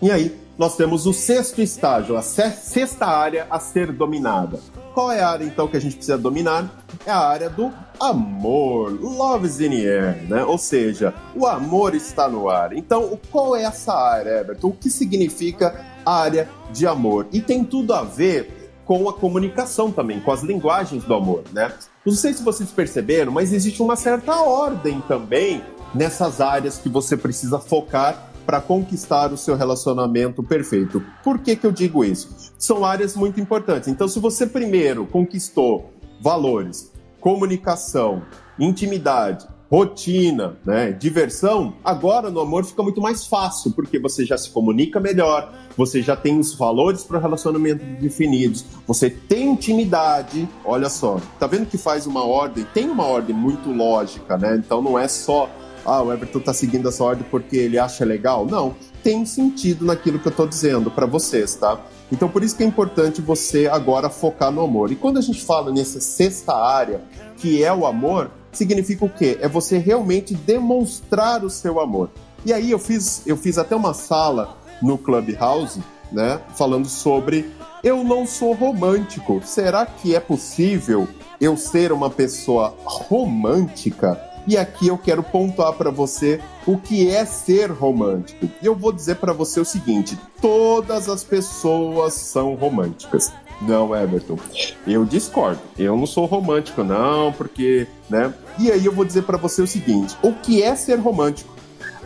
E 0.00 0.10
aí, 0.10 0.34
nós 0.56 0.76
temos 0.76 1.04
o 1.04 1.12
sexto 1.12 1.60
estágio, 1.60 2.16
a 2.16 2.22
sexta 2.22 3.06
área 3.06 3.46
a 3.50 3.58
ser 3.58 3.92
dominada. 3.92 4.60
Qual 4.94 5.10
é 5.10 5.20
a 5.20 5.28
área 5.28 5.44
então 5.44 5.66
que 5.66 5.76
a 5.76 5.80
gente 5.80 5.96
precisa 5.96 6.16
dominar? 6.16 6.84
É 7.04 7.10
a 7.10 7.18
área 7.18 7.50
do 7.50 7.72
amor, 7.98 8.92
love 9.00 9.46
is 9.46 9.60
in 9.60 9.70
the 9.70 9.76
air, 9.76 10.28
né? 10.28 10.44
Ou 10.44 10.56
seja, 10.56 11.12
o 11.34 11.46
amor 11.46 11.94
está 11.96 12.28
no 12.28 12.48
ar. 12.48 12.72
Então, 12.72 13.18
qual 13.32 13.56
é 13.56 13.64
essa 13.64 13.92
área, 13.92 14.40
Everton? 14.40 14.68
O 14.68 14.72
que 14.72 14.88
significa 14.88 15.84
área 16.06 16.48
de 16.72 16.86
amor? 16.86 17.26
E 17.32 17.40
tem 17.40 17.64
tudo 17.64 17.92
a 17.92 18.04
ver 18.04 18.63
com 18.84 19.08
a 19.08 19.12
comunicação 19.12 19.90
também, 19.90 20.20
com 20.20 20.30
as 20.30 20.42
linguagens 20.42 21.04
do 21.04 21.14
amor, 21.14 21.42
né? 21.52 21.72
Não 22.04 22.12
sei 22.12 22.32
se 22.34 22.42
vocês 22.42 22.70
perceberam, 22.70 23.32
mas 23.32 23.52
existe 23.52 23.80
uma 23.82 23.96
certa 23.96 24.40
ordem 24.42 25.00
também 25.08 25.62
nessas 25.94 26.40
áreas 26.40 26.78
que 26.78 26.88
você 26.88 27.16
precisa 27.16 27.58
focar 27.58 28.30
para 28.44 28.60
conquistar 28.60 29.32
o 29.32 29.36
seu 29.36 29.56
relacionamento 29.56 30.42
perfeito. 30.42 31.02
Por 31.22 31.38
que, 31.38 31.56
que 31.56 31.66
eu 31.66 31.72
digo 31.72 32.04
isso? 32.04 32.52
São 32.58 32.84
áreas 32.84 33.16
muito 33.16 33.40
importantes. 33.40 33.88
Então, 33.88 34.06
se 34.06 34.18
você 34.18 34.46
primeiro 34.46 35.06
conquistou 35.06 35.92
valores, 36.20 36.92
comunicação, 37.20 38.22
intimidade, 38.58 39.46
rotina, 39.70 40.56
né, 40.64 40.92
diversão, 40.92 41.74
agora 41.82 42.30
no 42.30 42.40
amor 42.40 42.64
fica 42.64 42.82
muito 42.82 43.00
mais 43.00 43.26
fácil, 43.26 43.72
porque 43.72 43.98
você 43.98 44.24
já 44.24 44.36
se 44.36 44.50
comunica 44.50 45.00
melhor, 45.00 45.52
você 45.76 46.02
já 46.02 46.14
tem 46.14 46.38
os 46.38 46.54
valores 46.54 47.02
para 47.02 47.18
o 47.18 47.20
relacionamento 47.20 47.84
definidos, 48.00 48.64
você 48.86 49.10
tem 49.10 49.48
intimidade, 49.48 50.48
olha 50.64 50.88
só, 50.88 51.18
tá 51.38 51.46
vendo 51.46 51.66
que 51.66 51.78
faz 51.78 52.06
uma 52.06 52.24
ordem, 52.24 52.64
tem 52.74 52.88
uma 52.88 53.04
ordem 53.04 53.34
muito 53.34 53.70
lógica, 53.70 54.36
né? 54.36 54.56
Então 54.56 54.80
não 54.80 54.98
é 54.98 55.08
só 55.08 55.50
ah, 55.84 56.02
o 56.02 56.12
Everton 56.12 56.40
tá 56.40 56.54
seguindo 56.54 56.88
essa 56.88 57.04
ordem 57.04 57.26
porque 57.30 57.56
ele 57.56 57.78
acha 57.78 58.04
legal. 58.04 58.46
Não, 58.46 58.74
tem 59.02 59.26
sentido 59.26 59.84
naquilo 59.84 60.18
que 60.18 60.26
eu 60.26 60.32
tô 60.32 60.46
dizendo 60.46 60.90
para 60.90 61.04
vocês, 61.04 61.54
tá? 61.56 61.78
Então 62.10 62.28
por 62.28 62.42
isso 62.42 62.56
que 62.56 62.62
é 62.62 62.66
importante 62.66 63.20
você 63.20 63.66
agora 63.66 64.08
focar 64.08 64.50
no 64.50 64.62
amor. 64.62 64.90
E 64.90 64.96
quando 64.96 65.18
a 65.18 65.20
gente 65.20 65.44
fala 65.44 65.70
nessa 65.70 66.00
sexta 66.00 66.54
área, 66.54 67.02
que 67.36 67.62
é 67.62 67.72
o 67.72 67.86
amor, 67.86 68.30
significa 68.58 69.04
o 69.04 69.08
quê? 69.08 69.38
É 69.40 69.48
você 69.48 69.78
realmente 69.78 70.34
demonstrar 70.34 71.44
o 71.44 71.50
seu 71.50 71.80
amor. 71.80 72.10
E 72.44 72.52
aí 72.52 72.70
eu 72.70 72.78
fiz, 72.78 73.22
eu 73.26 73.36
fiz 73.36 73.58
até 73.58 73.74
uma 73.74 73.94
sala 73.94 74.56
no 74.82 74.98
Clubhouse, 74.98 75.82
né, 76.12 76.40
falando 76.54 76.88
sobre 76.88 77.50
eu 77.82 78.02
não 78.02 78.26
sou 78.26 78.54
romântico. 78.54 79.42
Será 79.44 79.84
que 79.84 80.14
é 80.14 80.20
possível 80.20 81.06
eu 81.40 81.56
ser 81.56 81.92
uma 81.92 82.08
pessoa 82.08 82.74
romântica? 82.84 84.18
E 84.46 84.58
aqui 84.58 84.88
eu 84.88 84.98
quero 84.98 85.22
pontuar 85.22 85.72
para 85.72 85.90
você 85.90 86.40
o 86.66 86.76
que 86.76 87.08
é 87.08 87.24
ser 87.24 87.70
romântico. 87.70 88.46
E 88.60 88.66
eu 88.66 88.74
vou 88.74 88.92
dizer 88.92 89.16
para 89.16 89.32
você 89.32 89.60
o 89.60 89.64
seguinte: 89.64 90.18
todas 90.40 91.08
as 91.08 91.24
pessoas 91.24 92.14
são 92.14 92.54
românticas. 92.54 93.32
Não, 93.62 93.94
Everton. 93.94 94.38
Eu 94.86 95.04
discordo. 95.04 95.60
Eu 95.78 95.96
não 95.96 96.06
sou 96.06 96.26
romântico, 96.26 96.82
não, 96.82 97.32
porque, 97.32 97.86
né? 98.08 98.32
E 98.58 98.70
aí 98.70 98.84
eu 98.84 98.92
vou 98.92 99.04
dizer 99.04 99.22
para 99.22 99.36
você 99.36 99.62
o 99.62 99.66
seguinte: 99.66 100.16
o 100.22 100.32
que 100.32 100.62
é 100.62 100.74
ser 100.76 100.96
romântico? 100.96 101.54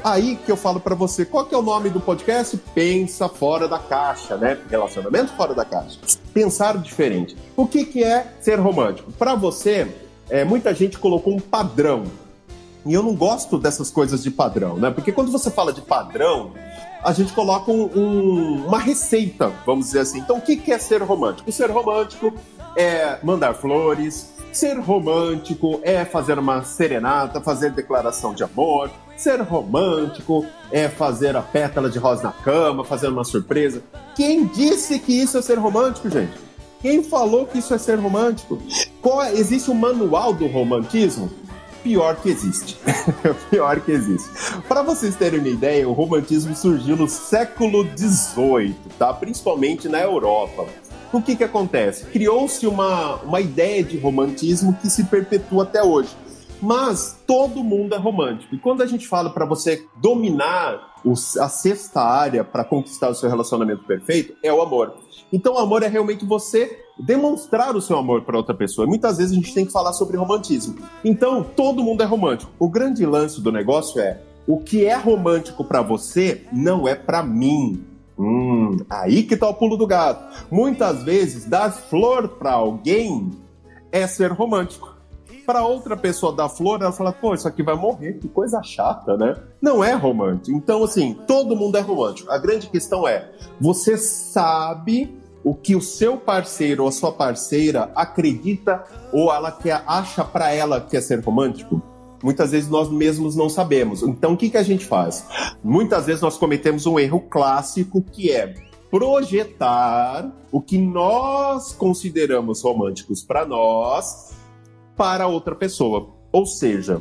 Aí 0.03 0.37
que 0.37 0.51
eu 0.51 0.57
falo 0.57 0.79
para 0.79 0.95
você, 0.95 1.25
qual 1.25 1.45
que 1.45 1.55
é 1.55 1.59
o 1.59 1.63
nome 1.63 1.91
do 1.91 2.01
podcast? 2.01 2.57
Pensa 2.75 3.29
fora 3.29 3.67
da 3.67 3.79
caixa, 3.79 4.37
né? 4.37 4.57
Relacionamento 4.71 5.33
fora 5.33 5.55
da 5.55 5.65
caixa. 5.65 5.99
Pensar 6.33 6.79
diferente. 6.79 7.37
O 7.57 7.67
que, 7.67 7.85
que 7.85 8.05
é 8.05 8.33
ser 8.41 8.61
romântico? 8.61 9.11
Para 9.13 9.35
você, 9.35 9.89
é, 10.31 10.45
muita 10.45 10.73
gente 10.73 10.99
colocou 10.99 11.35
um 11.35 11.41
padrão. 11.41 12.05
E 12.89 12.95
eu 12.95 13.03
não 13.03 13.15
gosto 13.15 13.59
dessas 13.59 13.91
coisas 13.91 14.23
de 14.23 14.31
padrão, 14.31 14.79
né? 14.79 14.91
Porque 14.91 15.13
quando 15.13 15.31
você 15.31 15.51
fala 15.51 15.75
de 15.75 15.83
padrão, 15.83 16.53
a 17.05 17.13
gente 17.13 17.35
coloca 17.35 17.71
um, 17.71 17.83
um, 17.95 18.67
uma 18.67 18.79
receita, 18.79 19.53
vamos 19.67 19.87
dizer 19.87 20.01
assim. 20.01 20.21
Então, 20.21 20.39
o 20.39 20.41
que, 20.41 20.73
é 20.73 20.79
ser 20.79 21.03
romântico? 21.03 21.53
Ser 21.53 21.71
romântico 21.71 22.33
é 22.75 23.19
mandar 23.23 23.53
flores, 23.53 24.33
ser 24.51 24.79
romântico 24.79 25.81
é 25.83 26.07
fazer 26.07 26.39
uma 26.39 26.65
serenata, 26.65 27.43
fazer 27.43 27.73
declaração 27.73 28.33
de 28.33 28.43
amor, 28.43 28.91
ser 29.19 29.43
romântico 29.43 30.47
é 30.73 30.89
fazer 30.89 31.37
a 31.37 31.43
pétala 31.43 31.91
de 31.91 31.99
rosa 31.99 32.23
na 32.23 32.33
cama, 32.33 32.85
fazer 32.85 33.09
uma 33.09 33.23
surpresa. 33.23 33.83
Quem 34.17 34.47
disse 34.47 34.99
que 34.99 35.13
isso 35.13 35.37
é 35.37 35.43
ser 35.43 35.59
romântico, 35.59 36.09
gente? 36.09 36.33
Quem 36.81 37.03
falou 37.03 37.45
que 37.45 37.59
isso 37.59 37.75
é 37.75 37.79
ser 37.79 37.99
romântico? 37.99 38.59
Qual, 39.03 39.23
é, 39.23 39.35
existe 39.35 39.71
um 39.71 39.75
manual 39.75 40.33
do 40.33 40.47
romantismo? 40.47 41.29
Pior 41.83 42.17
que 42.17 42.29
existe. 42.29 42.77
pior 43.51 43.81
que 43.81 43.93
existe. 43.93 44.29
Para 44.69 44.83
vocês 44.83 45.17
terem 45.17 45.41
uma 45.41 45.49
ideia, 45.49 45.89
o 45.89 45.93
romantismo 45.93 46.55
surgiu 46.55 46.97
no 46.97 47.09
século 47.09 47.87
XVIII, 47.97 48.75
tá? 48.99 49.13
Principalmente 49.13 49.89
na 49.89 50.01
Europa. 50.01 50.67
O 51.13 51.23
que 51.23 51.37
que 51.37 51.45
acontece? 51.45 52.05
Criou-se 52.07 52.67
uma, 52.67 53.17
uma 53.17 53.41
ideia 53.41 53.83
de 53.83 53.99
romantismo 53.99 54.75
que 54.75 54.91
se 54.91 55.05
perpetua 55.05 55.63
até 55.63 55.83
hoje. 55.83 56.11
Mas 56.61 57.19
todo 57.27 57.63
mundo 57.63 57.95
é 57.95 57.99
romântico. 57.99 58.55
E 58.55 58.59
quando 58.59 58.83
a 58.83 58.87
gente 58.87 59.07
fala 59.07 59.31
para 59.31 59.47
você 59.47 59.87
dominar 59.97 60.97
a 61.41 61.49
sexta 61.49 62.01
área 62.01 62.43
para 62.43 62.65
conquistar 62.65 63.09
o 63.09 63.15
seu 63.15 63.29
relacionamento 63.31 63.85
perfeito, 63.85 64.35
é 64.43 64.53
o 64.53 64.61
amor. 64.61 64.95
Então, 65.33 65.55
o 65.55 65.59
amor 65.59 65.83
é 65.83 65.89
realmente 65.89 66.25
você 66.25 66.88
demonstrar 66.99 67.77
o 67.77 67.81
seu 67.81 67.97
amor 67.97 68.23
para 68.23 68.37
outra 68.37 68.55
pessoa. 68.55 68.87
Muitas 68.87 69.19
vezes 69.19 69.33
a 69.33 69.37
gente 69.37 69.55
tem 69.55 69.65
que 69.65 69.73
falar 69.73 69.93
sobre 69.93 70.17
romantismo. 70.17 70.77
Então, 71.05 71.45
todo 71.45 71.83
mundo 71.83 72.03
é 72.03 72.07
romântico. 72.07 72.51
O 72.59 72.69
grande 72.69 73.05
lance 73.07 73.41
do 73.41 73.53
negócio 73.53 74.01
é: 74.01 74.21
o 74.47 74.61
que 74.61 74.85
é 74.85 74.97
romântico 74.97 75.65
para 75.65 75.83
você 75.83 76.45
não 76.53 76.89
é 76.89 76.95
para 76.95 77.23
mim. 77.23 77.85
Hum, 78.19 78.79
aí 78.91 79.23
que 79.23 79.37
tá 79.37 79.49
o 79.49 79.55
pulo 79.55 79.77
do 79.77 79.87
gato. 79.87 80.47
Muitas 80.51 81.05
vezes, 81.05 81.45
dar 81.45 81.71
flor 81.71 82.29
para 82.29 82.53
alguém 82.53 83.31
é 83.93 84.07
ser 84.07 84.33
romântico 84.33 84.99
para 85.49 85.65
outra 85.65 85.97
pessoa 85.97 86.31
dar 86.31 86.51
flor, 86.51 86.83
ela 86.83 86.93
fala, 86.93 87.11
pô, 87.11 87.33
isso 87.33 87.49
aqui 87.49 87.63
vai 87.63 87.75
morrer, 87.75 88.19
que 88.19 88.29
coisa 88.29 88.63
chata, 88.63 89.17
né? 89.17 89.35
Não 89.63 89.83
é 89.83 89.95
romântico. 89.95 90.55
Então, 90.55 90.85
assim, 90.85 91.17
todo 91.27 91.57
mundo 91.57 91.79
é 91.79 91.81
romântico. 91.81 92.31
A 92.31 92.37
grande 92.37 92.67
questão 92.67 93.09
é, 93.09 93.33
você 93.59 93.97
sabe 93.97 95.18
o 95.45 95.55
que 95.55 95.77
o 95.77 95.81
seu 95.81 96.17
parceiro 96.17 96.83
ou 96.83 96.89
a 96.89 96.93
sua 96.93 97.13
parceira 97.13 97.91
acredita 97.95 98.85
ou 99.13 99.33
ela 99.33 99.53
quer, 99.53 99.83
acha 99.87 100.25
para 100.25 100.53
ela 100.53 100.81
que 100.81 100.97
é 100.97 101.01
ser 101.01 101.21
romântico? 101.21 101.83
Muitas 102.23 102.51
vezes 102.51 102.69
nós 102.69 102.91
mesmos 102.91 103.37
não 103.37 103.49
sabemos. 103.49 104.03
Então, 104.03 104.33
o 104.33 104.37
que, 104.37 104.51
que 104.51 104.57
a 104.57 104.63
gente 104.63 104.85
faz? 104.85 105.25
Muitas 105.63 106.07
vezes 106.07 106.21
nós 106.21 106.37
cometemos 106.37 106.85
um 106.85 106.99
erro 106.99 107.21
clássico 107.21 108.03
que 108.03 108.33
é 108.33 108.55
projetar 108.91 110.31
o 110.51 110.61
que 110.61 110.79
nós 110.79 111.73
consideramos 111.73 112.63
românticos 112.63 113.23
para 113.23 113.47
nós 113.47 114.33
para 114.97 115.29
outra 115.29 115.55
pessoa. 115.55 116.09
Ou 116.33 116.45
seja, 116.45 117.01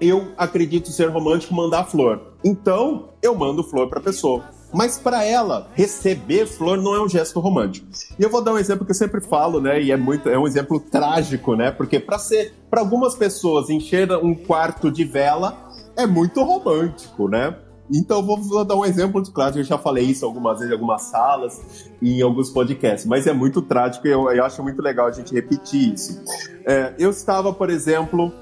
eu 0.00 0.32
acredito 0.36 0.90
ser 0.90 1.08
romântico 1.08 1.54
mandar 1.54 1.84
flor. 1.84 2.34
Então, 2.44 3.08
eu 3.22 3.34
mando 3.34 3.64
flor 3.64 3.88
para 3.88 4.00
a 4.00 4.02
pessoa. 4.02 4.44
Mas 4.72 4.98
para 4.98 5.24
ela, 5.24 5.68
receber 5.74 6.46
flor 6.46 6.76
não 6.76 6.94
é 6.94 7.02
um 7.02 7.08
gesto 7.08 7.40
romântico. 7.40 7.86
E 8.18 8.22
eu 8.22 8.30
vou 8.30 8.42
dar 8.42 8.52
um 8.52 8.58
exemplo 8.58 8.84
que 8.84 8.90
eu 8.90 8.96
sempre 8.96 9.20
falo, 9.20 9.60
né? 9.60 9.80
E 9.80 9.92
é 9.92 9.96
muito, 9.96 10.28
é 10.28 10.38
um 10.38 10.46
exemplo 10.46 10.80
trágico, 10.80 11.54
né? 11.54 11.70
Porque 11.70 12.00
para 12.00 12.18
ser, 12.18 12.52
para 12.68 12.80
algumas 12.80 13.14
pessoas 13.14 13.70
encher 13.70 14.10
um 14.12 14.34
quarto 14.34 14.90
de 14.90 15.04
vela 15.04 15.56
é 15.96 16.06
muito 16.06 16.42
romântico, 16.42 17.28
né? 17.28 17.56
Então, 17.92 18.22
vou, 18.24 18.64
dar 18.64 18.74
um 18.74 18.84
exemplo 18.84 19.22
de 19.22 19.30
claro, 19.30 19.58
eu 19.58 19.64
já 19.64 19.78
falei 19.78 20.04
isso 20.04 20.24
algumas 20.24 20.58
vezes 20.58 20.70
em 20.70 20.74
algumas 20.74 21.02
salas 21.02 21.88
e 22.02 22.18
em 22.18 22.22
alguns 22.22 22.50
podcasts, 22.50 23.06
mas 23.06 23.26
é 23.26 23.32
muito 23.32 23.62
trágico 23.62 24.06
e 24.08 24.10
eu, 24.10 24.28
eu 24.30 24.44
acho 24.44 24.62
muito 24.62 24.82
legal 24.82 25.06
a 25.06 25.12
gente 25.12 25.32
repetir 25.32 25.94
isso. 25.94 26.20
É, 26.64 26.94
eu 26.98 27.10
estava, 27.10 27.52
por 27.52 27.70
exemplo, 27.70 28.32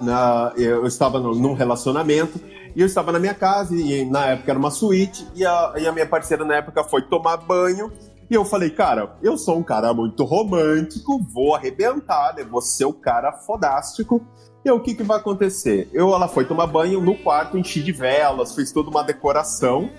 na, 0.00 0.52
eu 0.56 0.86
estava 0.86 1.18
no, 1.18 1.34
num 1.34 1.54
relacionamento 1.54 2.40
e 2.74 2.80
eu 2.80 2.86
estava 2.86 3.12
na 3.12 3.18
minha 3.18 3.34
casa 3.34 3.74
e 3.74 4.04
na 4.04 4.26
época 4.28 4.50
era 4.50 4.58
uma 4.58 4.70
suíte 4.70 5.26
e 5.34 5.44
a, 5.44 5.74
e 5.76 5.86
a 5.86 5.92
minha 5.92 6.06
parceira 6.06 6.44
na 6.44 6.56
época 6.56 6.82
foi 6.84 7.02
tomar 7.02 7.36
banho 7.36 7.92
e 8.32 8.34
eu 8.34 8.46
falei, 8.46 8.70
cara, 8.70 9.14
eu 9.22 9.36
sou 9.36 9.58
um 9.58 9.62
cara 9.62 9.92
muito 9.92 10.24
romântico, 10.24 11.18
vou 11.18 11.54
arrebentar, 11.54 12.34
né? 12.34 12.42
Vou 12.42 12.62
ser 12.62 12.86
o 12.86 12.92
cara 12.94 13.30
fodástico. 13.30 14.26
E 14.64 14.70
o 14.70 14.80
que, 14.80 14.94
que 14.94 15.02
vai 15.02 15.18
acontecer? 15.18 15.90
Eu, 15.92 16.14
ela 16.14 16.26
foi 16.26 16.46
tomar 16.46 16.66
banho 16.66 16.98
no 16.98 17.14
quarto, 17.14 17.58
enchi 17.58 17.82
de 17.82 17.92
velas, 17.92 18.54
fez 18.54 18.72
toda 18.72 18.88
uma 18.88 19.02
decoração. 19.02 19.90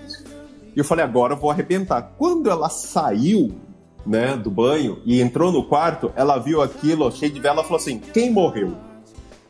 E 0.74 0.78
eu 0.80 0.84
falei, 0.84 1.04
agora 1.04 1.34
eu 1.34 1.36
vou 1.36 1.48
arrebentar. 1.48 2.14
Quando 2.18 2.50
ela 2.50 2.68
saiu, 2.68 3.54
né, 4.04 4.36
do 4.36 4.50
banho 4.50 5.00
e 5.04 5.20
entrou 5.20 5.52
no 5.52 5.64
quarto, 5.64 6.12
ela 6.16 6.36
viu 6.36 6.60
aquilo 6.60 7.10
cheio 7.12 7.32
de 7.32 7.40
vela 7.40 7.60
e 7.60 7.64
falou 7.64 7.76
assim: 7.76 7.98
quem 7.98 8.32
morreu? 8.32 8.76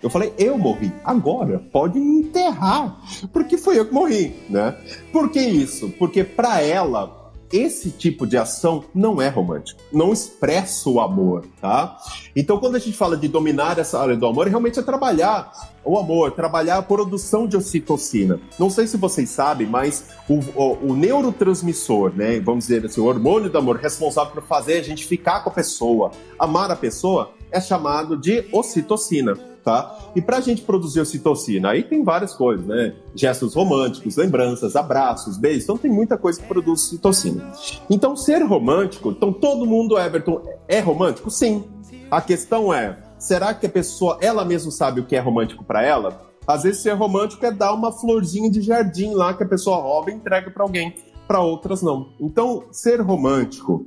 Eu 0.05 0.11
falei, 0.11 0.35
eu 0.37 0.59
morri. 0.59 0.93
Agora, 1.03 1.59
pode 1.73 1.99
me 1.99 2.21
enterrar. 2.21 3.01
Porque 3.33 3.57
foi 3.57 3.79
eu 3.79 3.87
que 3.87 3.95
morri, 3.95 4.37
né? 4.51 4.77
Por 5.11 5.31
que 5.31 5.41
isso? 5.41 5.89
Porque 5.99 6.23
para 6.23 6.61
ela, 6.61 7.33
esse 7.51 7.91
tipo 7.91 8.27
de 8.27 8.37
ação 8.37 8.85
não 8.95 9.23
é 9.23 9.31
romântico, 9.31 9.81
não 9.91 10.13
expressa 10.13 10.91
o 10.91 11.01
amor, 11.01 11.47
tá? 11.59 11.97
Então, 12.37 12.59
quando 12.59 12.75
a 12.75 12.79
gente 12.79 12.95
fala 12.95 13.17
de 13.17 13.29
dominar 13.29 13.79
essa 13.79 13.99
área 13.99 14.15
do 14.15 14.27
amor, 14.27 14.47
realmente 14.47 14.79
é 14.79 14.83
trabalhar 14.83 15.51
o 15.83 15.99
amor, 15.99 16.33
trabalhar 16.33 16.77
a 16.77 16.83
produção 16.83 17.47
de 17.47 17.57
ocitocina. 17.57 18.39
Não 18.59 18.69
sei 18.69 18.87
se 18.87 18.99
vocês 18.99 19.31
sabem, 19.31 19.67
mas 19.67 20.11
o, 20.29 20.35
o, 20.55 20.91
o 20.91 20.95
neurotransmissor, 20.95 22.13
né, 22.15 22.39
vamos 22.41 22.67
dizer 22.67 22.85
assim, 22.85 23.01
o 23.01 23.07
hormônio 23.07 23.49
do 23.49 23.57
amor 23.57 23.77
responsável 23.77 24.35
por 24.35 24.43
fazer 24.43 24.75
a 24.75 24.83
gente 24.83 25.07
ficar 25.07 25.41
com 25.41 25.49
a 25.49 25.53
pessoa, 25.55 26.11
amar 26.39 26.71
a 26.71 26.77
pessoa, 26.77 27.33
é 27.51 27.59
chamado 27.59 28.19
de 28.19 28.45
ocitocina 28.53 29.54
tá? 29.65 29.99
E 30.15 30.21
para 30.21 30.37
a 30.37 30.41
gente 30.41 30.62
produzir 30.62 31.01
ocitocina, 31.01 31.71
aí 31.71 31.83
tem 31.83 32.05
várias 32.05 32.35
coisas, 32.35 32.67
né? 32.67 32.95
Gestos 33.15 33.55
românticos, 33.55 34.17
lembranças, 34.17 34.77
abraços, 34.77 35.39
beijos, 35.39 35.65
então 35.65 35.79
tem 35.79 35.91
muita 35.91 36.19
coisa 36.19 36.41
que 36.41 36.47
produz 36.47 36.83
ocitocina. 36.83 37.51
Então, 37.89 38.15
ser 38.15 38.43
romântico, 38.43 39.11
então 39.11 39.33
todo 39.33 39.65
mundo, 39.65 39.99
Everton, 39.99 40.43
é 40.69 40.81
romântico? 40.81 41.31
Sim. 41.31 41.65
A 42.11 42.21
questão 42.21 42.73
é, 42.73 42.99
será 43.19 43.55
que 43.55 43.67
a 43.67 43.71
pessoa, 43.71 44.19
ela 44.21 44.45
mesma 44.45 44.71
sabe 44.71 45.01
o 45.01 45.07
que 45.07 45.17
é 45.17 45.21
romântico 45.21 45.65
para 45.65 45.83
ela? 45.83 46.21
Às 46.47 46.65
vezes 46.65 46.83
ser 46.83 46.93
romântico 46.93 47.45
é 47.47 47.51
dar 47.51 47.73
uma 47.73 47.91
florzinha 47.91 48.51
de 48.51 48.61
jardim 48.61 49.15
lá 49.15 49.33
que 49.33 49.43
a 49.43 49.49
pessoa 49.49 49.79
rouba 49.79 50.11
e 50.11 50.15
entrega 50.15 50.51
para 50.51 50.62
alguém, 50.62 50.95
para 51.27 51.41
outras 51.41 51.81
não. 51.81 52.12
Então, 52.21 52.65
ser 52.71 53.01
romântico, 53.01 53.87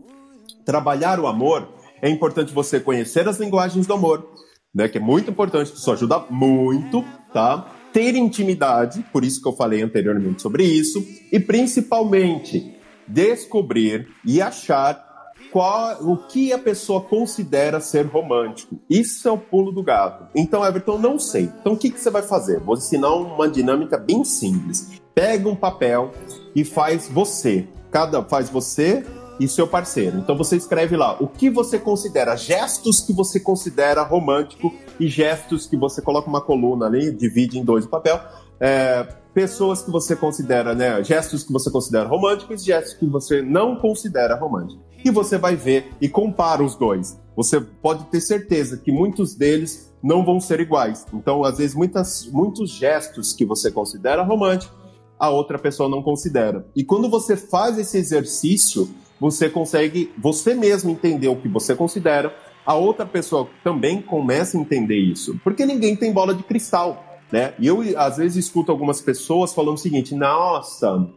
trabalhar 0.65 1.19
o 1.19 1.27
amor, 1.27 1.69
é 2.01 2.09
importante 2.09 2.51
você 2.51 2.79
conhecer 2.79 3.27
as 3.29 3.39
linguagens 3.39 3.85
do 3.85 3.93
amor, 3.93 4.27
né? 4.77 4.87
Que 4.87 4.99
é 4.99 5.01
muito 5.01 5.31
importante, 5.31 5.73
isso 5.73 5.91
ajuda 5.91 6.23
muito, 6.29 7.03
tá? 7.33 7.65
Ter 7.91 8.15
intimidade, 8.15 9.03
por 9.11 9.25
isso 9.25 9.41
que 9.41 9.47
eu 9.47 9.53
falei 9.53 9.81
anteriormente 9.81 10.39
sobre 10.39 10.63
isso, 10.63 11.03
e 11.31 11.39
principalmente 11.39 12.77
descobrir 13.07 14.07
e 14.23 14.39
achar 14.39 15.03
qual, 15.51 15.97
o 16.03 16.17
que 16.17 16.53
a 16.53 16.59
pessoa 16.59 17.01
considera 17.01 17.79
ser 17.79 18.05
romântico. 18.05 18.79
Isso 18.87 19.27
é 19.27 19.31
o 19.31 19.37
pulo 19.37 19.71
do 19.71 19.81
gato. 19.81 20.27
Então, 20.35 20.63
Everton, 20.63 20.99
não 20.99 21.17
sei. 21.17 21.49
Então, 21.59 21.73
o 21.73 21.77
que, 21.77 21.89
que 21.89 21.99
você 21.99 22.11
vai 22.11 22.21
fazer? 22.21 22.59
Vou 22.59 22.75
ensinar 22.75 23.15
uma 23.15 23.49
dinâmica 23.49 23.97
bem 23.97 24.23
simples. 24.23 25.01
Pega 25.15 25.49
um 25.49 25.55
papel 25.55 26.11
e 26.55 26.63
faz 26.63 27.07
você. 27.07 27.67
Cada 27.89 28.21
faz 28.21 28.49
você 28.49 29.03
e 29.39 29.47
seu 29.47 29.67
parceiro. 29.67 30.17
Então 30.17 30.35
você 30.35 30.55
escreve 30.55 30.95
lá 30.95 31.17
o 31.19 31.27
que 31.27 31.49
você 31.49 31.77
considera, 31.77 32.35
gestos 32.35 32.99
que 32.99 33.13
você 33.13 33.39
considera 33.39 34.03
romântico 34.03 34.73
e 34.99 35.07
gestos 35.07 35.67
que 35.67 35.77
você 35.77 36.01
coloca 36.01 36.29
uma 36.29 36.41
coluna 36.41 36.85
ali, 36.85 37.11
divide 37.11 37.59
em 37.59 37.63
dois 37.63 37.85
o 37.85 37.89
papel. 37.89 38.19
É, 38.59 39.03
pessoas 39.33 39.83
que 39.83 39.91
você 39.91 40.15
considera, 40.15 40.73
né, 40.73 41.03
gestos 41.03 41.43
que 41.43 41.53
você 41.53 41.69
considera 41.69 42.07
românticos 42.07 42.63
e 42.63 42.65
gestos 42.65 42.93
que 42.95 43.05
você 43.05 43.41
não 43.41 43.75
considera 43.75 44.35
românticos. 44.35 44.83
E 45.05 45.11
você 45.11 45.37
vai 45.37 45.55
ver 45.55 45.91
e 46.01 46.09
compara 46.09 46.63
os 46.63 46.75
dois. 46.75 47.19
Você 47.35 47.61
pode 47.61 48.05
ter 48.05 48.19
certeza 48.19 48.77
que 48.77 48.91
muitos 48.91 49.35
deles 49.35 49.93
não 50.01 50.25
vão 50.25 50.39
ser 50.39 50.59
iguais. 50.59 51.05
Então, 51.13 51.43
às 51.43 51.59
vezes, 51.59 51.75
muitas, 51.75 52.25
muitos 52.25 52.71
gestos 52.71 53.31
que 53.31 53.45
você 53.45 53.69
considera 53.69 54.23
romântico, 54.23 54.73
a 55.19 55.29
outra 55.29 55.57
pessoa 55.57 55.87
não 55.89 56.01
considera. 56.01 56.65
E 56.75 56.83
quando 56.83 57.09
você 57.09 57.35
faz 57.35 57.77
esse 57.77 57.97
exercício, 57.97 58.89
você 59.19 59.49
consegue 59.49 60.11
você 60.17 60.53
mesmo 60.53 60.91
entender 60.91 61.27
o 61.27 61.35
que 61.35 61.47
você 61.47 61.75
considera, 61.75 62.35
a 62.65 62.75
outra 62.75 63.05
pessoa 63.05 63.47
também 63.63 64.01
começa 64.01 64.57
a 64.57 64.61
entender 64.61 64.97
isso. 64.97 65.39
Porque 65.43 65.65
ninguém 65.65 65.95
tem 65.95 66.11
bola 66.11 66.33
de 66.33 66.43
cristal, 66.43 67.21
né? 67.31 67.53
E 67.57 67.67
eu, 67.67 67.81
às 67.97 68.17
vezes, 68.17 68.45
escuto 68.45 68.71
algumas 68.71 69.01
pessoas 69.01 69.53
falando 69.53 69.75
o 69.75 69.79
seguinte: 69.79 70.13
nossa, 70.13 71.07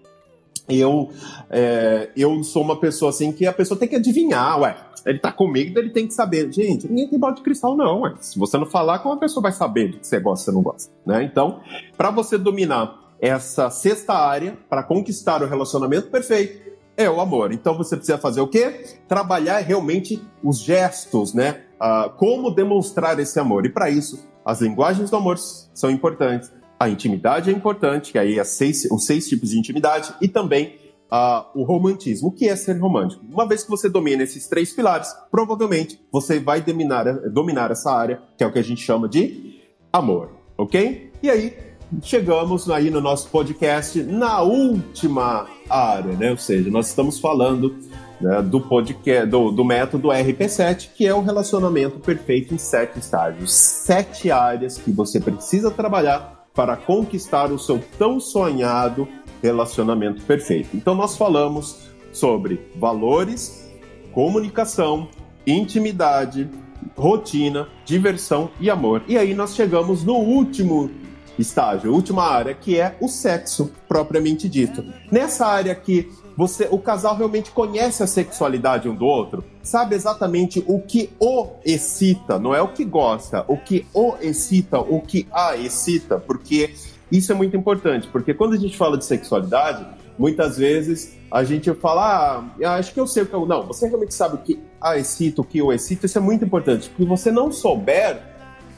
eu, 0.68 1.10
é, 1.50 2.10
eu 2.16 2.42
sou 2.44 2.62
uma 2.62 2.78
pessoa 2.78 3.10
assim 3.10 3.32
que 3.32 3.46
a 3.46 3.52
pessoa 3.52 3.78
tem 3.78 3.88
que 3.88 3.96
adivinhar, 3.96 4.60
ué. 4.60 4.76
Ele 5.04 5.18
tá 5.18 5.32
comigo, 5.32 5.78
ele 5.78 5.90
tem 5.90 6.06
que 6.06 6.12
saber. 6.12 6.52
Gente, 6.52 6.86
ninguém 6.86 7.08
tem 7.08 7.18
bola 7.18 7.34
de 7.34 7.40
cristal, 7.40 7.76
não. 7.76 8.02
Ué. 8.02 8.14
Se 8.20 8.38
você 8.38 8.58
não 8.58 8.66
falar, 8.66 8.98
como 8.98 9.14
a 9.14 9.18
pessoa 9.18 9.42
vai 9.42 9.52
saber 9.52 9.90
do 9.90 9.98
que 9.98 10.06
você 10.06 10.20
gosta 10.20 10.50
e 10.50 10.54
não 10.54 10.62
gosta? 10.62 10.92
Né? 11.06 11.24
Então, 11.24 11.60
para 11.96 12.10
você 12.10 12.36
dominar 12.36 13.00
essa 13.20 13.70
sexta 13.70 14.12
área, 14.12 14.56
para 14.68 14.82
conquistar 14.82 15.42
o 15.42 15.46
relacionamento 15.46 16.08
perfeito, 16.08 16.70
é 16.96 17.08
o 17.08 17.20
amor. 17.20 17.52
Então 17.52 17.76
você 17.76 17.96
precisa 17.96 18.18
fazer 18.18 18.40
o 18.40 18.48
quê? 18.48 18.84
Trabalhar 19.08 19.58
realmente 19.58 20.22
os 20.42 20.60
gestos, 20.60 21.34
né? 21.34 21.62
Ah, 21.78 22.12
como 22.16 22.50
demonstrar 22.50 23.18
esse 23.18 23.38
amor. 23.38 23.64
E 23.66 23.70
para 23.70 23.88
isso, 23.88 24.26
as 24.44 24.60
linguagens 24.60 25.10
do 25.10 25.16
amor 25.16 25.38
são 25.38 25.90
importantes 25.90 26.50
a 26.80 26.88
intimidade 26.88 27.50
é 27.50 27.52
importante, 27.52 28.10
que 28.10 28.18
aí 28.18 28.38
é 28.38 28.44
seis, 28.44 28.88
os 28.90 29.04
seis 29.04 29.28
tipos 29.28 29.50
de 29.50 29.58
intimidade, 29.58 30.14
e 30.18 30.26
também 30.26 30.76
uh, 31.12 31.44
o 31.54 31.62
romantismo. 31.62 32.28
O 32.28 32.32
que 32.32 32.48
é 32.48 32.56
ser 32.56 32.78
romântico? 32.78 33.22
Uma 33.30 33.46
vez 33.46 33.62
que 33.62 33.68
você 33.68 33.86
domina 33.86 34.22
esses 34.22 34.48
três 34.48 34.72
pilares, 34.72 35.14
provavelmente 35.30 36.00
você 36.10 36.40
vai 36.40 36.62
dominar, 36.62 37.04
dominar 37.28 37.70
essa 37.70 37.92
área, 37.92 38.22
que 38.34 38.42
é 38.42 38.46
o 38.46 38.52
que 38.52 38.58
a 38.58 38.64
gente 38.64 38.80
chama 38.80 39.06
de 39.06 39.60
amor, 39.92 40.30
ok? 40.56 41.12
E 41.22 41.28
aí, 41.28 41.54
chegamos 42.00 42.70
aí 42.70 42.88
no 42.88 43.02
nosso 43.02 43.28
podcast 43.28 44.02
na 44.02 44.40
última 44.40 45.46
área, 45.70 46.12
né? 46.12 46.30
Ou 46.30 46.36
seja, 46.36 46.70
nós 46.70 46.88
estamos 46.88 47.18
falando 47.18 47.76
né, 48.20 48.42
do 48.42 48.60
podcast, 48.60 49.26
do, 49.26 49.50
do 49.50 49.64
método 49.64 50.08
RP7, 50.08 50.90
que 50.94 51.06
é 51.06 51.14
o 51.14 51.20
relacionamento 51.20 51.98
perfeito 52.00 52.54
em 52.54 52.58
sete 52.58 52.98
estágios, 52.98 53.52
sete 53.52 54.30
áreas 54.30 54.76
que 54.78 54.90
você 54.90 55.20
precisa 55.20 55.70
trabalhar 55.70 56.48
para 56.54 56.76
conquistar 56.76 57.50
o 57.52 57.58
seu 57.58 57.80
tão 57.98 58.20
sonhado 58.20 59.08
relacionamento 59.42 60.22
perfeito. 60.22 60.76
Então, 60.76 60.94
nós 60.94 61.16
falamos 61.16 61.88
sobre 62.12 62.60
valores, 62.76 63.70
comunicação, 64.12 65.08
intimidade, 65.46 66.48
rotina, 66.96 67.68
diversão 67.84 68.50
e 68.60 68.68
amor. 68.68 69.02
E 69.08 69.16
aí 69.16 69.34
nós 69.34 69.54
chegamos 69.54 70.04
no 70.04 70.14
último 70.14 70.90
estágio, 71.38 71.92
última 71.92 72.24
área, 72.24 72.54
que 72.54 72.78
é 72.78 72.96
o 73.00 73.08
sexo 73.08 73.70
propriamente 73.88 74.48
dito. 74.48 74.84
Nessa 75.10 75.46
área 75.46 75.72
aqui, 75.72 76.10
você, 76.36 76.68
o 76.70 76.78
casal 76.78 77.16
realmente 77.16 77.50
conhece 77.50 78.02
a 78.02 78.06
sexualidade 78.06 78.88
um 78.88 78.94
do 78.94 79.04
outro, 79.04 79.44
sabe 79.62 79.94
exatamente 79.94 80.64
o 80.66 80.80
que 80.80 81.10
o 81.18 81.48
excita, 81.64 82.38
não 82.38 82.54
é 82.54 82.62
o 82.62 82.68
que 82.68 82.84
gosta, 82.84 83.44
o 83.46 83.56
que 83.56 83.86
o 83.92 84.14
excita, 84.20 84.78
o 84.78 85.00
que 85.00 85.26
a 85.32 85.56
excita, 85.56 86.18
porque 86.18 86.74
isso 87.10 87.32
é 87.32 87.34
muito 87.34 87.56
importante, 87.56 88.08
porque 88.08 88.32
quando 88.32 88.54
a 88.54 88.56
gente 88.56 88.76
fala 88.76 88.96
de 88.96 89.04
sexualidade, 89.04 89.86
muitas 90.18 90.56
vezes 90.56 91.16
a 91.30 91.44
gente 91.44 91.72
fala, 91.74 92.44
ah, 92.62 92.74
acho 92.74 92.92
que 92.92 93.00
eu 93.00 93.06
sei 93.06 93.22
o 93.22 93.26
que 93.26 93.34
eu... 93.34 93.46
Não, 93.46 93.66
você 93.66 93.86
realmente 93.86 94.14
sabe 94.14 94.34
o 94.36 94.38
que 94.38 94.60
a 94.80 94.96
excita, 94.96 95.42
o 95.42 95.44
que 95.44 95.60
o 95.62 95.72
excita, 95.72 96.06
isso 96.06 96.18
é 96.18 96.20
muito 96.20 96.44
importante, 96.44 96.88
porque 96.88 97.04
você 97.04 97.30
não 97.30 97.52
souber 97.52 98.20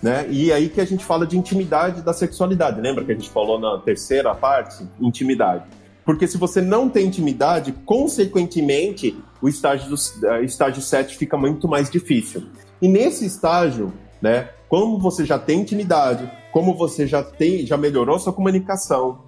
né? 0.03 0.26
E 0.28 0.53
aí 0.53 0.68
que 0.68 0.80
a 0.80 0.84
gente 0.84 1.05
fala 1.05 1.26
de 1.26 1.38
intimidade 1.38 2.03
da 2.03 2.12
sexualidade. 2.12 2.80
Lembra 2.80 3.05
que 3.05 3.12
a 3.12 3.14
gente 3.14 3.30
falou 3.30 3.59
na 3.59 3.78
terceira 3.78 4.34
parte? 4.34 4.84
Intimidade. 5.00 5.64
Porque 6.05 6.26
se 6.26 6.36
você 6.36 6.61
não 6.61 6.88
tem 6.88 7.07
intimidade, 7.07 7.72
consequentemente, 7.86 9.16
o 9.40 9.48
estágio, 9.48 9.88
do, 9.88 9.94
uh, 9.94 10.42
estágio 10.42 10.82
7 10.82 11.16
fica 11.16 11.36
muito 11.36 11.68
mais 11.68 11.88
difícil. 11.88 12.42
E 12.80 12.88
nesse 12.88 13.24
estágio, 13.24 13.92
né, 14.20 14.48
como 14.68 14.98
você 14.98 15.24
já 15.24 15.38
tem 15.38 15.61
intimidade, 15.61 16.28
como 16.50 16.74
você 16.76 17.07
já 17.07 17.22
tem, 17.22 17.64
já 17.64 17.76
melhorou 17.76 18.18
sua 18.18 18.32
comunicação, 18.32 19.20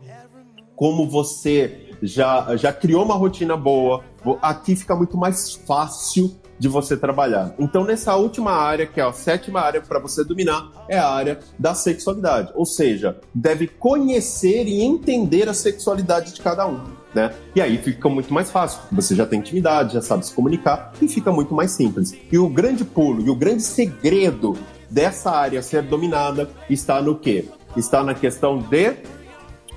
como 0.75 1.09
você 1.09 1.89
já, 2.03 2.57
já 2.57 2.73
criou 2.73 3.05
uma 3.05 3.15
rotina 3.15 3.57
boa, 3.57 4.03
aqui 4.43 4.75
fica 4.75 4.97
muito 4.97 5.17
mais 5.17 5.53
fácil 5.53 6.35
de 6.59 6.69
você 6.69 6.97
trabalhar. 6.97 7.55
Então, 7.59 7.85
nessa 7.85 8.17
última 8.17 8.53
área, 8.53 8.87
que 8.87 9.01
é 9.01 9.05
a 9.05 9.13
sétima 9.13 9.61
área 9.61 9.81
para 9.81 9.99
você 9.99 10.25
dominar, 10.25 10.71
é 10.89 10.99
a 10.99 11.09
área 11.09 11.41
da 11.59 11.75
sexualidade. 11.75 12.53
Ou 12.55 12.65
seja, 12.65 13.19
deve 13.35 13.67
conhecer 13.67 14.67
e 14.67 14.83
entender 14.83 15.49
a 15.49 15.55
sexualidade 15.55 16.33
de 16.33 16.41
cada 16.41 16.67
um. 16.67 16.81
Né? 17.15 17.33
E 17.55 17.61
aí 17.61 17.79
fica 17.79 18.09
muito 18.09 18.33
mais 18.33 18.51
fácil. 18.51 18.81
Você 18.91 19.15
já 19.15 19.25
tem 19.25 19.39
intimidade, 19.39 19.95
já 19.95 20.03
sabe 20.03 20.27
se 20.27 20.33
comunicar 20.33 20.93
e 21.01 21.09
fica 21.09 21.31
muito 21.31 21.55
mais 21.55 21.71
simples. 21.71 22.15
E 22.31 22.39
o 22.39 22.49
grande 22.49 22.85
pulo 22.85 23.25
e 23.25 23.31
o 23.31 23.37
grande 23.37 23.63
segredo 23.63 24.57
dessa 24.91 25.31
área 25.31 25.63
ser 25.63 25.83
dominada 25.83 26.49
está 26.69 27.01
no 27.01 27.17
quê? 27.17 27.47
Está 27.77 28.03
na 28.03 28.15
questão 28.15 28.59
de 28.59 28.95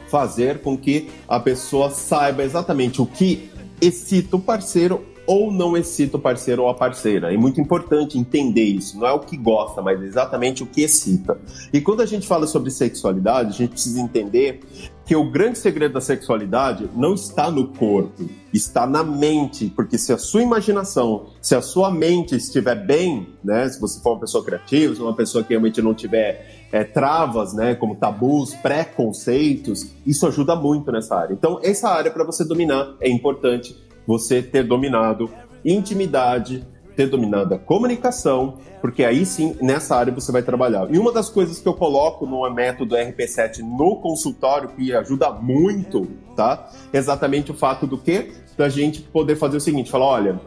fazer 0.09 0.59
com 0.59 0.77
que 0.77 1.09
a 1.27 1.39
pessoa 1.39 1.89
saiba 1.89 2.43
exatamente 2.43 3.01
o 3.01 3.05
que 3.05 3.51
excita 3.81 4.35
o 4.35 4.39
parceiro 4.39 5.05
ou 5.27 5.51
não 5.51 5.75
excita 5.75 6.15
o 6.15 6.19
parceiro 6.19 6.63
ou 6.63 6.69
a 6.69 6.73
parceira. 6.73 7.33
É 7.33 7.37
muito 7.37 7.59
importante 7.59 8.17
entender 8.17 8.63
isso. 8.63 8.97
Não 8.97 9.05
é 9.05 9.11
o 9.11 9.19
que 9.19 9.35
gosta, 9.35 9.81
mas 9.81 10.01
exatamente 10.01 10.63
o 10.63 10.65
que 10.65 10.81
excita. 10.81 11.37
E 11.73 11.81
quando 11.81 12.01
a 12.01 12.05
gente 12.05 12.25
fala 12.25 12.47
sobre 12.47 12.71
sexualidade, 12.71 13.49
a 13.49 13.53
gente 13.53 13.71
precisa 13.71 13.99
entender 13.99 14.61
que 15.05 15.15
o 15.15 15.29
grande 15.29 15.57
segredo 15.57 15.93
da 15.93 16.01
sexualidade 16.01 16.89
não 16.93 17.13
está 17.13 17.49
no 17.49 17.67
corpo, 17.69 18.29
está 18.53 18.85
na 18.85 19.03
mente, 19.03 19.71
porque 19.73 19.97
se 19.97 20.11
a 20.11 20.17
sua 20.17 20.41
imaginação, 20.41 21.27
se 21.41 21.55
a 21.55 21.61
sua 21.61 21.89
mente 21.89 22.35
estiver 22.35 22.75
bem, 22.75 23.27
né, 23.41 23.69
se 23.69 23.79
você 23.79 24.01
for 24.01 24.11
uma 24.13 24.19
pessoa 24.19 24.43
criativa, 24.43 24.95
se 24.95 25.01
uma 25.01 25.15
pessoa 25.15 25.43
que 25.45 25.51
realmente 25.51 25.81
não 25.81 25.93
tiver 25.93 26.67
é, 26.73 26.83
travas, 26.83 27.53
né, 27.53 27.73
como 27.73 27.95
tabus, 27.95 28.53
preconceitos, 28.55 29.87
isso 30.05 30.27
ajuda 30.27 30.57
muito 30.57 30.91
nessa 30.91 31.15
área. 31.15 31.33
Então, 31.33 31.57
essa 31.63 31.87
área 31.87 32.11
para 32.11 32.25
você 32.25 32.43
dominar 32.43 32.93
é 32.99 33.09
importante 33.09 33.86
você 34.07 34.41
ter 34.41 34.63
dominado 34.63 35.29
intimidade, 35.65 36.65
ter 36.95 37.07
dominado 37.07 37.53
a 37.53 37.59
comunicação, 37.59 38.57
porque 38.81 39.03
aí 39.03 39.25
sim, 39.25 39.55
nessa 39.61 39.95
área 39.95 40.13
você 40.13 40.31
vai 40.31 40.41
trabalhar. 40.41 40.87
E 40.89 40.97
uma 40.97 41.11
das 41.11 41.29
coisas 41.29 41.59
que 41.59 41.67
eu 41.67 41.73
coloco 41.73 42.25
no 42.25 42.49
método 42.49 42.95
RP7 42.95 43.59
no 43.59 43.97
consultório, 43.97 44.69
que 44.69 44.95
ajuda 44.95 45.29
muito, 45.31 46.07
tá? 46.35 46.69
É 46.93 46.97
exatamente 46.97 47.51
o 47.51 47.53
fato 47.53 47.85
do 47.85 47.97
que? 47.97 48.31
Da 48.57 48.69
gente 48.69 49.01
poder 49.01 49.35
fazer 49.35 49.57
o 49.57 49.61
seguinte, 49.61 49.91
falar, 49.91 50.05
olha, 50.05 50.41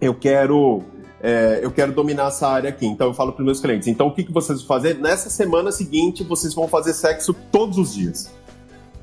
eu 0.00 0.14
quero 0.14 0.82
é, 1.22 1.60
eu 1.62 1.70
quero 1.70 1.92
dominar 1.92 2.28
essa 2.28 2.48
área 2.48 2.70
aqui. 2.70 2.86
Então 2.86 3.08
eu 3.08 3.14
falo 3.14 3.32
para 3.32 3.44
meus 3.44 3.60
clientes. 3.60 3.88
Então 3.88 4.08
o 4.08 4.14
que, 4.14 4.24
que 4.24 4.32
vocês 4.32 4.60
vão 4.60 4.68
fazer? 4.68 4.98
Nessa 4.98 5.28
semana 5.28 5.70
seguinte, 5.70 6.24
vocês 6.24 6.54
vão 6.54 6.66
fazer 6.68 6.92
sexo 6.92 7.34
todos 7.52 7.78
os 7.78 7.94
dias. 7.94 8.32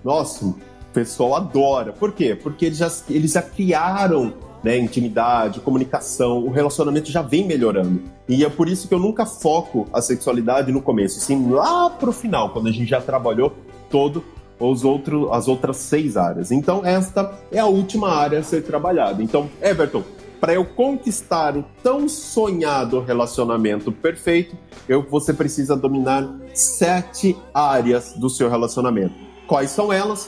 Nossa, 0.03 0.55
pessoal 0.97 1.35
adora. 1.35 1.93
Por 1.93 2.11
quê? 2.11 2.33
Porque 2.33 2.65
eles 2.65 2.79
já, 2.79 2.91
eles 3.07 3.33
já 3.33 3.41
criaram 3.43 4.33
né, 4.63 4.79
intimidade, 4.79 5.59
comunicação, 5.59 6.39
o 6.39 6.49
relacionamento 6.49 7.11
já 7.11 7.21
vem 7.21 7.45
melhorando. 7.45 8.01
E 8.27 8.43
é 8.43 8.49
por 8.49 8.67
isso 8.67 8.87
que 8.87 8.95
eu 8.95 8.99
nunca 8.99 9.23
foco 9.23 9.87
a 9.93 10.01
sexualidade 10.01 10.71
no 10.71 10.81
começo, 10.81 11.19
assim, 11.19 11.51
lá 11.51 11.87
pro 11.91 12.11
final, 12.11 12.49
quando 12.49 12.67
a 12.67 12.71
gente 12.71 12.89
já 12.89 12.99
trabalhou 12.99 13.53
todo 13.91 14.23
os 14.59 14.83
outros, 14.83 15.31
as 15.31 15.47
outras 15.47 15.77
seis 15.77 16.17
áreas. 16.17 16.51
Então, 16.51 16.83
esta 16.83 17.31
é 17.51 17.59
a 17.59 17.67
última 17.67 18.09
área 18.09 18.39
a 18.39 18.43
ser 18.43 18.63
trabalhada. 18.63 19.21
Então, 19.21 19.47
Everton, 19.61 20.01
para 20.41 20.55
eu 20.55 20.65
conquistar 20.65 21.55
o 21.55 21.63
tão 21.83 22.09
sonhado 22.09 23.01
relacionamento 23.01 23.91
perfeito, 23.91 24.57
eu, 24.89 25.03
você 25.07 25.31
precisa 25.31 25.75
dominar 25.75 26.27
sete 26.55 27.37
áreas 27.53 28.13
do 28.13 28.31
seu 28.31 28.49
relacionamento. 28.49 29.13
Quais 29.45 29.69
são 29.69 29.93
elas? 29.93 30.27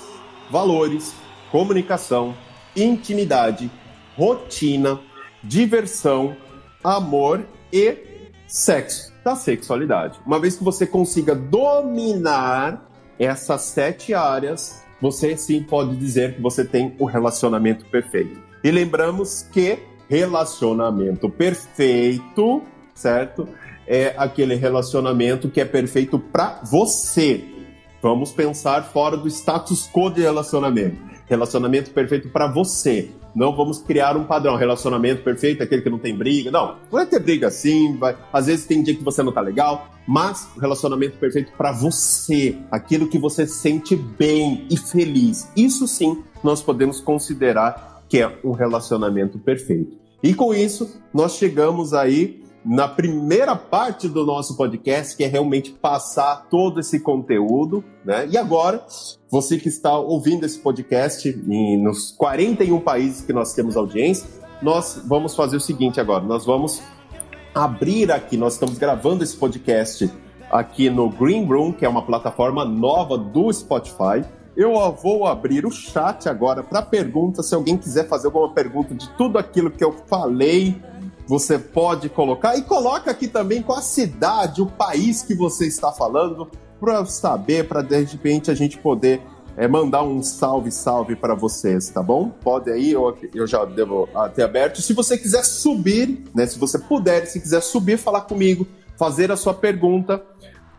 Valores, 0.49 1.13
comunicação, 1.51 2.35
intimidade, 2.75 3.71
rotina, 4.15 4.99
diversão, 5.43 6.35
amor 6.83 7.45
e 7.71 7.97
sexo 8.47 9.13
da 9.23 9.35
sexualidade. 9.35 10.19
Uma 10.25 10.39
vez 10.39 10.55
que 10.55 10.63
você 10.63 10.85
consiga 10.85 11.35
dominar 11.35 12.89
essas 13.17 13.61
sete 13.61 14.13
áreas, 14.13 14.83
você 15.01 15.35
sim 15.37 15.61
pode 15.63 15.95
dizer 15.95 16.35
que 16.35 16.41
você 16.41 16.63
tem 16.65 16.95
o 16.99 17.05
relacionamento 17.05 17.85
perfeito. 17.85 18.39
E 18.63 18.71
lembramos 18.71 19.43
que 19.51 19.79
relacionamento 20.09 21.29
perfeito, 21.29 22.63
certo? 22.93 23.47
é 23.89 24.13
aquele 24.15 24.53
relacionamento 24.53 25.49
que 25.49 25.59
é 25.59 25.65
perfeito 25.65 26.19
para 26.19 26.61
você. 26.63 27.43
Vamos 28.01 28.31
pensar 28.31 28.83
fora 28.83 29.17
do 29.17 29.27
status 29.27 29.89
quo 29.91 30.09
de 30.09 30.21
relacionamento. 30.21 30.97
Relacionamento 31.27 31.91
perfeito 31.91 32.29
para 32.29 32.47
você. 32.47 33.11
Não 33.35 33.55
vamos 33.55 33.79
criar 33.79 34.15
um 34.15 34.23
padrão. 34.23 34.55
Relacionamento 34.55 35.21
perfeito, 35.21 35.61
aquele 35.61 35.81
que 35.81 35.89
não 35.89 35.99
tem 35.99 36.15
briga. 36.15 36.49
Não, 36.49 36.77
vai 36.89 37.05
ter 37.05 37.19
briga 37.19 37.51
sim, 37.51 37.97
vai... 37.97 38.17
às 38.31 38.47
vezes 38.47 38.65
tem 38.65 38.81
dia 38.81 38.95
que 38.95 39.03
você 39.03 39.21
não 39.21 39.31
tá 39.33 39.41
legal, 39.41 39.89
mas 40.07 40.47
relacionamento 40.59 41.17
perfeito 41.17 41.51
para 41.57 41.71
você, 41.73 42.57
aquilo 42.71 43.07
que 43.07 43.19
você 43.19 43.45
sente 43.45 43.95
bem 43.95 44.65
e 44.69 44.77
feliz. 44.77 45.49
Isso 45.55 45.87
sim, 45.87 46.23
nós 46.43 46.61
podemos 46.61 47.01
considerar 47.01 48.01
que 48.07 48.19
é 48.19 48.39
um 48.43 48.51
relacionamento 48.51 49.37
perfeito. 49.37 49.97
E 50.23 50.33
com 50.33 50.53
isso, 50.53 50.99
nós 51.13 51.35
chegamos 51.35 51.93
aí 51.93 52.43
na 52.63 52.87
primeira 52.87 53.55
parte 53.55 54.07
do 54.07 54.25
nosso 54.25 54.57
podcast, 54.57 55.15
que 55.15 55.23
é 55.23 55.27
realmente 55.27 55.71
passar 55.71 56.47
todo 56.49 56.79
esse 56.79 56.99
conteúdo, 56.99 57.83
né? 58.03 58.27
E 58.29 58.37
agora, 58.37 58.85
você 59.29 59.57
que 59.57 59.69
está 59.69 59.97
ouvindo 59.97 60.45
esse 60.45 60.59
podcast 60.59 61.31
nos 61.81 62.11
41 62.11 62.79
países 62.81 63.21
que 63.21 63.31
nós 63.31 63.53
temos 63.53 63.77
audiência, 63.77 64.27
nós 64.61 65.01
vamos 65.05 65.35
fazer 65.35 65.55
o 65.57 65.61
seguinte 65.61 66.01
agora, 66.01 66.23
nós 66.23 66.45
vamos 66.45 66.81
abrir 67.55 68.11
aqui, 68.11 68.35
nós 68.35 68.53
estamos 68.53 68.77
gravando 68.77 69.23
esse 69.23 69.35
podcast 69.35 70.11
aqui 70.51 70.89
no 70.89 71.09
Green 71.09 71.45
Room, 71.45 71.71
que 71.71 71.85
é 71.85 71.89
uma 71.89 72.01
plataforma 72.01 72.65
nova 72.65 73.17
do 73.17 73.51
Spotify. 73.51 74.23
Eu 74.55 74.73
vou 74.91 75.25
abrir 75.25 75.65
o 75.65 75.71
chat 75.71 76.27
agora 76.27 76.61
para 76.61 76.81
perguntas. 76.81 77.45
Se 77.45 77.55
alguém 77.55 77.77
quiser 77.77 78.07
fazer 78.07 78.27
alguma 78.27 78.53
pergunta 78.53 78.93
de 78.93 79.09
tudo 79.11 79.37
aquilo 79.37 79.71
que 79.71 79.83
eu 79.83 79.93
falei 80.07 80.81
você 81.29 81.59
pode 81.59 82.09
colocar 82.09 82.57
e 82.57 82.63
coloca 82.63 83.11
aqui 83.11 83.27
também 83.27 83.61
qual 83.61 83.77
a 83.77 83.83
cidade, 83.83 84.63
o 84.63 84.65
país 84.65 85.21
que 85.21 85.35
você 85.35 85.67
está 85.67 85.91
falando, 85.91 86.49
para 86.79 87.05
saber, 87.05 87.67
para 87.67 87.83
de 87.83 88.03
repente 88.03 88.49
a 88.49 88.55
gente 88.55 88.79
poder 88.79 89.21
é, 89.55 89.67
mandar 89.67 90.01
um 90.01 90.23
salve, 90.23 90.71
salve 90.71 91.15
para 91.15 91.35
vocês, 91.35 91.87
tá 91.89 92.01
bom? 92.01 92.29
Pode 92.29 92.71
aí, 92.71 92.93
eu, 92.93 93.15
eu 93.35 93.45
já 93.45 93.63
devo 93.63 94.09
ter 94.33 94.41
aberto. 94.41 94.81
Se 94.81 94.91
você 94.91 95.19
quiser 95.19 95.45
subir, 95.45 96.23
né? 96.33 96.47
Se 96.47 96.57
você 96.57 96.79
puder, 96.79 97.27
se 97.27 97.39
quiser 97.39 97.61
subir, 97.61 97.99
falar 97.99 98.21
comigo, 98.21 98.65
fazer 98.97 99.31
a 99.31 99.37
sua 99.37 99.53
pergunta, 99.53 100.23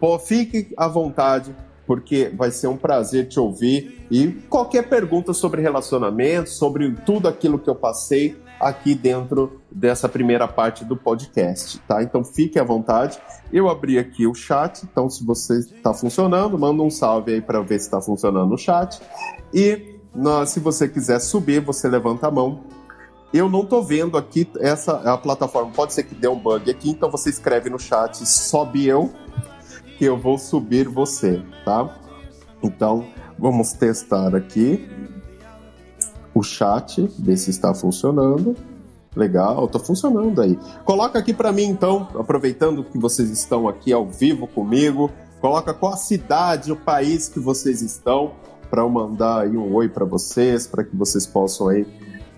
pô, 0.01 0.19
fique 0.19 0.75
à 0.77 0.89
vontade, 0.89 1.55
porque 1.87 2.29
vai 2.37 2.51
ser 2.51 2.67
um 2.67 2.77
prazer 2.77 3.29
te 3.29 3.39
ouvir. 3.39 4.05
E 4.11 4.27
qualquer 4.49 4.89
pergunta 4.89 5.33
sobre 5.33 5.63
relacionamento, 5.63 6.51
sobre 6.51 6.91
tudo 7.07 7.29
aquilo 7.29 7.57
que 7.57 7.71
eu 7.71 7.77
passei, 7.77 8.37
aqui 8.61 8.95
dentro 8.95 9.61
dessa 9.71 10.09
primeira 10.09 10.47
parte 10.47 10.85
do 10.85 10.97
podcast, 10.97 11.79
tá? 11.81 12.03
Então 12.03 12.23
fique 12.23 12.59
à 12.59 12.65
vontade. 12.65 13.19
Eu 13.53 13.69
abri 13.69 13.99
aqui 13.99 14.27
o 14.27 14.35
chat, 14.35 14.83
então 14.85 15.09
se 15.09 15.25
você 15.25 15.59
está 15.61 15.95
funcionando, 15.95 16.59
manda 16.59 16.83
um 16.83 16.91
salve 16.91 17.33
aí 17.33 17.41
para 17.41 17.61
ver 17.63 17.79
se 17.79 17.87
está 17.87 18.01
funcionando 18.01 18.53
o 18.53 18.59
chat. 18.59 19.01
E 19.55 19.99
se 20.47 20.61
você 20.61 20.89
quiser 20.89 21.21
subir, 21.21 21.61
você 21.61 21.89
levanta 21.89 22.29
a 22.29 22.31
mão. 22.31 22.65
Eu 23.33 23.49
não 23.49 23.63
estou 23.63 23.83
vendo 23.83 24.19
aqui 24.19 24.51
essa 24.59 24.93
a 25.13 25.17
plataforma, 25.17 25.71
pode 25.71 25.95
ser 25.95 26.03
que 26.03 26.15
dê 26.15 26.27
um 26.27 26.39
bug 26.39 26.69
aqui, 26.69 26.91
então 26.91 27.09
você 27.09 27.31
escreve 27.31 27.71
no 27.71 27.79
chat 27.79 28.17
sobe 28.27 28.87
eu 28.87 29.13
que 29.97 30.05
eu 30.05 30.19
vou 30.19 30.37
subir 30.37 30.89
você, 30.89 31.43
tá? 31.65 31.97
Então, 32.63 33.07
vamos 33.39 33.73
testar 33.73 34.35
aqui 34.35 34.89
o 36.35 36.43
chat, 36.43 37.09
ver 37.19 37.37
se 37.37 37.51
está 37.51 37.75
funcionando. 37.75 38.57
Legal, 39.15 39.65
está 39.65 39.79
funcionando 39.79 40.41
aí. 40.41 40.57
Coloca 40.85 41.19
aqui 41.19 41.35
para 41.35 41.51
mim 41.51 41.65
então, 41.65 42.07
aproveitando 42.15 42.85
que 42.85 42.97
vocês 42.97 43.29
estão 43.31 43.69
aqui 43.69 43.93
ao 43.93 44.07
vivo 44.07 44.47
comigo, 44.47 45.11
coloca 45.41 45.75
qual 45.75 45.95
a 45.95 45.97
cidade, 45.97 46.71
o 46.71 46.77
país 46.77 47.29
que 47.29 47.41
vocês 47.41 47.83
estão, 47.83 48.33
para 48.71 48.83
eu 48.83 48.89
mandar 48.89 49.43
aí 49.43 49.57
um 49.57 49.75
oi 49.75 49.89
para 49.89 50.05
vocês, 50.05 50.67
para 50.67 50.85
que 50.85 50.97
vocês 50.97 51.27
possam 51.27 51.69
aí 51.69 51.85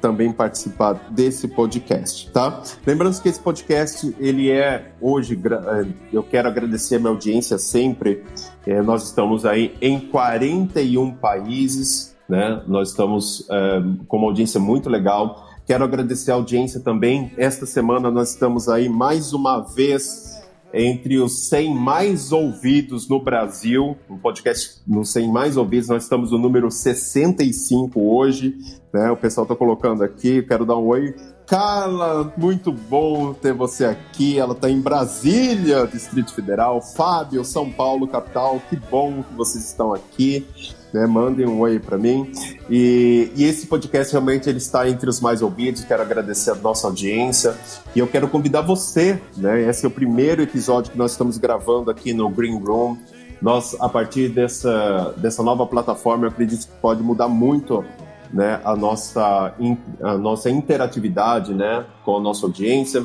também 0.03 0.33
participar 0.33 0.95
desse 1.11 1.47
podcast, 1.47 2.29
tá? 2.33 2.61
Lembrando 2.85 3.23
que 3.23 3.29
esse 3.29 3.39
podcast, 3.39 4.15
ele 4.19 4.51
é 4.51 4.91
hoje, 5.01 5.39
é, 5.41 5.87
eu 6.13 6.25
quero 6.25 6.49
agradecer 6.49 6.97
a 6.97 6.99
minha 6.99 7.11
audiência 7.11 7.57
sempre, 7.57 8.25
é, 8.67 8.83
nós 8.83 9.05
estamos 9.05 9.47
aí 9.47 9.77
em 9.81 10.01
41 10.01 11.13
países, 11.13 12.12
né? 12.33 12.63
Nós 12.67 12.89
estamos 12.89 13.47
é, 13.51 13.83
com 14.09 14.17
uma 14.17 14.29
audiência 14.29 14.59
muito 14.59 14.89
legal. 14.89 15.51
Quero 15.67 15.85
agradecer 15.85 16.31
a 16.31 16.35
audiência 16.35 16.81
também. 16.81 17.31
Esta 17.37 17.67
semana 17.67 18.11
nós 18.11 18.31
estamos 18.31 18.71
aí 18.71 18.89
mais 18.89 19.35
uma 19.35 19.61
vez 19.61 20.41
entre 20.73 21.19
os 21.19 21.49
100 21.49 21.75
mais 21.75 22.33
ouvidos 22.33 23.07
no 23.07 23.23
Brasil, 23.23 23.95
o 24.09 24.17
podcast 24.17 24.81
nos 24.87 25.13
100 25.13 25.31
mais 25.31 25.59
ouvidos, 25.59 25.91
nós 25.91 26.05
estamos 26.05 26.31
no 26.31 26.39
número 26.39 26.71
65 26.71 28.01
hoje, 28.01 28.57
né? 28.95 29.11
O 29.11 29.17
pessoal 29.19 29.45
está 29.45 29.55
colocando 29.55 30.03
aqui, 30.03 30.41
quero 30.43 30.65
dar 30.65 30.79
um 30.79 30.87
oi. 30.87 31.15
Carla, 31.47 32.33
muito 32.39 32.73
bom 32.73 33.35
ter 33.35 33.53
você 33.53 33.85
aqui. 33.85 34.39
Ela 34.39 34.55
está 34.55 34.71
em 34.71 34.81
Brasília, 34.81 35.87
Distrito 35.87 36.35
Federal. 36.35 36.81
Fábio, 36.81 37.45
São 37.45 37.71
Paulo, 37.71 38.09
capital. 38.09 38.59
Que 38.71 38.77
bom 38.77 39.23
que 39.23 39.35
vocês 39.35 39.63
estão 39.63 39.93
aqui 39.93 40.47
né? 40.93 41.07
Mandem 41.07 41.47
um 41.47 41.61
oi 41.61 41.79
para 41.79 41.97
mim. 41.97 42.31
E, 42.69 43.31
e, 43.35 43.45
esse 43.45 43.67
podcast 43.67 44.13
realmente 44.13 44.49
ele 44.49 44.59
está 44.59 44.89
entre 44.89 45.09
os 45.09 45.21
mais 45.21 45.43
ouvidos. 45.43 45.85
Quero 45.85 46.03
agradecer 46.03 46.51
a 46.51 46.55
nossa 46.55 46.87
audiência 46.87 47.57
e 47.95 47.99
eu 47.99 48.07
quero 48.07 48.29
convidar 48.29 48.61
você, 48.61 49.21
né? 49.37 49.63
Esse 49.63 49.85
é 49.85 49.89
o 49.89 49.91
primeiro 49.91 50.43
episódio 50.43 50.93
que 50.93 50.99
nós 50.99 51.13
estamos 51.13 51.39
gravando 51.39 51.91
aqui 51.91 52.13
no 52.13 52.29
Green 52.29 52.59
Room. 52.59 52.97
Nós, 53.41 53.77
a 53.81 53.89
partir 53.89 54.29
dessa, 54.29 55.15
dessa 55.17 55.43
nova 55.43 55.67
plataforma, 55.67 56.27
eu 56.27 56.29
acredito 56.29 56.67
que 56.67 56.73
pode 56.81 57.03
mudar 57.03 57.27
muito 57.27 57.85
né, 58.33 58.61
a, 58.65 58.77
nossa, 58.77 59.53
a 60.01 60.17
nossa 60.17 60.49
interatividade 60.49 61.53
né, 61.53 61.85
com 62.05 62.19
a 62.19 62.21
nossa 62.21 62.47
audiência. 62.47 63.05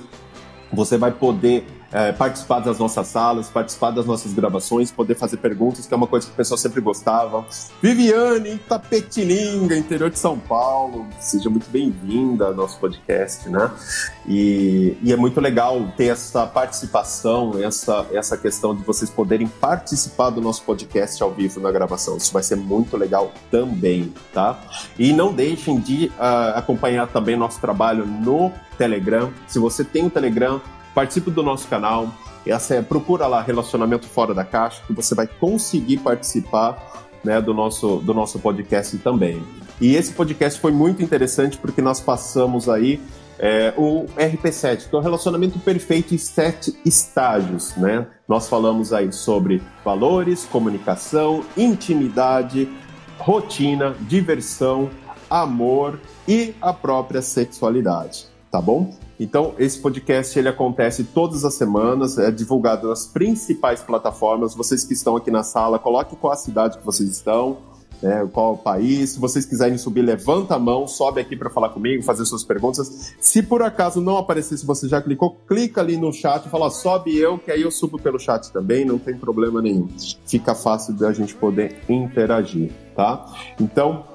Você 0.71 0.95
vai 0.95 1.11
poder 1.11 1.65
é, 1.91 2.11
participar 2.11 2.59
das 2.59 2.79
nossas 2.79 3.07
salas, 3.07 3.49
participar 3.49 3.91
das 3.91 4.05
nossas 4.05 4.33
gravações, 4.33 4.91
poder 4.91 5.15
fazer 5.15 5.37
perguntas, 5.37 5.85
que 5.85 5.93
é 5.93 5.97
uma 5.97 6.07
coisa 6.07 6.27
que 6.27 6.33
o 6.33 6.35
pessoal 6.35 6.57
sempre 6.57 6.81
gostava. 6.81 7.45
Viviane, 7.81 8.55
Itapetininga, 8.55 9.75
interior 9.75 10.09
de 10.09 10.19
São 10.19 10.37
Paulo, 10.37 11.07
seja 11.19 11.49
muito 11.49 11.69
bem-vinda 11.69 12.47
ao 12.47 12.53
nosso 12.53 12.79
podcast, 12.79 13.49
né? 13.49 13.71
E, 14.27 14.97
e, 15.01 15.13
é 15.13 15.15
muito 15.15 15.39
legal 15.39 15.91
ter 15.95 16.07
essa 16.07 16.45
participação, 16.45 17.53
essa, 17.61 18.05
essa 18.11 18.37
questão 18.37 18.75
de 18.75 18.83
vocês 18.83 19.09
poderem 19.09 19.47
participar 19.47 20.29
do 20.29 20.41
nosso 20.41 20.63
podcast 20.63 21.21
ao 21.23 21.31
vivo 21.31 21.59
na 21.59 21.71
gravação. 21.71 22.17
Isso 22.17 22.33
vai 22.33 22.43
ser 22.43 22.55
muito 22.55 22.97
legal 22.97 23.31
também, 23.49 24.13
tá? 24.33 24.59
E 24.99 25.13
não 25.13 25.33
deixem 25.33 25.79
de 25.79 26.07
uh, 26.07 26.55
acompanhar 26.55 27.07
também 27.07 27.37
nosso 27.37 27.61
trabalho 27.61 28.05
no 28.05 28.51
Telegram. 28.77 29.31
Se 29.47 29.59
você 29.59 29.83
tem 29.83 30.05
o 30.05 30.09
Telegram, 30.09 30.61
participe 30.97 31.29
do 31.29 31.43
nosso 31.43 31.67
canal. 31.67 32.11
É, 32.43 32.81
procura 32.81 33.27
lá 33.27 33.39
Relacionamento 33.39 34.07
Fora 34.07 34.33
da 34.33 34.43
Caixa, 34.43 34.81
que 34.87 34.93
você 34.93 35.13
vai 35.13 35.27
conseguir 35.27 35.97
participar 35.97 37.05
né, 37.23 37.39
do, 37.39 37.53
nosso, 37.53 37.97
do 37.97 38.15
nosso 38.15 38.39
podcast 38.39 38.97
também. 38.97 39.43
E 39.79 39.95
esse 39.95 40.11
podcast 40.13 40.59
foi 40.59 40.71
muito 40.71 41.03
interessante 41.03 41.55
porque 41.55 41.83
nós 41.83 41.99
passamos 41.99 42.67
aí 42.67 42.99
é, 43.37 43.75
o 43.77 44.05
RP7, 44.17 44.89
que 44.89 44.95
é 44.95 44.97
o 44.97 45.01
relacionamento 45.01 45.59
perfeito 45.59 46.15
em 46.15 46.17
sete 46.17 46.75
estágios, 46.83 47.75
né? 47.75 48.07
Nós 48.27 48.49
falamos 48.49 48.91
aí 48.91 49.13
sobre 49.13 49.61
valores, 49.85 50.45
comunicação, 50.45 51.43
intimidade, 51.55 52.67
rotina, 53.19 53.95
diversão, 54.01 54.89
amor 55.29 55.99
e 56.27 56.55
a 56.59 56.73
própria 56.73 57.21
sexualidade, 57.21 58.25
tá 58.49 58.59
bom? 58.59 58.97
Então, 59.19 59.53
esse 59.57 59.79
podcast 59.79 60.37
ele 60.37 60.47
acontece 60.47 61.03
todas 61.03 61.43
as 61.43 61.55
semanas, 61.55 62.17
é 62.17 62.29
divulgado 62.29 62.87
nas 62.87 63.07
principais 63.07 63.81
plataformas. 63.81 64.53
Vocês 64.53 64.83
que 64.83 64.93
estão 64.93 65.15
aqui 65.15 65.31
na 65.31 65.43
sala, 65.43 65.79
coloque 65.79 66.15
qual 66.15 66.33
a 66.33 66.35
cidade 66.35 66.77
que 66.77 66.85
vocês 66.85 67.09
estão, 67.09 67.57
né, 68.01 68.27
qual 68.31 68.53
o 68.53 68.57
país. 68.57 69.11
Se 69.11 69.19
vocês 69.19 69.45
quiserem 69.45 69.77
subir, 69.77 70.01
levanta 70.01 70.55
a 70.55 70.59
mão, 70.59 70.87
sobe 70.87 71.19
aqui 71.19 71.35
para 71.35 71.49
falar 71.49 71.69
comigo, 71.69 72.03
fazer 72.03 72.25
suas 72.25 72.43
perguntas. 72.43 73.15
Se 73.19 73.41
por 73.41 73.61
acaso 73.61 73.99
não 74.01 74.17
aparecer, 74.17 74.57
se 74.57 74.65
você 74.65 74.87
já 74.87 75.01
clicou, 75.01 75.35
clica 75.47 75.81
ali 75.81 75.97
no 75.97 76.13
chat 76.13 76.45
e 76.45 76.49
fala 76.49 76.69
sobe 76.69 77.17
eu, 77.17 77.37
que 77.37 77.51
aí 77.51 77.61
eu 77.61 77.71
subo 77.71 77.99
pelo 77.99 78.19
chat 78.19 78.51
também, 78.51 78.85
não 78.85 78.99
tem 78.99 79.17
problema 79.17 79.61
nenhum. 79.61 79.87
Fica 80.25 80.53
fácil 80.53 80.93
da 80.93 81.11
gente 81.11 81.33
poder 81.33 81.81
interagir, 81.89 82.71
tá? 82.95 83.25
Então, 83.59 84.05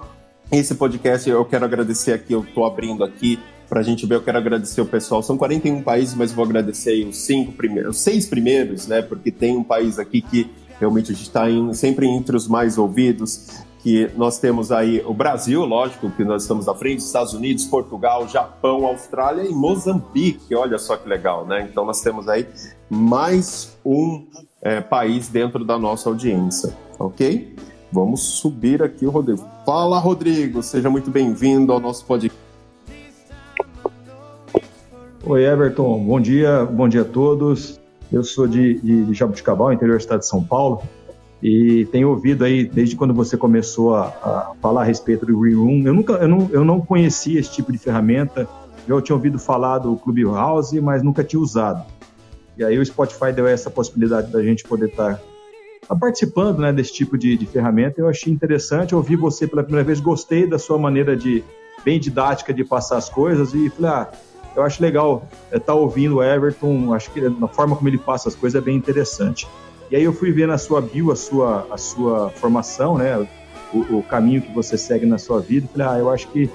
esse 0.50 0.74
podcast 0.74 1.28
eu 1.28 1.44
quero 1.44 1.64
agradecer 1.64 2.12
aqui, 2.12 2.32
eu 2.32 2.42
estou 2.42 2.64
abrindo 2.64 3.02
aqui 3.02 3.38
para 3.72 3.80
a 3.80 3.82
gente 3.82 4.04
ver, 4.04 4.16
eu 4.16 4.22
quero 4.22 4.36
agradecer 4.36 4.82
o 4.82 4.86
pessoal. 4.86 5.22
São 5.22 5.38
41 5.38 5.82
países, 5.82 6.14
mas 6.14 6.30
vou 6.30 6.44
agradecer 6.44 7.06
os 7.06 7.16
cinco 7.16 7.52
primeiros, 7.52 7.96
os 7.96 8.02
seis 8.02 8.26
primeiros, 8.26 8.86
né? 8.86 9.00
Porque 9.00 9.30
tem 9.30 9.56
um 9.56 9.64
país 9.64 9.98
aqui 9.98 10.20
que 10.20 10.50
realmente 10.78 11.10
a 11.10 11.14
gente 11.14 11.26
está 11.26 11.46
sempre 11.72 12.06
entre 12.06 12.36
os 12.36 12.46
mais 12.46 12.76
ouvidos, 12.76 13.62
que 13.82 14.10
nós 14.14 14.38
temos 14.38 14.70
aí 14.70 15.02
o 15.06 15.14
Brasil, 15.14 15.64
lógico, 15.64 16.10
que 16.10 16.22
nós 16.22 16.42
estamos 16.42 16.68
à 16.68 16.74
frente, 16.74 16.98
Estados 16.98 17.32
Unidos, 17.32 17.64
Portugal, 17.64 18.28
Japão, 18.28 18.84
Austrália 18.84 19.42
e 19.42 19.54
Moçambique. 19.54 20.54
Olha 20.54 20.76
só 20.76 20.98
que 20.98 21.08
legal, 21.08 21.46
né? 21.46 21.66
Então 21.66 21.86
nós 21.86 22.02
temos 22.02 22.28
aí 22.28 22.46
mais 22.90 23.74
um 23.82 24.26
é, 24.60 24.82
país 24.82 25.28
dentro 25.28 25.64
da 25.64 25.78
nossa 25.78 26.10
audiência, 26.10 26.76
ok? 26.98 27.56
Vamos 27.90 28.20
subir 28.20 28.82
aqui 28.82 29.06
o 29.06 29.10
Rodrigo. 29.10 29.42
Fala, 29.64 29.98
Rodrigo, 29.98 30.62
seja 30.62 30.90
muito 30.90 31.10
bem-vindo 31.10 31.72
ao 31.72 31.80
nosso 31.80 32.04
podcast. 32.04 32.51
Oi, 35.24 35.44
Everton, 35.44 36.00
bom 36.00 36.20
dia, 36.20 36.64
bom 36.64 36.88
dia 36.88 37.02
a 37.02 37.04
todos. 37.04 37.80
Eu 38.10 38.24
sou 38.24 38.48
de, 38.48 38.80
de, 38.80 39.14
Jabuticabal, 39.14 39.72
interior 39.72 39.96
do 39.96 40.00
estado 40.00 40.18
de 40.18 40.26
São 40.26 40.42
Paulo, 40.42 40.82
e 41.40 41.86
tenho 41.92 42.08
ouvido 42.08 42.44
aí, 42.44 42.64
desde 42.64 42.96
quando 42.96 43.14
você 43.14 43.36
começou 43.36 43.94
a, 43.94 44.06
a 44.08 44.52
falar 44.60 44.80
a 44.82 44.84
respeito 44.84 45.24
do 45.24 45.38
Green 45.38 45.54
Room, 45.54 45.82
eu, 45.86 45.94
nunca, 45.94 46.14
eu, 46.14 46.26
não, 46.26 46.50
eu 46.50 46.64
não 46.64 46.80
conhecia 46.80 47.38
esse 47.38 47.52
tipo 47.52 47.70
de 47.70 47.78
ferramenta, 47.78 48.48
já 48.88 49.00
tinha 49.00 49.14
ouvido 49.14 49.38
falar 49.38 49.78
do 49.78 49.94
Clubhouse, 49.94 50.80
mas 50.80 51.04
nunca 51.04 51.22
tinha 51.22 51.38
usado. 51.38 51.86
E 52.58 52.64
aí 52.64 52.76
o 52.76 52.84
Spotify 52.84 53.32
deu 53.32 53.46
essa 53.46 53.70
possibilidade 53.70 54.32
da 54.32 54.42
gente 54.42 54.64
poder 54.64 54.88
estar 54.88 55.14
tá, 55.14 55.22
tá 55.86 55.94
participando 55.94 56.58
né, 56.58 56.72
desse 56.72 56.92
tipo 56.92 57.16
de, 57.16 57.36
de 57.36 57.46
ferramenta. 57.46 58.00
Eu 58.00 58.08
achei 58.08 58.32
interessante, 58.32 58.92
ouvi 58.92 59.14
você 59.14 59.46
pela 59.46 59.62
primeira 59.62 59.86
vez, 59.86 60.00
gostei 60.00 60.48
da 60.48 60.58
sua 60.58 60.78
maneira 60.78 61.16
de 61.16 61.44
bem 61.84 62.00
didática 62.00 62.52
de 62.52 62.64
passar 62.64 62.96
as 62.96 63.08
coisas 63.08 63.54
e 63.54 63.70
falei, 63.70 63.90
ah, 63.92 64.10
eu 64.54 64.62
acho 64.62 64.82
legal 64.82 65.26
estar 65.46 65.56
é, 65.56 65.58
tá 65.58 65.74
ouvindo 65.74 66.16
o 66.16 66.22
Everton, 66.22 66.92
acho 66.92 67.10
que 67.10 67.20
a 67.20 67.48
forma 67.48 67.76
como 67.76 67.88
ele 67.88 67.98
passa 67.98 68.28
as 68.28 68.34
coisas 68.34 68.60
é 68.60 68.64
bem 68.64 68.76
interessante. 68.76 69.48
E 69.90 69.96
aí 69.96 70.04
eu 70.04 70.12
fui 70.12 70.32
ver 70.32 70.46
na 70.46 70.58
sua 70.58 70.80
bio 70.80 71.10
a 71.10 71.16
sua, 71.16 71.66
a 71.70 71.76
sua 71.76 72.30
formação, 72.30 72.96
né, 72.98 73.26
o, 73.72 73.98
o 73.98 74.02
caminho 74.02 74.42
que 74.42 74.52
você 74.52 74.76
segue 74.76 75.06
na 75.06 75.18
sua 75.18 75.40
vida, 75.40 75.68
falei, 75.72 75.86
ah, 75.86 75.98
eu 75.98 76.10
acho 76.10 76.28
que 76.28 76.50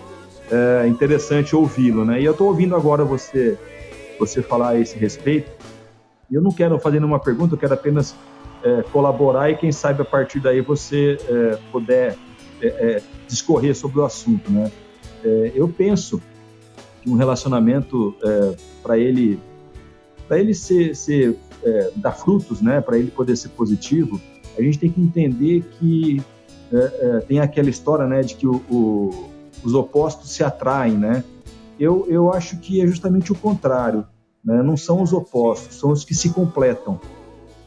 é 0.52 0.88
interessante 0.88 1.56
ouvi-lo, 1.56 2.06
né, 2.06 2.22
e 2.22 2.26
eu 2.26 2.32
estou 2.32 2.48
ouvindo 2.48 2.76
agora 2.76 3.04
você, 3.04 3.58
você 4.20 4.42
falar 4.42 4.70
a 4.70 4.80
esse 4.80 4.98
respeito, 4.98 5.52
e 6.30 6.36
eu 6.36 6.42
não 6.42 6.52
quero 6.52 6.80
fazer 6.80 7.00
nenhuma 7.00 7.20
pergunta, 7.20 7.56
eu 7.56 7.60
quero 7.60 7.74
apenas 7.74 8.16
é, 8.64 8.84
colaborar 8.92 9.50
e 9.50 9.56
quem 9.56 9.72
sabe 9.72 10.02
a 10.02 10.06
partir 10.06 10.40
daí 10.40 10.62
você 10.62 11.18
é, 11.30 11.58
puder 11.72 12.18
é, 12.62 13.02
discorrer 13.28 13.76
sobre 13.76 14.00
o 14.00 14.06
assunto, 14.06 14.52
né. 14.52 14.72
Eu 15.54 15.68
penso 15.68 16.22
um 17.08 17.16
relacionamento 17.16 18.16
é, 18.24 18.56
para 18.84 18.98
ele 18.98 19.40
para 20.28 20.38
ele 20.38 20.54
ser, 20.54 20.94
ser 20.94 21.38
é, 21.64 21.92
dar 21.96 22.12
frutos, 22.12 22.62
né, 22.62 22.82
para 22.82 22.98
ele 22.98 23.10
poder 23.10 23.38
ser 23.38 23.48
positivo, 23.50 24.20
a 24.58 24.62
gente 24.62 24.78
tem 24.78 24.92
que 24.92 25.00
entender 25.00 25.64
que 25.80 26.22
é, 26.72 26.78
é, 26.78 27.20
tem 27.22 27.40
aquela 27.40 27.70
história, 27.70 28.06
né, 28.06 28.22
de 28.22 28.36
que 28.36 28.46
o, 28.46 28.56
o, 28.70 29.30
os 29.64 29.74
opostos 29.74 30.32
se 30.32 30.44
atraem, 30.44 30.98
né? 30.98 31.24
Eu, 31.80 32.06
eu 32.10 32.34
acho 32.34 32.58
que 32.58 32.82
é 32.82 32.88
justamente 32.88 33.32
o 33.32 33.36
contrário, 33.36 34.06
né? 34.44 34.62
Não 34.64 34.76
são 34.76 35.02
os 35.02 35.14
opostos, 35.14 35.76
são 35.76 35.92
os 35.92 36.04
que 36.04 36.16
se 36.16 36.30
completam, 36.30 37.00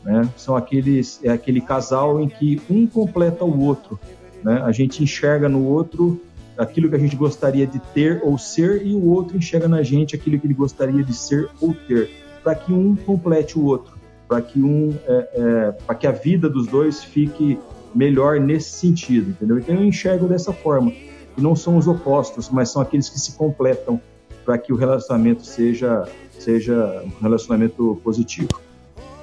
né? 0.05 0.29
São 0.37 0.57
aqueles 0.57 1.21
é 1.23 1.31
aquele 1.31 1.61
casal 1.61 2.21
em 2.21 2.29
que 2.29 2.61
um 2.69 2.87
completa 2.87 3.45
o 3.45 3.61
outro, 3.63 3.99
né? 4.43 4.61
A 4.65 4.73
gente 4.73 5.03
enxerga 5.03 5.49
no 5.49 5.65
outro 5.65 6.21
aquilo 6.61 6.91
que 6.91 6.95
a 6.95 6.99
gente 6.99 7.17
gostaria 7.17 7.67
de 7.67 7.79
ter 7.79 8.21
ou 8.23 8.37
ser 8.37 8.87
e 8.87 8.95
o 8.95 9.07
outro 9.07 9.37
enxerga 9.37 9.67
na 9.67 9.83
gente 9.83 10.15
aquilo 10.15 10.39
que 10.39 10.47
ele 10.47 10.55
gostaria 10.55 11.03
de 11.03 11.15
ser 11.15 11.49
ou 11.59 11.75
ter, 11.75 12.11
para 12.45 12.55
que 12.55 12.71
um 12.71 12.95
complete 12.95 13.59
o 13.59 13.65
outro, 13.65 13.99
para 14.29 14.43
que 14.43 14.61
um, 14.61 14.95
é, 15.07 15.29
é, 15.33 15.73
para 15.87 15.95
que 15.95 16.07
a 16.07 16.13
vida 16.13 16.51
dos 16.51 16.67
dois 16.67 17.03
fique 17.03 17.59
melhor 17.95 18.39
nesse 18.39 18.73
sentido, 18.73 19.31
entendeu? 19.31 19.59
Então 19.59 19.75
eu 19.75 19.85
enxergo 19.85 20.29
dessa 20.29 20.53
forma, 20.53 20.93
não 21.37 21.57
são 21.57 21.79
os 21.79 21.89
opostos, 21.89 22.51
mas 22.51 22.69
são 22.69 22.83
aqueles 22.83 23.09
que 23.09 23.19
se 23.19 23.33
completam 23.33 23.99
para 24.45 24.59
que 24.59 24.71
o 24.71 24.77
relacionamento 24.77 25.45
seja 25.47 26.07
seja 26.39 27.03
um 27.05 27.23
relacionamento 27.23 28.01
positivo. 28.05 28.61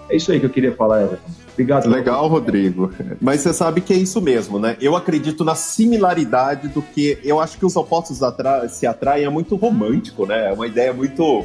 É 0.09 0.15
isso 0.15 0.31
aí 0.31 0.39
que 0.39 0.45
eu 0.45 0.49
queria 0.49 0.71
falar, 0.71 1.03
Everton. 1.03 1.46
Obrigado. 1.57 1.89
Legal, 1.89 2.27
Rodrigo. 2.27 2.93
Mas 3.19 3.41
você 3.41 3.51
sabe 3.51 3.81
que 3.81 3.91
é 3.91 3.97
isso 3.97 4.21
mesmo, 4.21 4.59
né? 4.59 4.77
Eu 4.79 4.95
acredito 4.95 5.43
na 5.43 5.55
similaridade 5.55 6.67
do 6.67 6.83
que. 6.83 7.17
Eu 7.23 7.39
acho 7.39 7.57
que 7.57 7.65
os 7.65 7.75
opostos 7.75 8.21
atra... 8.21 8.69
se 8.69 8.85
atraem 8.85 9.25
é 9.25 9.29
muito 9.29 9.55
romântico, 9.55 10.27
né? 10.27 10.49
É 10.49 10.53
uma 10.53 10.67
ideia 10.67 10.93
muito. 10.93 11.43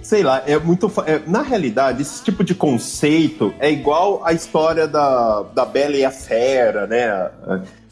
Sei 0.00 0.22
lá, 0.22 0.42
é 0.46 0.58
muito. 0.58 0.90
É... 1.04 1.20
Na 1.26 1.42
realidade, 1.42 2.00
esse 2.00 2.24
tipo 2.24 2.42
de 2.42 2.54
conceito 2.54 3.52
é 3.58 3.70
igual 3.70 4.22
a 4.24 4.32
história 4.32 4.88
da, 4.88 5.42
da 5.54 5.66
Bela 5.66 5.96
e 5.96 6.04
a 6.06 6.10
Fera, 6.10 6.86
né? 6.86 7.30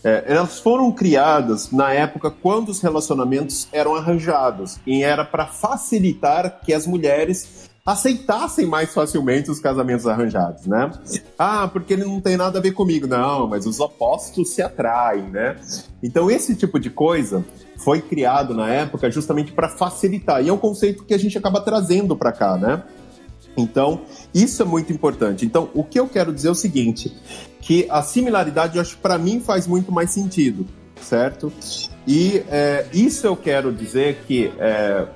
É, 0.02 0.24
elas 0.28 0.60
foram 0.60 0.90
criadas 0.92 1.70
na 1.70 1.92
época 1.92 2.30
quando 2.30 2.68
os 2.68 2.80
relacionamentos 2.80 3.68
eram 3.72 3.94
arranjados 3.94 4.78
e 4.86 5.02
era 5.02 5.24
para 5.24 5.46
facilitar 5.46 6.60
que 6.64 6.72
as 6.72 6.86
mulheres 6.86 7.65
aceitassem 7.86 8.66
mais 8.66 8.92
facilmente 8.92 9.48
os 9.48 9.60
casamentos 9.60 10.08
arranjados, 10.08 10.66
né? 10.66 10.90
Ah, 11.38 11.68
porque 11.68 11.92
ele 11.92 12.04
não 12.04 12.20
tem 12.20 12.36
nada 12.36 12.58
a 12.58 12.62
ver 12.62 12.72
comigo. 12.72 13.06
Não, 13.06 13.46
mas 13.46 13.64
os 13.64 13.78
opostos 13.78 14.50
se 14.50 14.60
atraem, 14.60 15.30
né? 15.30 15.56
Então, 16.02 16.28
esse 16.28 16.56
tipo 16.56 16.80
de 16.80 16.90
coisa 16.90 17.44
foi 17.76 18.02
criado 18.02 18.52
na 18.54 18.68
época 18.68 19.08
justamente 19.08 19.52
para 19.52 19.68
facilitar. 19.68 20.44
E 20.44 20.48
é 20.48 20.52
um 20.52 20.58
conceito 20.58 21.04
que 21.04 21.14
a 21.14 21.18
gente 21.18 21.38
acaba 21.38 21.60
trazendo 21.60 22.16
para 22.16 22.32
cá, 22.32 22.56
né? 22.56 22.82
Então, 23.56 24.02
isso 24.34 24.60
é 24.60 24.64
muito 24.64 24.92
importante. 24.92 25.46
Então, 25.46 25.70
o 25.72 25.84
que 25.84 25.98
eu 25.98 26.08
quero 26.08 26.32
dizer 26.32 26.48
é 26.48 26.50
o 26.50 26.54
seguinte, 26.56 27.14
que 27.60 27.86
a 27.88 28.02
similaridade, 28.02 28.76
eu 28.76 28.82
acho, 28.82 28.98
para 28.98 29.16
mim 29.16 29.40
faz 29.40 29.66
muito 29.66 29.92
mais 29.92 30.10
sentido, 30.10 30.66
certo? 31.00 31.52
E 32.06 32.42
é, 32.48 32.86
isso 32.92 33.26
eu 33.26 33.36
quero 33.36 33.72
dizer 33.72 34.18
que 34.26 34.52
é, 34.58 35.06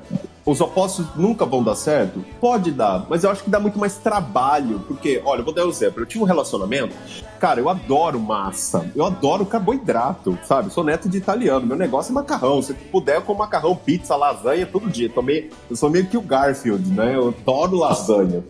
os 0.45 0.61
opostos 0.61 1.07
nunca 1.17 1.45
vão 1.45 1.63
dar 1.63 1.75
certo? 1.75 2.25
Pode 2.41 2.71
dar, 2.71 3.07
mas 3.09 3.25
eu 3.25 3.31
acho 3.31 3.45
que 3.45 3.51
dá 3.51 3.61
muito 3.61 3.79
mais 3.79 3.97
trabalho, 3.97 4.81
porque, 4.89 5.21
olha, 5.25 5.41
eu 5.41 5.45
vou 5.45 5.55
dar 5.55 5.67
um 5.67 5.71
exemplo. 5.71 6.03
Eu 6.03 6.07
tinha 6.07 6.23
um 6.23 6.27
relacionamento, 6.27 6.95
cara, 7.39 7.61
eu 7.61 7.69
adoro 7.69 8.19
massa, 8.19 8.91
eu 8.95 9.05
adoro 9.05 9.45
carboidrato, 9.45 10.39
sabe? 10.45 10.73
Sou 10.73 10.83
neto 10.83 11.09
de 11.09 11.19
italiano, 11.19 11.67
meu 11.67 11.77
negócio 11.77 12.11
é 12.11 12.15
macarrão. 12.15 12.63
Se 12.63 12.75
puder, 12.75 13.17
eu 13.17 13.23
como 13.23 13.39
macarrão, 13.39 13.77
pizza, 13.77 14.17
lasanha 14.17 14.67
todo 14.67 14.89
dia. 14.89 15.11
Eu, 15.15 15.23
meio, 15.23 15.51
eu 15.69 15.77
sou 15.77 15.91
meio 15.91 16.07
que 16.07 16.17
o 16.17 16.23
Garfield, 16.23 16.89
né? 16.91 17.15
Eu 17.17 17.29
adoro 17.29 17.77
lasanha. 17.77 18.43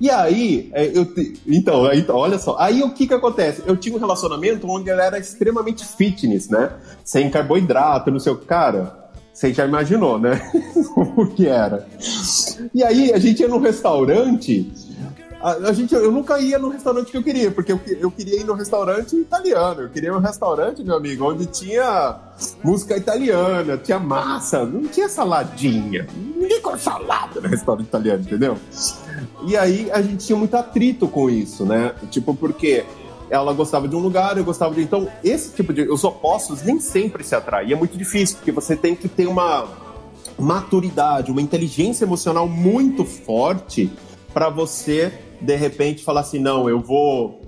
E 0.00 0.10
aí, 0.10 0.70
é, 0.72 0.86
eu 0.86 1.06
então, 1.46 1.92
então, 1.92 2.16
olha 2.16 2.38
só. 2.38 2.56
Aí 2.58 2.82
o 2.82 2.92
que 2.92 3.06
que 3.06 3.14
acontece? 3.14 3.62
Eu 3.66 3.76
tinha 3.76 3.94
um 3.94 3.98
relacionamento 3.98 4.68
onde 4.68 4.90
ele 4.90 5.00
era 5.00 5.18
extremamente 5.18 5.84
fitness, 5.84 6.48
né? 6.48 6.72
Sem 7.04 7.30
carboidrato, 7.30 8.10
não 8.10 8.18
sei 8.18 8.32
o 8.32 8.36
que. 8.36 8.46
Cara, 8.46 9.03
você 9.34 9.52
já 9.52 9.66
imaginou, 9.66 10.16
né? 10.16 10.40
o 10.96 11.26
que 11.26 11.48
era. 11.48 11.88
E 12.72 12.84
aí 12.84 13.12
a 13.12 13.18
gente 13.18 13.40
ia 13.40 13.48
num 13.48 13.58
restaurante. 13.58 14.72
A, 15.42 15.50
a, 15.68 15.72
gente, 15.72 15.92
eu 15.92 16.10
nunca 16.10 16.38
ia 16.38 16.56
no 16.58 16.68
restaurante 16.68 17.10
que 17.10 17.16
eu 17.16 17.22
queria, 17.22 17.50
porque 17.50 17.72
eu, 17.72 17.80
eu 17.98 18.10
queria 18.10 18.40
ir 18.40 18.44
no 18.44 18.54
restaurante 18.54 19.16
italiano. 19.16 19.82
Eu 19.82 19.90
queria 19.90 20.14
um 20.14 20.20
restaurante, 20.20 20.84
meu 20.84 20.96
amigo, 20.96 21.28
onde 21.28 21.46
tinha 21.46 22.16
música 22.62 22.96
italiana, 22.96 23.76
tinha 23.76 23.98
massa, 23.98 24.64
não 24.64 24.86
tinha 24.86 25.08
saladinha. 25.08 26.06
Ninguém 26.14 26.62
come 26.62 26.78
salada 26.78 27.40
no 27.40 27.48
restaurante 27.48 27.88
italiano, 27.88 28.22
entendeu? 28.22 28.56
E 29.46 29.56
aí 29.56 29.90
a 29.90 30.00
gente 30.00 30.24
tinha 30.24 30.38
muito 30.38 30.56
atrito 30.56 31.08
com 31.08 31.28
isso, 31.28 31.66
né? 31.66 31.92
Tipo, 32.10 32.34
porque 32.34 32.84
ela 33.30 33.52
gostava 33.52 33.88
de 33.88 33.96
um 33.96 33.98
lugar, 33.98 34.36
eu 34.36 34.44
gostava 34.44 34.74
de. 34.74 34.82
Então, 34.82 35.08
esse 35.22 35.52
tipo 35.52 35.72
de. 35.72 35.82
Os 35.82 36.04
opostos 36.04 36.62
nem 36.62 36.78
sempre 36.80 37.24
se 37.24 37.34
atraem. 37.34 37.72
É 37.72 37.76
muito 37.76 37.96
difícil, 37.96 38.36
porque 38.36 38.52
você 38.52 38.76
tem 38.76 38.94
que 38.94 39.08
ter 39.08 39.26
uma 39.26 39.68
maturidade, 40.38 41.30
uma 41.30 41.40
inteligência 41.40 42.04
emocional 42.04 42.48
muito 42.48 43.04
forte 43.04 43.90
para 44.32 44.48
você, 44.48 45.12
de 45.40 45.56
repente, 45.56 46.04
falar 46.04 46.20
assim: 46.20 46.38
não, 46.38 46.68
eu 46.68 46.80
vou. 46.80 47.40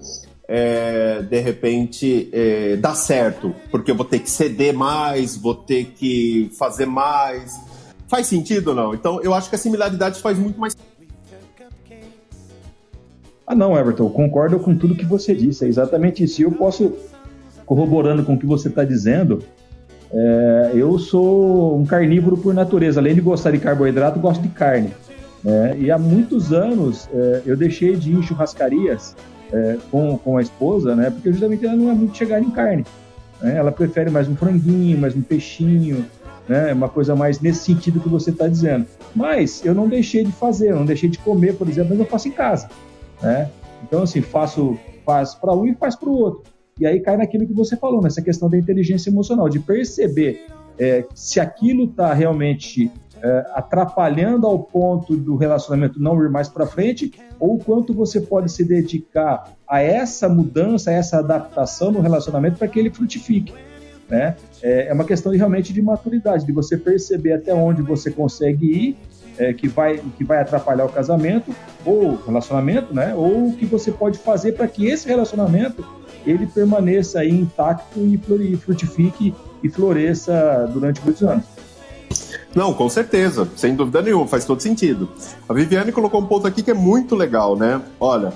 É, 0.49 1.23
de 1.23 1.41
repente 1.41 2.31
é, 2.33 2.77
dar 2.77 2.95
certo, 2.95 3.53
porque 3.69 3.91
eu 3.91 3.97
vou 3.97 4.05
ter 4.05 4.21
que 4.21 4.31
ceder 4.31 4.73
mais, 4.73 5.37
vou 5.37 5.57
ter 5.57 5.87
que 5.87 6.53
fazer 6.57 6.87
mais. 6.87 7.53
Faz 8.07 8.29
sentido 8.29 8.69
ou 8.69 8.75
não? 8.77 8.95
Então, 8.95 9.21
eu 9.23 9.35
acho 9.35 9.51
que 9.51 9.57
a 9.57 9.59
similaridade 9.59 10.21
faz 10.21 10.39
muito 10.39 10.61
mais 10.61 10.77
ah, 13.47 13.55
não, 13.55 13.79
Everton, 13.79 14.11
concordo 14.11 14.59
com 14.59 14.75
tudo 14.75 14.97
que 14.97 15.05
você 15.05 15.33
disse, 15.33 15.65
é 15.65 15.69
exatamente 15.69 16.25
isso. 16.25 16.41
E 16.41 16.45
eu 16.45 16.51
posso, 16.51 16.93
corroborando 17.65 18.25
com 18.25 18.35
o 18.35 18.39
que 18.39 18.45
você 18.45 18.67
está 18.69 18.85
dizendo, 18.85 19.41
é, 20.13 20.73
eu 20.75 20.99
sou 20.99 21.79
um 21.79 21.87
carnívoro 21.87 22.37
por 22.37 22.53
natureza. 22.53 22.99
Além 22.99 23.15
de 23.15 23.21
gostar 23.21 23.53
de 23.53 23.59
carboidrato, 23.59 24.19
gosto 24.19 24.43
de 24.43 24.49
carne. 24.49 24.91
É, 25.45 25.77
e 25.79 25.93
há 25.93 25.99
muitos 25.99 26.53
anos 26.53 27.09
é, 27.15 27.43
eu 27.47 27.57
deixei 27.57 27.95
de 27.95 28.11
ir 28.11 28.17
em 28.17 28.23
churrascarias 28.23 29.15
é, 29.53 29.77
com, 29.93 30.19
com 30.19 30.37
a 30.39 30.43
esposa, 30.43 30.97
né, 30.97 31.09
porque 31.09 31.31
justamente 31.31 31.65
ela 31.65 31.77
não 31.77 31.89
é 31.89 31.95
muito 31.95 32.17
chegada 32.17 32.45
em 32.45 32.51
carne. 32.51 32.85
Né, 33.41 33.57
ela 33.57 33.71
prefere 33.71 34.11
mais 34.11 34.29
um 34.29 34.35
franguinho, 34.35 34.99
mais 34.99 35.15
um 35.15 35.23
peixinho, 35.23 36.05
né, 36.49 36.73
uma 36.73 36.89
coisa 36.89 37.15
mais 37.15 37.39
nesse 37.39 37.61
sentido 37.61 38.01
que 38.01 38.09
você 38.09 38.31
está 38.31 38.49
dizendo. 38.49 38.87
Mas 39.15 39.65
eu 39.65 39.73
não 39.73 39.89
deixei 39.89 40.25
de 40.25 40.33
fazer, 40.33 40.71
eu 40.71 40.77
não 40.77 40.85
deixei 40.85 41.09
de 41.09 41.19
comer, 41.19 41.55
por 41.55 41.69
exemplo, 41.69 41.91
mas 41.91 42.01
eu 42.01 42.07
faço 42.07 42.27
em 42.27 42.33
casa 42.33 42.69
né? 43.23 43.51
Então, 43.83 44.03
assim, 44.03 44.21
faço 44.21 44.79
faz 45.05 45.35
para 45.35 45.55
um 45.55 45.67
e 45.67 45.75
faz 45.75 45.95
para 45.95 46.09
o 46.09 46.13
outro. 46.13 46.43
E 46.79 46.85
aí 46.85 47.01
cai 47.01 47.17
naquilo 47.17 47.47
que 47.47 47.55
você 47.55 47.77
falou, 47.77 48.03
nessa 48.03 48.21
questão 48.21 48.51
da 48.51 48.59
inteligência 48.59 49.09
emocional, 49.09 49.49
de 49.49 49.61
perceber 49.61 50.47
é, 50.79 51.07
se 51.15 51.41
aquilo 51.41 51.85
está 51.85 52.13
realmente 52.13 52.91
é, 53.23 53.47
atrapalhando 53.55 54.47
ao 54.47 54.59
ponto 54.59 55.17
do 55.17 55.37
relacionamento 55.37 56.01
não 56.01 56.23
ir 56.23 56.29
mais 56.29 56.49
para 56.49 56.67
frente, 56.67 57.13
ou 57.41 57.59
quanto 57.59 57.95
você 57.95 58.21
pode 58.21 58.51
se 58.53 58.65
dedicar 58.65 59.53
a 59.67 59.81
essa 59.81 60.29
mudança, 60.29 60.91
a 60.91 60.95
essa 60.95 61.19
adaptação 61.19 61.91
no 61.91 62.01
relacionamento 62.01 62.59
para 62.59 62.69
que 62.69 62.79
ele 62.79 62.91
frutifique. 62.91 63.55
Né? 64.09 64.37
É, 64.63 64.89
é 64.89 64.93
uma 64.93 65.05
questão 65.05 65.33
de, 65.33 65.39
realmente 65.39 65.73
de 65.73 65.81
maturidade, 65.81 66.45
de 66.45 66.53
você 66.53 66.77
perceber 66.77 67.33
até 67.33 67.55
onde 67.55 67.81
você 67.81 68.11
consegue 68.11 68.67
ir, 68.67 68.97
é, 69.39 69.53
que, 69.53 69.69
vai, 69.69 70.01
que 70.17 70.25
vai 70.25 70.41
atrapalhar 70.41 70.85
o 70.85 70.89
casamento 70.89 71.55
ou 71.85 72.17
relacionamento, 72.25 72.95
né? 72.95 73.15
ou 73.15 73.49
o 73.49 73.53
que 73.57 73.67
você 73.67 73.93
pode 73.93 74.19
fazer 74.19 74.53
para 74.53 74.67
que 74.67 74.87
esse 74.87 75.07
relacionamento 75.07 75.85
ele 76.27 76.47
permaneça 76.47 77.21
aí 77.21 77.31
intacto 77.31 78.01
e 78.01 78.57
frutifique 78.57 79.35
e 79.63 79.69
floresça 79.69 80.69
durante 80.73 81.01
muitos 81.05 81.23
anos. 81.23 81.45
Não, 82.55 82.73
com 82.73 82.89
certeza, 82.89 83.47
sem 83.55 83.75
dúvida 83.75 84.01
nenhuma, 84.01 84.27
faz 84.27 84.45
todo 84.45 84.61
sentido. 84.61 85.09
A 85.49 85.53
Viviane 85.53 85.93
colocou 85.93 86.21
um 86.21 86.27
ponto 86.27 86.47
aqui 86.47 86.63
que 86.63 86.71
é 86.71 86.75
muito 86.75 87.15
legal, 87.15 87.55
né? 87.55 87.81
Olha, 88.01 88.33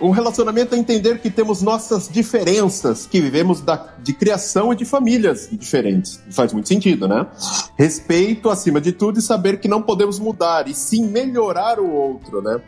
um 0.00 0.10
relacionamento 0.10 0.74
é 0.74 0.78
entender 0.78 1.18
que 1.20 1.30
temos 1.30 1.62
nossas 1.62 2.08
diferenças, 2.08 3.06
que 3.06 3.20
vivemos 3.20 3.60
da, 3.60 3.94
de 4.02 4.12
criação 4.12 4.72
e 4.72 4.76
de 4.76 4.84
famílias 4.84 5.48
diferentes. 5.50 6.20
Faz 6.30 6.52
muito 6.52 6.68
sentido, 6.68 7.06
né? 7.06 7.26
Respeito 7.76 8.48
acima 8.48 8.80
de 8.80 8.92
tudo 8.92 9.18
e 9.18 9.22
saber 9.22 9.60
que 9.60 9.68
não 9.68 9.82
podemos 9.82 10.18
mudar, 10.18 10.68
e 10.68 10.74
sim 10.74 11.06
melhorar 11.06 11.78
o 11.78 11.90
outro, 11.90 12.40
né? 12.40 12.60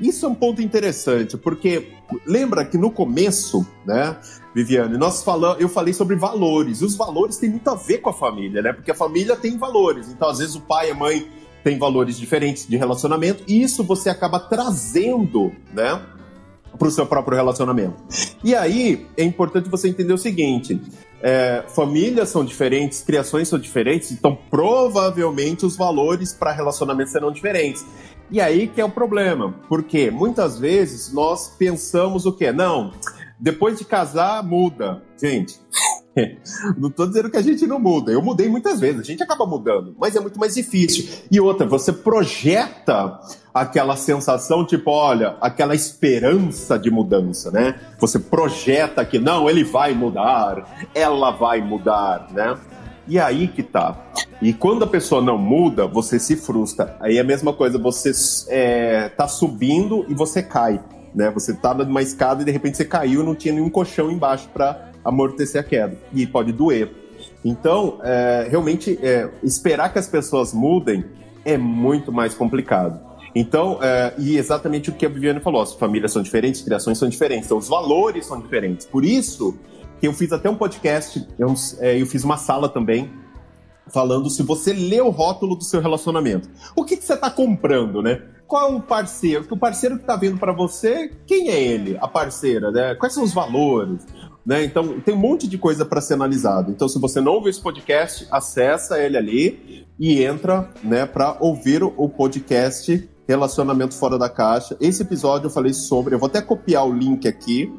Isso 0.00 0.24
é 0.24 0.28
um 0.28 0.34
ponto 0.34 0.62
interessante, 0.62 1.36
porque 1.36 1.92
lembra 2.26 2.64
que 2.64 2.78
no 2.78 2.90
começo, 2.90 3.66
né, 3.84 4.16
Viviane, 4.54 4.96
nós 4.96 5.22
falamos, 5.22 5.60
eu 5.60 5.68
falei 5.68 5.92
sobre 5.92 6.16
valores. 6.16 6.80
E 6.80 6.84
os 6.84 6.96
valores 6.96 7.36
têm 7.36 7.50
muito 7.50 7.68
a 7.68 7.74
ver 7.74 7.98
com 7.98 8.10
a 8.10 8.14
família, 8.14 8.62
né? 8.62 8.72
Porque 8.72 8.90
a 8.90 8.94
família 8.94 9.36
tem 9.36 9.58
valores. 9.58 10.08
Então, 10.08 10.28
às 10.28 10.38
vezes, 10.38 10.54
o 10.54 10.60
pai 10.60 10.88
e 10.88 10.90
a 10.92 10.94
mãe 10.94 11.30
têm 11.62 11.78
valores 11.78 12.18
diferentes 12.18 12.66
de 12.66 12.76
relacionamento, 12.76 13.44
e 13.46 13.62
isso 13.62 13.84
você 13.84 14.08
acaba 14.08 14.40
trazendo, 14.40 15.52
né? 15.72 16.00
Para 16.76 16.88
o 16.88 16.90
seu 16.90 17.06
próprio 17.06 17.36
relacionamento. 17.36 17.96
E 18.42 18.54
aí 18.54 19.06
é 19.16 19.22
importante 19.22 19.68
você 19.68 19.88
entender 19.88 20.12
o 20.12 20.18
seguinte: 20.18 20.80
é, 21.22 21.64
famílias 21.68 22.28
são 22.28 22.44
diferentes, 22.44 23.02
criações 23.02 23.48
são 23.48 23.58
diferentes, 23.58 24.12
então 24.12 24.36
provavelmente 24.50 25.64
os 25.64 25.76
valores 25.76 26.32
para 26.32 26.52
relacionamento 26.52 27.10
serão 27.10 27.30
diferentes. 27.30 27.84
E 28.30 28.40
aí 28.40 28.68
que 28.68 28.80
é 28.80 28.84
o 28.84 28.90
problema, 28.90 29.54
porque 29.68 30.10
muitas 30.10 30.58
vezes 30.58 31.12
nós 31.12 31.48
pensamos 31.58 32.26
o 32.26 32.32
quê? 32.32 32.52
Não, 32.52 32.92
depois 33.38 33.78
de 33.78 33.84
casar 33.84 34.42
muda, 34.42 35.02
gente. 35.20 35.58
não 36.76 36.88
estou 36.88 37.06
dizendo 37.06 37.30
que 37.30 37.36
a 37.36 37.42
gente 37.42 37.66
não 37.66 37.78
muda. 37.78 38.12
Eu 38.12 38.22
mudei 38.22 38.48
muitas 38.48 38.80
vezes, 38.80 39.00
a 39.00 39.04
gente 39.04 39.22
acaba 39.22 39.46
mudando, 39.46 39.94
mas 39.98 40.16
é 40.16 40.20
muito 40.20 40.38
mais 40.38 40.54
difícil. 40.54 41.08
E 41.30 41.40
outra, 41.40 41.66
você 41.66 41.92
projeta 41.92 43.20
aquela 43.60 43.96
sensação, 43.96 44.64
tipo, 44.64 44.90
olha, 44.90 45.36
aquela 45.40 45.74
esperança 45.74 46.78
de 46.78 46.90
mudança, 46.90 47.50
né? 47.50 47.74
Você 47.98 48.18
projeta 48.18 49.04
que 49.04 49.18
não, 49.18 49.48
ele 49.48 49.64
vai 49.64 49.92
mudar, 49.94 50.90
ela 50.94 51.30
vai 51.30 51.60
mudar, 51.60 52.28
né? 52.32 52.56
E 53.06 53.18
aí 53.18 53.48
que 53.48 53.62
tá. 53.62 53.96
E 54.40 54.52
quando 54.52 54.84
a 54.84 54.86
pessoa 54.86 55.22
não 55.22 55.38
muda, 55.38 55.86
você 55.86 56.18
se 56.18 56.36
frustra. 56.36 56.96
Aí 57.00 57.16
é 57.16 57.20
a 57.20 57.24
mesma 57.24 57.52
coisa, 57.52 57.78
você 57.78 58.12
é, 58.48 59.08
tá 59.08 59.26
subindo 59.26 60.04
e 60.08 60.14
você 60.14 60.42
cai. 60.42 60.80
Né? 61.14 61.30
Você 61.30 61.54
tá 61.54 61.72
numa 61.72 62.02
escada 62.02 62.42
e 62.42 62.44
de 62.44 62.50
repente 62.50 62.76
você 62.76 62.84
caiu 62.84 63.22
e 63.22 63.24
não 63.24 63.34
tinha 63.34 63.54
nenhum 63.54 63.70
colchão 63.70 64.10
embaixo 64.10 64.48
para 64.52 64.90
amortecer 65.02 65.58
a 65.60 65.64
queda. 65.64 65.96
E 66.12 66.26
pode 66.26 66.52
doer. 66.52 66.92
Então, 67.42 67.98
é, 68.02 68.46
realmente, 68.50 68.98
é, 69.02 69.30
esperar 69.42 69.90
que 69.90 69.98
as 69.98 70.06
pessoas 70.06 70.52
mudem 70.52 71.04
é 71.46 71.56
muito 71.56 72.12
mais 72.12 72.34
complicado. 72.34 73.07
Então, 73.38 73.78
é, 73.80 74.14
e 74.18 74.36
exatamente 74.36 74.90
o 74.90 74.92
que 74.92 75.06
a 75.06 75.08
Viviane 75.08 75.38
falou: 75.38 75.62
as 75.62 75.72
famílias 75.72 76.10
são 76.10 76.22
diferentes, 76.22 76.60
criações 76.60 76.98
são 76.98 77.08
diferentes, 77.08 77.46
então 77.46 77.56
os 77.56 77.68
valores 77.68 78.26
são 78.26 78.40
diferentes. 78.40 78.84
Por 78.84 79.04
isso 79.04 79.56
que 80.00 80.08
eu 80.08 80.12
fiz 80.12 80.32
até 80.32 80.50
um 80.50 80.56
podcast, 80.56 81.24
eu, 81.38 81.54
é, 81.78 82.00
eu 82.00 82.06
fiz 82.06 82.24
uma 82.24 82.36
sala 82.36 82.68
também, 82.68 83.12
falando 83.92 84.28
se 84.28 84.42
você 84.42 84.72
lê 84.72 85.00
o 85.00 85.10
rótulo 85.10 85.54
do 85.54 85.62
seu 85.62 85.80
relacionamento. 85.80 86.48
O 86.74 86.84
que, 86.84 86.96
que 86.96 87.04
você 87.04 87.14
está 87.14 87.30
comprando, 87.30 88.02
né? 88.02 88.22
Qual 88.44 88.72
é 88.72 88.74
o 88.74 88.80
parceiro? 88.80 89.42
Porque 89.42 89.54
o 89.54 89.58
parceiro 89.58 89.96
que 89.96 90.02
está 90.02 90.16
vindo 90.16 90.36
para 90.36 90.52
você, 90.52 91.12
quem 91.24 91.48
é 91.48 91.62
ele? 91.62 91.96
A 92.00 92.08
parceira, 92.08 92.72
né? 92.72 92.96
Quais 92.96 93.14
são 93.14 93.22
os 93.22 93.32
valores? 93.32 94.04
Né? 94.44 94.64
Então, 94.64 94.98
tem 95.00 95.14
um 95.14 95.18
monte 95.18 95.46
de 95.46 95.58
coisa 95.58 95.84
para 95.84 96.00
ser 96.00 96.14
analisado. 96.14 96.72
Então, 96.72 96.88
se 96.88 96.98
você 96.98 97.20
não 97.20 97.32
ouviu 97.32 97.50
esse 97.50 97.60
podcast, 97.60 98.26
acessa 98.30 98.98
ele 98.98 99.16
ali 99.16 99.86
e 99.98 100.24
entra 100.24 100.70
né, 100.82 101.04
para 101.06 101.36
ouvir 101.38 101.82
o 101.84 102.08
podcast 102.08 103.08
Relacionamento 103.28 103.94
Fora 103.94 104.16
da 104.16 104.30
Caixa. 104.30 104.74
Esse 104.80 105.02
episódio 105.02 105.48
eu 105.48 105.50
falei 105.50 105.74
sobre, 105.74 106.14
eu 106.14 106.18
vou 106.18 106.28
até 106.28 106.40
copiar 106.40 106.86
o 106.86 106.92
link 106.92 107.28
aqui 107.28 107.70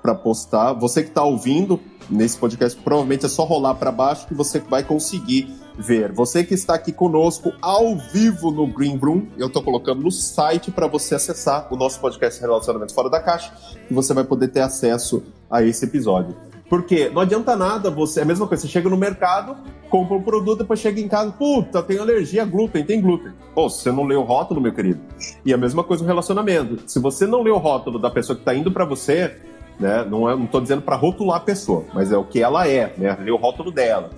para 0.00 0.14
postar. 0.14 0.72
Você 0.72 1.02
que 1.02 1.10
está 1.10 1.22
ouvindo 1.22 1.78
nesse 2.08 2.38
podcast, 2.38 2.80
provavelmente 2.80 3.26
é 3.26 3.28
só 3.28 3.44
rolar 3.44 3.74
para 3.74 3.92
baixo 3.92 4.26
que 4.26 4.32
você 4.32 4.60
vai 4.60 4.82
conseguir 4.82 5.52
ver. 5.78 6.10
Você 6.12 6.42
que 6.42 6.54
está 6.54 6.74
aqui 6.74 6.90
conosco 6.90 7.52
ao 7.60 7.98
vivo 7.98 8.50
no 8.50 8.66
Green 8.66 8.96
Room, 8.96 9.26
eu 9.36 9.48
estou 9.48 9.62
colocando 9.62 10.00
no 10.00 10.10
site 10.10 10.70
para 10.70 10.86
você 10.86 11.14
acessar 11.14 11.68
o 11.70 11.76
nosso 11.76 12.00
podcast 12.00 12.40
Relacionamento 12.40 12.94
Fora 12.94 13.10
da 13.10 13.20
Caixa 13.20 13.52
e 13.90 13.92
você 13.92 14.14
vai 14.14 14.24
poder 14.24 14.48
ter 14.48 14.60
acesso 14.60 15.22
a 15.50 15.62
esse 15.62 15.84
episódio. 15.84 16.34
Porque 16.68 17.08
não 17.10 17.22
adianta 17.22 17.54
nada 17.54 17.90
você. 17.90 18.20
É 18.20 18.22
a 18.22 18.26
mesma 18.26 18.46
coisa, 18.46 18.62
você 18.62 18.68
chega 18.68 18.88
no 18.88 18.96
mercado, 18.96 19.56
compra 19.90 20.16
um 20.16 20.22
produto, 20.22 20.60
depois 20.60 20.80
chega 20.80 21.00
em 21.00 21.08
casa, 21.08 21.30
puta, 21.32 21.82
tem 21.82 21.98
alergia 21.98 22.42
a 22.42 22.46
glúten, 22.46 22.84
tem 22.84 23.00
glúten. 23.00 23.32
Pô, 23.54 23.68
você 23.68 23.92
não 23.92 24.04
leu 24.04 24.20
o 24.20 24.24
rótulo, 24.24 24.60
meu 24.60 24.72
querido. 24.72 25.00
E 25.44 25.52
a 25.52 25.56
mesma 25.56 25.84
coisa 25.84 26.02
no 26.02 26.08
relacionamento. 26.08 26.82
Se 26.86 26.98
você 26.98 27.26
não 27.26 27.42
leu 27.42 27.54
o 27.54 27.58
rótulo 27.58 27.98
da 27.98 28.10
pessoa 28.10 28.34
que 28.34 28.42
está 28.42 28.54
indo 28.54 28.72
para 28.72 28.84
você, 28.84 29.36
né? 29.78 30.04
Não, 30.08 30.28
é, 30.28 30.36
não 30.36 30.46
tô 30.46 30.60
dizendo 30.60 30.82
para 30.82 30.96
rotular 30.96 31.38
a 31.38 31.40
pessoa, 31.40 31.84
mas 31.92 32.12
é 32.12 32.16
o 32.16 32.24
que 32.24 32.42
ela 32.42 32.66
é, 32.66 32.94
né? 32.96 33.16
Ler 33.20 33.32
o 33.32 33.36
rótulo 33.36 33.70
dela. 33.70 34.10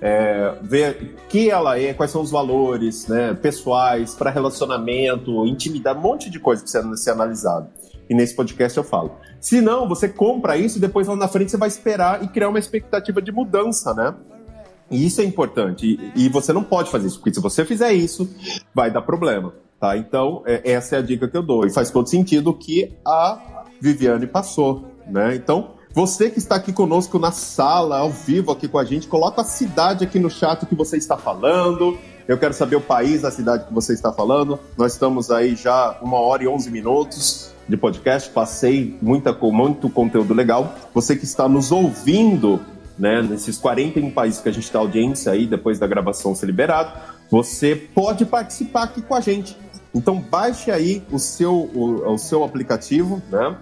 É, 0.00 0.54
ver 0.62 1.16
que 1.28 1.50
ela 1.50 1.78
é, 1.78 1.94
quais 1.94 2.10
são 2.10 2.20
os 2.20 2.30
valores 2.30 3.06
né, 3.08 3.32
pessoais, 3.34 4.14
para 4.14 4.30
relacionamento, 4.30 5.46
intimidade, 5.46 5.98
um 5.98 6.02
monte 6.02 6.28
de 6.28 6.38
coisa 6.38 6.62
que 6.62 6.70
precisa 6.70 6.96
ser 6.96 7.10
analisado. 7.12 7.68
E 8.12 8.14
nesse 8.14 8.36
podcast 8.36 8.76
eu 8.76 8.84
falo. 8.84 9.12
Se 9.40 9.62
não, 9.62 9.88
você 9.88 10.06
compra 10.06 10.54
isso 10.58 10.76
e 10.76 10.80
depois 10.82 11.08
lá 11.08 11.16
na 11.16 11.26
frente 11.26 11.50
você 11.50 11.56
vai 11.56 11.68
esperar 11.68 12.22
e 12.22 12.28
criar 12.28 12.50
uma 12.50 12.58
expectativa 12.58 13.22
de 13.22 13.32
mudança, 13.32 13.94
né? 13.94 14.14
E 14.90 15.06
isso 15.06 15.22
é 15.22 15.24
importante. 15.24 16.12
E, 16.14 16.26
e 16.26 16.28
você 16.28 16.52
não 16.52 16.62
pode 16.62 16.90
fazer 16.90 17.06
isso, 17.06 17.16
porque 17.16 17.32
se 17.32 17.40
você 17.40 17.64
fizer 17.64 17.94
isso, 17.94 18.28
vai 18.74 18.90
dar 18.90 19.00
problema. 19.00 19.54
Tá? 19.80 19.96
Então, 19.96 20.42
é, 20.44 20.72
essa 20.72 20.96
é 20.96 20.98
a 20.98 21.02
dica 21.02 21.26
que 21.26 21.34
eu 21.34 21.42
dou. 21.42 21.64
E 21.64 21.70
faz 21.70 21.90
todo 21.90 22.06
sentido 22.06 22.50
o 22.50 22.54
que 22.54 22.92
a 23.02 23.64
Viviane 23.80 24.26
passou. 24.26 24.84
Né? 25.06 25.34
Então, 25.34 25.70
você 25.94 26.28
que 26.28 26.38
está 26.38 26.56
aqui 26.56 26.70
conosco 26.70 27.18
na 27.18 27.32
sala, 27.32 27.96
ao 27.96 28.10
vivo 28.10 28.52
aqui 28.52 28.68
com 28.68 28.78
a 28.78 28.84
gente, 28.84 29.08
coloca 29.08 29.40
a 29.40 29.44
cidade 29.44 30.04
aqui 30.04 30.18
no 30.18 30.28
chat 30.28 30.66
que 30.66 30.74
você 30.74 30.98
está 30.98 31.16
falando. 31.16 31.96
Eu 32.28 32.36
quero 32.36 32.52
saber 32.52 32.76
o 32.76 32.80
país, 32.82 33.24
a 33.24 33.30
cidade 33.30 33.64
que 33.64 33.72
você 33.72 33.94
está 33.94 34.12
falando. 34.12 34.60
Nós 34.76 34.92
estamos 34.92 35.30
aí 35.30 35.56
já 35.56 35.96
uma 36.02 36.18
hora 36.18 36.44
e 36.44 36.48
onze 36.48 36.70
minutos 36.70 37.50
de 37.72 37.76
podcast, 37.78 38.28
passei 38.30 38.96
muita, 39.00 39.32
muito 39.32 39.88
conteúdo 39.88 40.34
legal. 40.34 40.74
Você 40.92 41.16
que 41.16 41.24
está 41.24 41.48
nos 41.48 41.72
ouvindo, 41.72 42.60
né, 42.98 43.22
nesses 43.22 43.56
41 43.56 44.10
países 44.10 44.40
que 44.40 44.48
a 44.48 44.52
gente 44.52 44.64
está 44.64 44.78
audiência 44.78 45.32
aí, 45.32 45.46
depois 45.46 45.78
da 45.78 45.86
gravação 45.86 46.34
ser 46.34 46.46
liberado, 46.46 46.92
você 47.30 47.74
pode 47.74 48.26
participar 48.26 48.82
aqui 48.84 49.00
com 49.00 49.14
a 49.14 49.20
gente. 49.20 49.56
Então 49.94 50.20
baixe 50.20 50.70
aí 50.70 51.02
o 51.10 51.18
seu, 51.18 51.54
o, 51.54 52.12
o 52.12 52.18
seu 52.18 52.44
aplicativo, 52.44 53.22
né? 53.30 53.56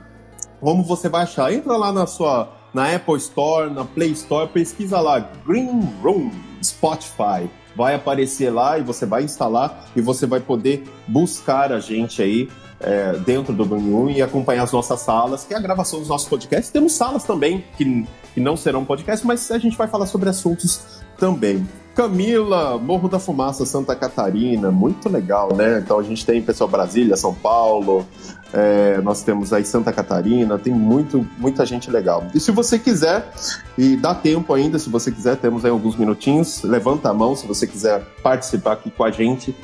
Como 0.61 0.83
você 0.83 1.09
baixar? 1.09 1.53
Entra 1.53 1.77
lá 1.77 1.93
na 1.93 2.07
sua 2.07 2.57
na 2.75 2.95
Apple 2.95 3.17
Store, 3.17 3.71
na 3.71 3.85
Play 3.85 4.13
Store, 4.13 4.49
pesquisa 4.49 5.01
lá 5.01 5.21
Green 5.47 5.81
Room 6.03 6.31
Spotify. 6.63 7.49
Vai 7.75 7.95
aparecer 7.95 8.51
lá 8.51 8.79
e 8.79 8.83
você 8.83 9.07
vai 9.07 9.23
instalar 9.23 9.87
e 9.95 10.01
você 10.01 10.27
vai 10.27 10.41
poder 10.41 10.85
buscar 11.07 11.73
a 11.73 11.81
gente 11.81 12.21
aí 12.21 12.49
é, 12.81 13.13
dentro 13.19 13.53
do 13.53 13.65
Bangu 13.65 14.11
e 14.11 14.23
acompanhar 14.23 14.63
as 14.65 14.73
nossas 14.73 15.01
salas, 15.01 15.45
que 15.45 15.55
é 15.55 15.57
a 15.57 15.61
gravação 15.61 16.01
dos 16.01 16.09
nossos 16.09 16.29
podcasts. 16.29 16.71
Temos 16.71 16.93
salas 16.93 17.25
também 17.25 17.65
que, 17.77 18.07
que 18.35 18.41
não 18.41 18.57
serão 18.57 18.85
podcasts, 18.85 19.25
mas 19.25 19.51
a 19.51 19.59
gente 19.59 19.77
vai 19.77 19.87
falar 19.87 20.07
sobre 20.07 20.29
assuntos 20.29 21.03
também. 21.19 21.67
Camila, 21.95 22.79
Morro 22.79 23.09
da 23.09 23.19
Fumaça, 23.19 23.67
Santa 23.67 23.95
Catarina, 23.95 24.71
muito 24.71 25.09
legal, 25.09 25.55
né? 25.55 25.81
Então 25.81 25.99
a 25.99 26.03
gente 26.03 26.25
tem 26.25 26.41
pessoal 26.41 26.71
Brasília, 26.71 27.17
São 27.17 27.35
Paulo, 27.35 28.07
é, 28.53 29.01
nós 29.03 29.23
temos 29.23 29.53
aí 29.53 29.65
Santa 29.65 29.93
Catarina, 29.93 30.57
tem 30.57 30.73
muito, 30.73 31.27
muita 31.37 31.67
gente 31.67 31.91
legal. 31.91 32.27
E 32.35 32.41
se 32.41 32.51
você 32.53 32.79
quiser, 32.79 33.29
e 33.77 33.97
dá 33.97 34.15
tempo 34.15 34.55
ainda, 34.55 34.79
se 34.79 34.89
você 34.89 35.11
quiser, 35.11 35.37
temos 35.37 35.65
aí 35.65 35.71
alguns 35.71 35.97
minutinhos, 35.97 36.63
levanta 36.63 37.11
a 37.11 37.13
mão 37.13 37.37
se 37.37 37.47
você 37.47 37.67
quiser 37.67 38.03
participar 38.23 38.73
aqui 38.73 38.91
com 38.91 39.05
a 39.05 39.11
gente 39.11 39.55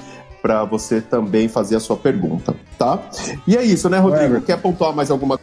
para 0.47 0.63
você 0.63 1.01
também 1.01 1.49
fazer 1.49 1.75
a 1.75 1.81
sua 1.81 1.97
pergunta, 1.97 2.55
tá? 2.79 3.01
E 3.49 3.57
é 3.57 3.65
isso, 3.65 3.91
né, 3.91 3.99
Rodrigo? 3.99 4.41
Quer 4.41 4.57
pontuar 4.63 4.95
mais 4.95 5.11
alguma 5.11 5.41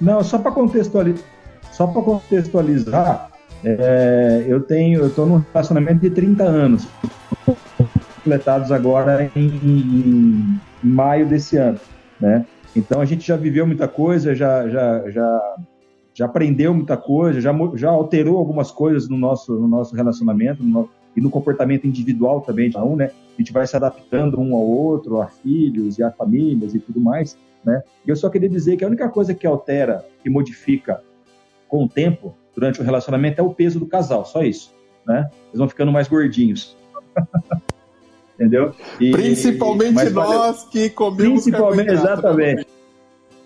Não, 0.00 0.24
só 0.24 0.38
para 0.38 0.50
contextualizar, 0.50 1.22
só 1.70 1.86
para 1.86 2.00
contextualizar, 2.00 3.30
é, 3.62 4.46
eu 4.48 4.62
tenho, 4.62 5.00
eu 5.00 5.08
estou 5.08 5.26
num 5.26 5.44
relacionamento 5.52 6.00
de 6.00 6.08
30 6.08 6.44
anos, 6.44 6.88
completados 8.24 8.72
agora 8.72 9.30
em, 9.36 9.48
em, 9.48 9.60
em, 9.62 10.60
maio 10.82 11.26
desse 11.26 11.58
ano, 11.58 11.78
né? 12.18 12.46
Então 12.74 13.02
a 13.02 13.04
gente 13.04 13.26
já 13.26 13.36
viveu 13.36 13.66
muita 13.66 13.86
coisa, 13.86 14.34
já, 14.34 14.66
já, 14.66 15.10
já, 15.10 15.56
já 16.14 16.24
aprendeu 16.24 16.72
muita 16.72 16.96
coisa, 16.96 17.38
já, 17.38 17.54
já 17.74 17.90
alterou 17.90 18.38
algumas 18.38 18.70
coisas 18.70 19.10
no 19.10 19.18
nosso, 19.18 19.52
no 19.52 19.68
nosso 19.68 19.94
relacionamento 19.94 20.62
no, 20.62 20.88
e 21.16 21.20
no 21.20 21.30
comportamento 21.30 21.86
individual 21.86 22.40
também 22.40 22.68
de 22.70 22.76
um, 22.78 22.96
né? 22.96 23.10
A 23.34 23.40
gente 23.40 23.52
vai 23.52 23.66
se 23.66 23.76
adaptando 23.76 24.40
um 24.40 24.54
ao 24.54 24.62
outro, 24.62 25.20
a 25.20 25.26
filhos 25.26 25.98
e 25.98 26.02
a 26.02 26.10
famílias 26.10 26.74
e 26.74 26.78
tudo 26.78 27.00
mais, 27.00 27.36
né? 27.64 27.82
E 28.06 28.10
eu 28.10 28.16
só 28.16 28.28
queria 28.28 28.48
dizer 28.48 28.76
que 28.76 28.84
a 28.84 28.88
única 28.88 29.08
coisa 29.08 29.34
que 29.34 29.46
altera, 29.46 30.04
que 30.22 30.30
modifica 30.30 31.02
com 31.68 31.84
o 31.84 31.88
tempo 31.88 32.34
durante 32.54 32.80
o 32.80 32.84
relacionamento 32.84 33.40
é 33.40 33.44
o 33.44 33.52
peso 33.52 33.78
do 33.78 33.86
casal, 33.86 34.24
só 34.24 34.42
isso, 34.42 34.74
né? 35.06 35.28
Eles 35.48 35.58
vão 35.58 35.68
ficando 35.68 35.92
mais 35.92 36.08
gordinhos. 36.08 36.76
Entendeu? 38.34 38.74
E, 39.00 39.12
Principalmente 39.12 40.10
nós 40.10 40.64
que 40.64 40.90
comemos 40.90 41.44
Principalmente, 41.44 41.92
exatamente. 41.92 42.66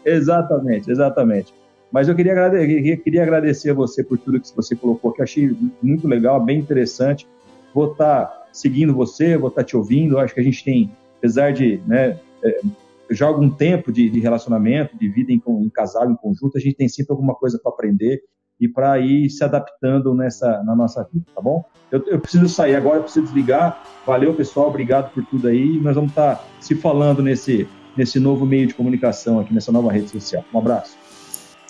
Exatamente, 0.05 0.91
exatamente. 0.91 1.55
Mas 1.91 2.09
eu 2.09 2.15
queria 2.15 2.33
agradecer, 2.33 2.97
queria 2.99 3.23
agradecer 3.23 3.71
a 3.71 3.75
você 3.75 4.05
por 4.05 4.19
tudo 4.19 4.41
que 4.41 4.55
você 4.55 4.77
colocou, 4.77 5.13
que 5.13 5.21
eu 5.21 5.25
achei 5.25 5.57
muito 5.83 6.07
legal, 6.07 6.43
bem 6.43 6.59
interessante. 6.59 7.27
Vou 7.75 7.93
estar 7.93 8.27
tá 8.27 8.47
seguindo 8.53 8.95
você, 8.95 9.37
vou 9.37 9.49
estar 9.49 9.63
tá 9.63 9.67
te 9.67 9.77
ouvindo. 9.77 10.19
Acho 10.19 10.35
que 10.35 10.41
a 10.41 10.45
gente 10.45 10.65
tem, 10.65 10.91
apesar 11.19 11.53
de 11.53 11.81
né, 11.87 12.19
é, 12.43 12.61
já 13.11 13.27
algum 13.27 13.51
tempo 13.51 13.93
de, 13.93 14.09
de, 14.11 14.21
relacionamento, 14.21 14.97
de 14.97 15.09
vida 15.09 15.33
em, 15.33 15.43
em 15.47 15.69
casal, 15.71 16.11
em 16.11 16.17
conjunto, 16.17 16.57
a 16.57 16.61
gente 16.61 16.77
tem 16.77 16.89
sempre 16.89 17.13
alguma 17.13 17.35
coisa 17.35 17.59
para 17.63 17.73
aprender 17.73 18.21
e 18.61 18.69
para 18.69 18.99
ir 18.99 19.31
se 19.31 19.45
adaptando 19.45 20.13
nessa 20.15 20.63
na 20.65 20.75
nossa 20.75 21.09
vida, 21.13 21.25
tá 21.33 21.41
bom? 21.41 21.65
Eu, 21.93 22.05
eu, 22.09 22.19
preciso 22.19 22.49
sair 22.49 22.75
agora, 22.75 22.97
eu 22.97 23.03
preciso 23.05 23.27
desligar. 23.27 23.83
Valeu, 24.05 24.35
pessoal, 24.35 24.69
obrigado 24.69 25.13
por 25.13 25.25
tudo 25.27 25.47
aí. 25.49 25.79
Nós 25.79 25.95
vamos 25.95 26.11
estar 26.11 26.37
tá 26.37 26.45
se 26.61 26.75
falando 26.75 27.23
nesse, 27.23 27.69
nesse 27.97 28.19
novo 28.19 28.45
meio 28.45 28.67
de 28.67 28.75
comunicação 28.75 29.39
aqui, 29.39 29.55
nessa 29.55 29.71
nova 29.71 29.93
rede 29.93 30.09
social. 30.09 30.45
Um 30.53 30.59
abraço. 30.59 30.98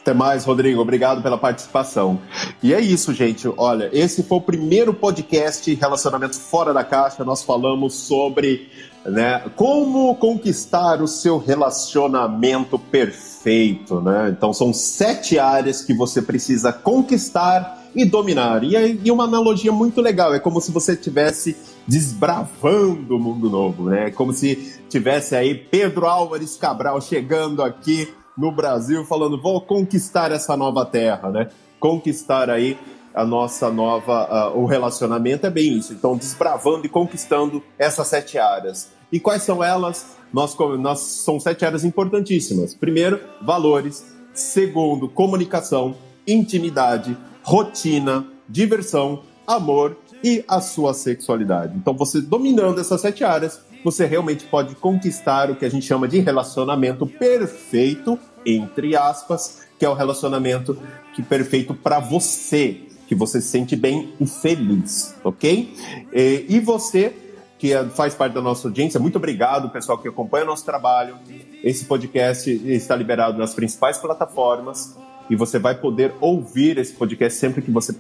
Até 0.09 0.17
mais, 0.17 0.47
Rodrigo. 0.47 0.81
Obrigado 0.81 1.23
pela 1.23 1.37
participação. 1.37 2.19
E 2.63 2.73
é 2.73 2.81
isso, 2.81 3.13
gente. 3.13 3.47
Olha, 3.59 3.91
esse 3.93 4.23
foi 4.23 4.39
o 4.39 4.41
primeiro 4.41 4.95
podcast 4.95 5.75
Relacionamento 5.75 6.35
Fora 6.35 6.73
da 6.73 6.83
Caixa. 6.83 7.23
Nós 7.27 7.43
falamos 7.43 7.93
sobre 7.93 8.71
né, 9.05 9.43
como 9.55 10.15
conquistar 10.15 11.03
o 11.03 11.07
seu 11.07 11.37
relacionamento 11.37 12.79
perfeito. 12.79 14.01
Né? 14.01 14.31
Então, 14.35 14.55
são 14.55 14.73
sete 14.73 15.39
áreas 15.39 15.83
que 15.83 15.93
você 15.93 16.23
precisa 16.23 16.73
conquistar 16.73 17.79
e 17.95 18.07
dominar. 18.07 18.65
E, 18.65 19.01
e 19.05 19.11
uma 19.11 19.25
analogia 19.25 19.73
muito 19.73 20.01
legal: 20.01 20.33
é 20.33 20.39
como 20.39 20.59
se 20.59 20.73
você 20.73 20.93
estivesse 20.93 21.55
desbravando 21.87 23.15
o 23.15 23.19
mundo 23.19 23.51
novo, 23.51 23.91
né? 23.91 24.11
Como 24.11 24.33
se 24.33 24.81
tivesse 24.89 25.37
aí 25.37 25.55
Pedro 25.55 26.07
Álvares 26.07 26.57
Cabral 26.57 26.99
chegando 27.03 27.63
aqui 27.63 28.09
no 28.39 28.53
Brasil 28.53 29.05
falando 29.05 29.41
vou 29.41 29.61
conquistar 29.61 30.31
essa 30.31 30.57
nova 30.57 30.87
terra, 30.87 31.29
né? 31.29 31.49
Conquistar 31.81 32.49
aí 32.49 32.79
a 33.13 33.25
nossa 33.25 33.69
nova 33.69 34.53
uh, 34.55 34.59
o 34.59 34.65
relacionamento 34.65 35.45
é 35.45 35.51
bem 35.51 35.77
isso. 35.77 35.93
Então 35.93 36.17
desbravando 36.17 36.87
e 36.87 36.89
conquistando 36.89 37.63
essas 37.77 38.07
sete 38.07 38.39
áreas. 38.39 38.91
E 39.11 39.19
quais 39.19 39.43
são 39.43 39.65
elas? 39.65 40.17
Nós, 40.33 40.57
nós 40.79 41.01
são 41.01 41.41
sete 41.41 41.65
áreas 41.65 41.85
importantíssimas. 41.85 42.75
Primeiro, 42.75 43.21
valores. 43.43 44.17
Segundo, 44.35 45.09
comunicação, 45.09 45.97
intimidade, 46.25 47.17
rotina, 47.43 48.25
diversão, 48.49 49.23
amor 49.47 49.97
e 50.23 50.45
a 50.47 50.61
sua 50.61 50.95
sexualidade. 50.95 51.77
Então, 51.77 51.95
você 51.95 52.21
dominando 52.21 52.81
essas 52.81 53.01
sete 53.01 53.25
áreas, 53.25 53.61
você 53.85 54.05
realmente 54.05 54.45
pode 54.45 54.75
conquistar 54.75 55.51
o 55.51 55.57
que 55.57 55.65
a 55.65 55.71
gente 55.71 55.87
chama 55.87 56.07
de 56.07 56.19
relacionamento 56.21 57.07
perfeito, 57.07 58.19
entre 58.57 58.97
aspas, 58.97 59.67
que 59.79 59.85
é 59.85 59.89
o 59.89 59.95
relacionamento 59.95 60.79
que 61.15 61.23
perfeito 61.23 61.75
para 61.75 61.99
você, 61.99 62.83
que 63.07 63.15
você 63.15 63.41
se 63.41 63.49
sente 63.49 63.77
bem 63.77 64.13
e 64.21 64.27
feliz, 64.27 65.15
ok? 65.25 65.75
E, 66.13 66.47
e 66.49 66.61
você 66.61 67.13
que 67.59 67.73
é, 67.73 67.85
faz 67.87 68.15
parte 68.15 68.35
da 68.35 68.41
nossa 68.41 68.69
audiência, 68.69 69.01
muito 69.01 69.17
obrigado, 69.17 69.71
pessoal 69.71 69.99
que 69.99 70.07
acompanha 70.07 70.45
o 70.45 70.47
nosso 70.47 70.65
trabalho. 70.65 71.17
Esse 71.63 71.85
podcast 71.85 72.51
está 72.51 72.95
liberado 72.95 73.37
nas 73.37 73.53
principais 73.53 73.99
plataformas 73.99 74.97
e 75.29 75.35
você 75.35 75.59
vai 75.59 75.75
poder 75.75 76.15
ouvir 76.21 76.79
esse 76.79 76.93
podcast 76.93 77.39
sempre 77.39 77.61
que 77.61 77.71
você 77.71 77.93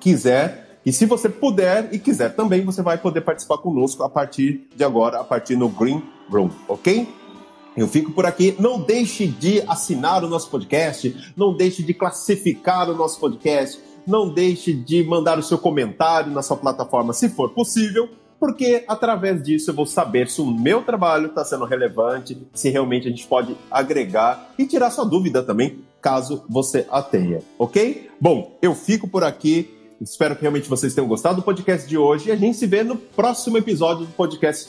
quiser 0.00 0.64
e 0.84 0.92
se 0.92 1.06
você 1.06 1.30
puder 1.30 1.88
e 1.92 1.98
quiser 1.98 2.34
também, 2.34 2.62
você 2.62 2.82
vai 2.82 2.98
poder 2.98 3.22
participar 3.22 3.56
conosco 3.58 4.02
a 4.02 4.10
partir 4.10 4.68
de 4.76 4.84
agora, 4.84 5.20
a 5.20 5.24
partir 5.24 5.56
no 5.56 5.68
Green 5.68 6.02
Room, 6.30 6.50
ok? 6.68 7.08
Eu 7.76 7.88
fico 7.88 8.12
por 8.12 8.24
aqui. 8.24 8.54
Não 8.58 8.80
deixe 8.80 9.26
de 9.26 9.62
assinar 9.66 10.22
o 10.24 10.28
nosso 10.28 10.48
podcast, 10.48 11.32
não 11.36 11.56
deixe 11.56 11.82
de 11.82 11.92
classificar 11.92 12.88
o 12.88 12.94
nosso 12.94 13.18
podcast, 13.18 13.80
não 14.06 14.28
deixe 14.28 14.72
de 14.72 15.02
mandar 15.02 15.38
o 15.38 15.42
seu 15.42 15.58
comentário 15.58 16.32
na 16.32 16.42
sua 16.42 16.56
plataforma, 16.56 17.12
se 17.12 17.28
for 17.28 17.50
possível, 17.50 18.08
porque 18.38 18.84
através 18.86 19.42
disso 19.42 19.70
eu 19.70 19.74
vou 19.74 19.86
saber 19.86 20.28
se 20.28 20.40
o 20.40 20.46
meu 20.46 20.82
trabalho 20.82 21.28
está 21.28 21.44
sendo 21.44 21.64
relevante, 21.64 22.36
se 22.52 22.68
realmente 22.68 23.08
a 23.08 23.10
gente 23.10 23.26
pode 23.26 23.56
agregar 23.70 24.52
e 24.58 24.66
tirar 24.66 24.90
sua 24.90 25.04
dúvida 25.04 25.42
também, 25.42 25.78
caso 26.00 26.44
você 26.48 26.86
a 26.90 27.00
tenha, 27.02 27.40
ok? 27.58 28.10
Bom, 28.20 28.56
eu 28.60 28.74
fico 28.74 29.08
por 29.08 29.24
aqui. 29.24 29.70
Espero 30.00 30.34
que 30.36 30.42
realmente 30.42 30.68
vocês 30.68 30.94
tenham 30.94 31.08
gostado 31.08 31.36
do 31.36 31.42
podcast 31.42 31.88
de 31.88 31.96
hoje 31.96 32.28
e 32.28 32.32
a 32.32 32.36
gente 32.36 32.58
se 32.58 32.66
vê 32.66 32.82
no 32.82 32.96
próximo 32.96 33.56
episódio 33.56 34.04
do 34.04 34.12
podcast 34.12 34.68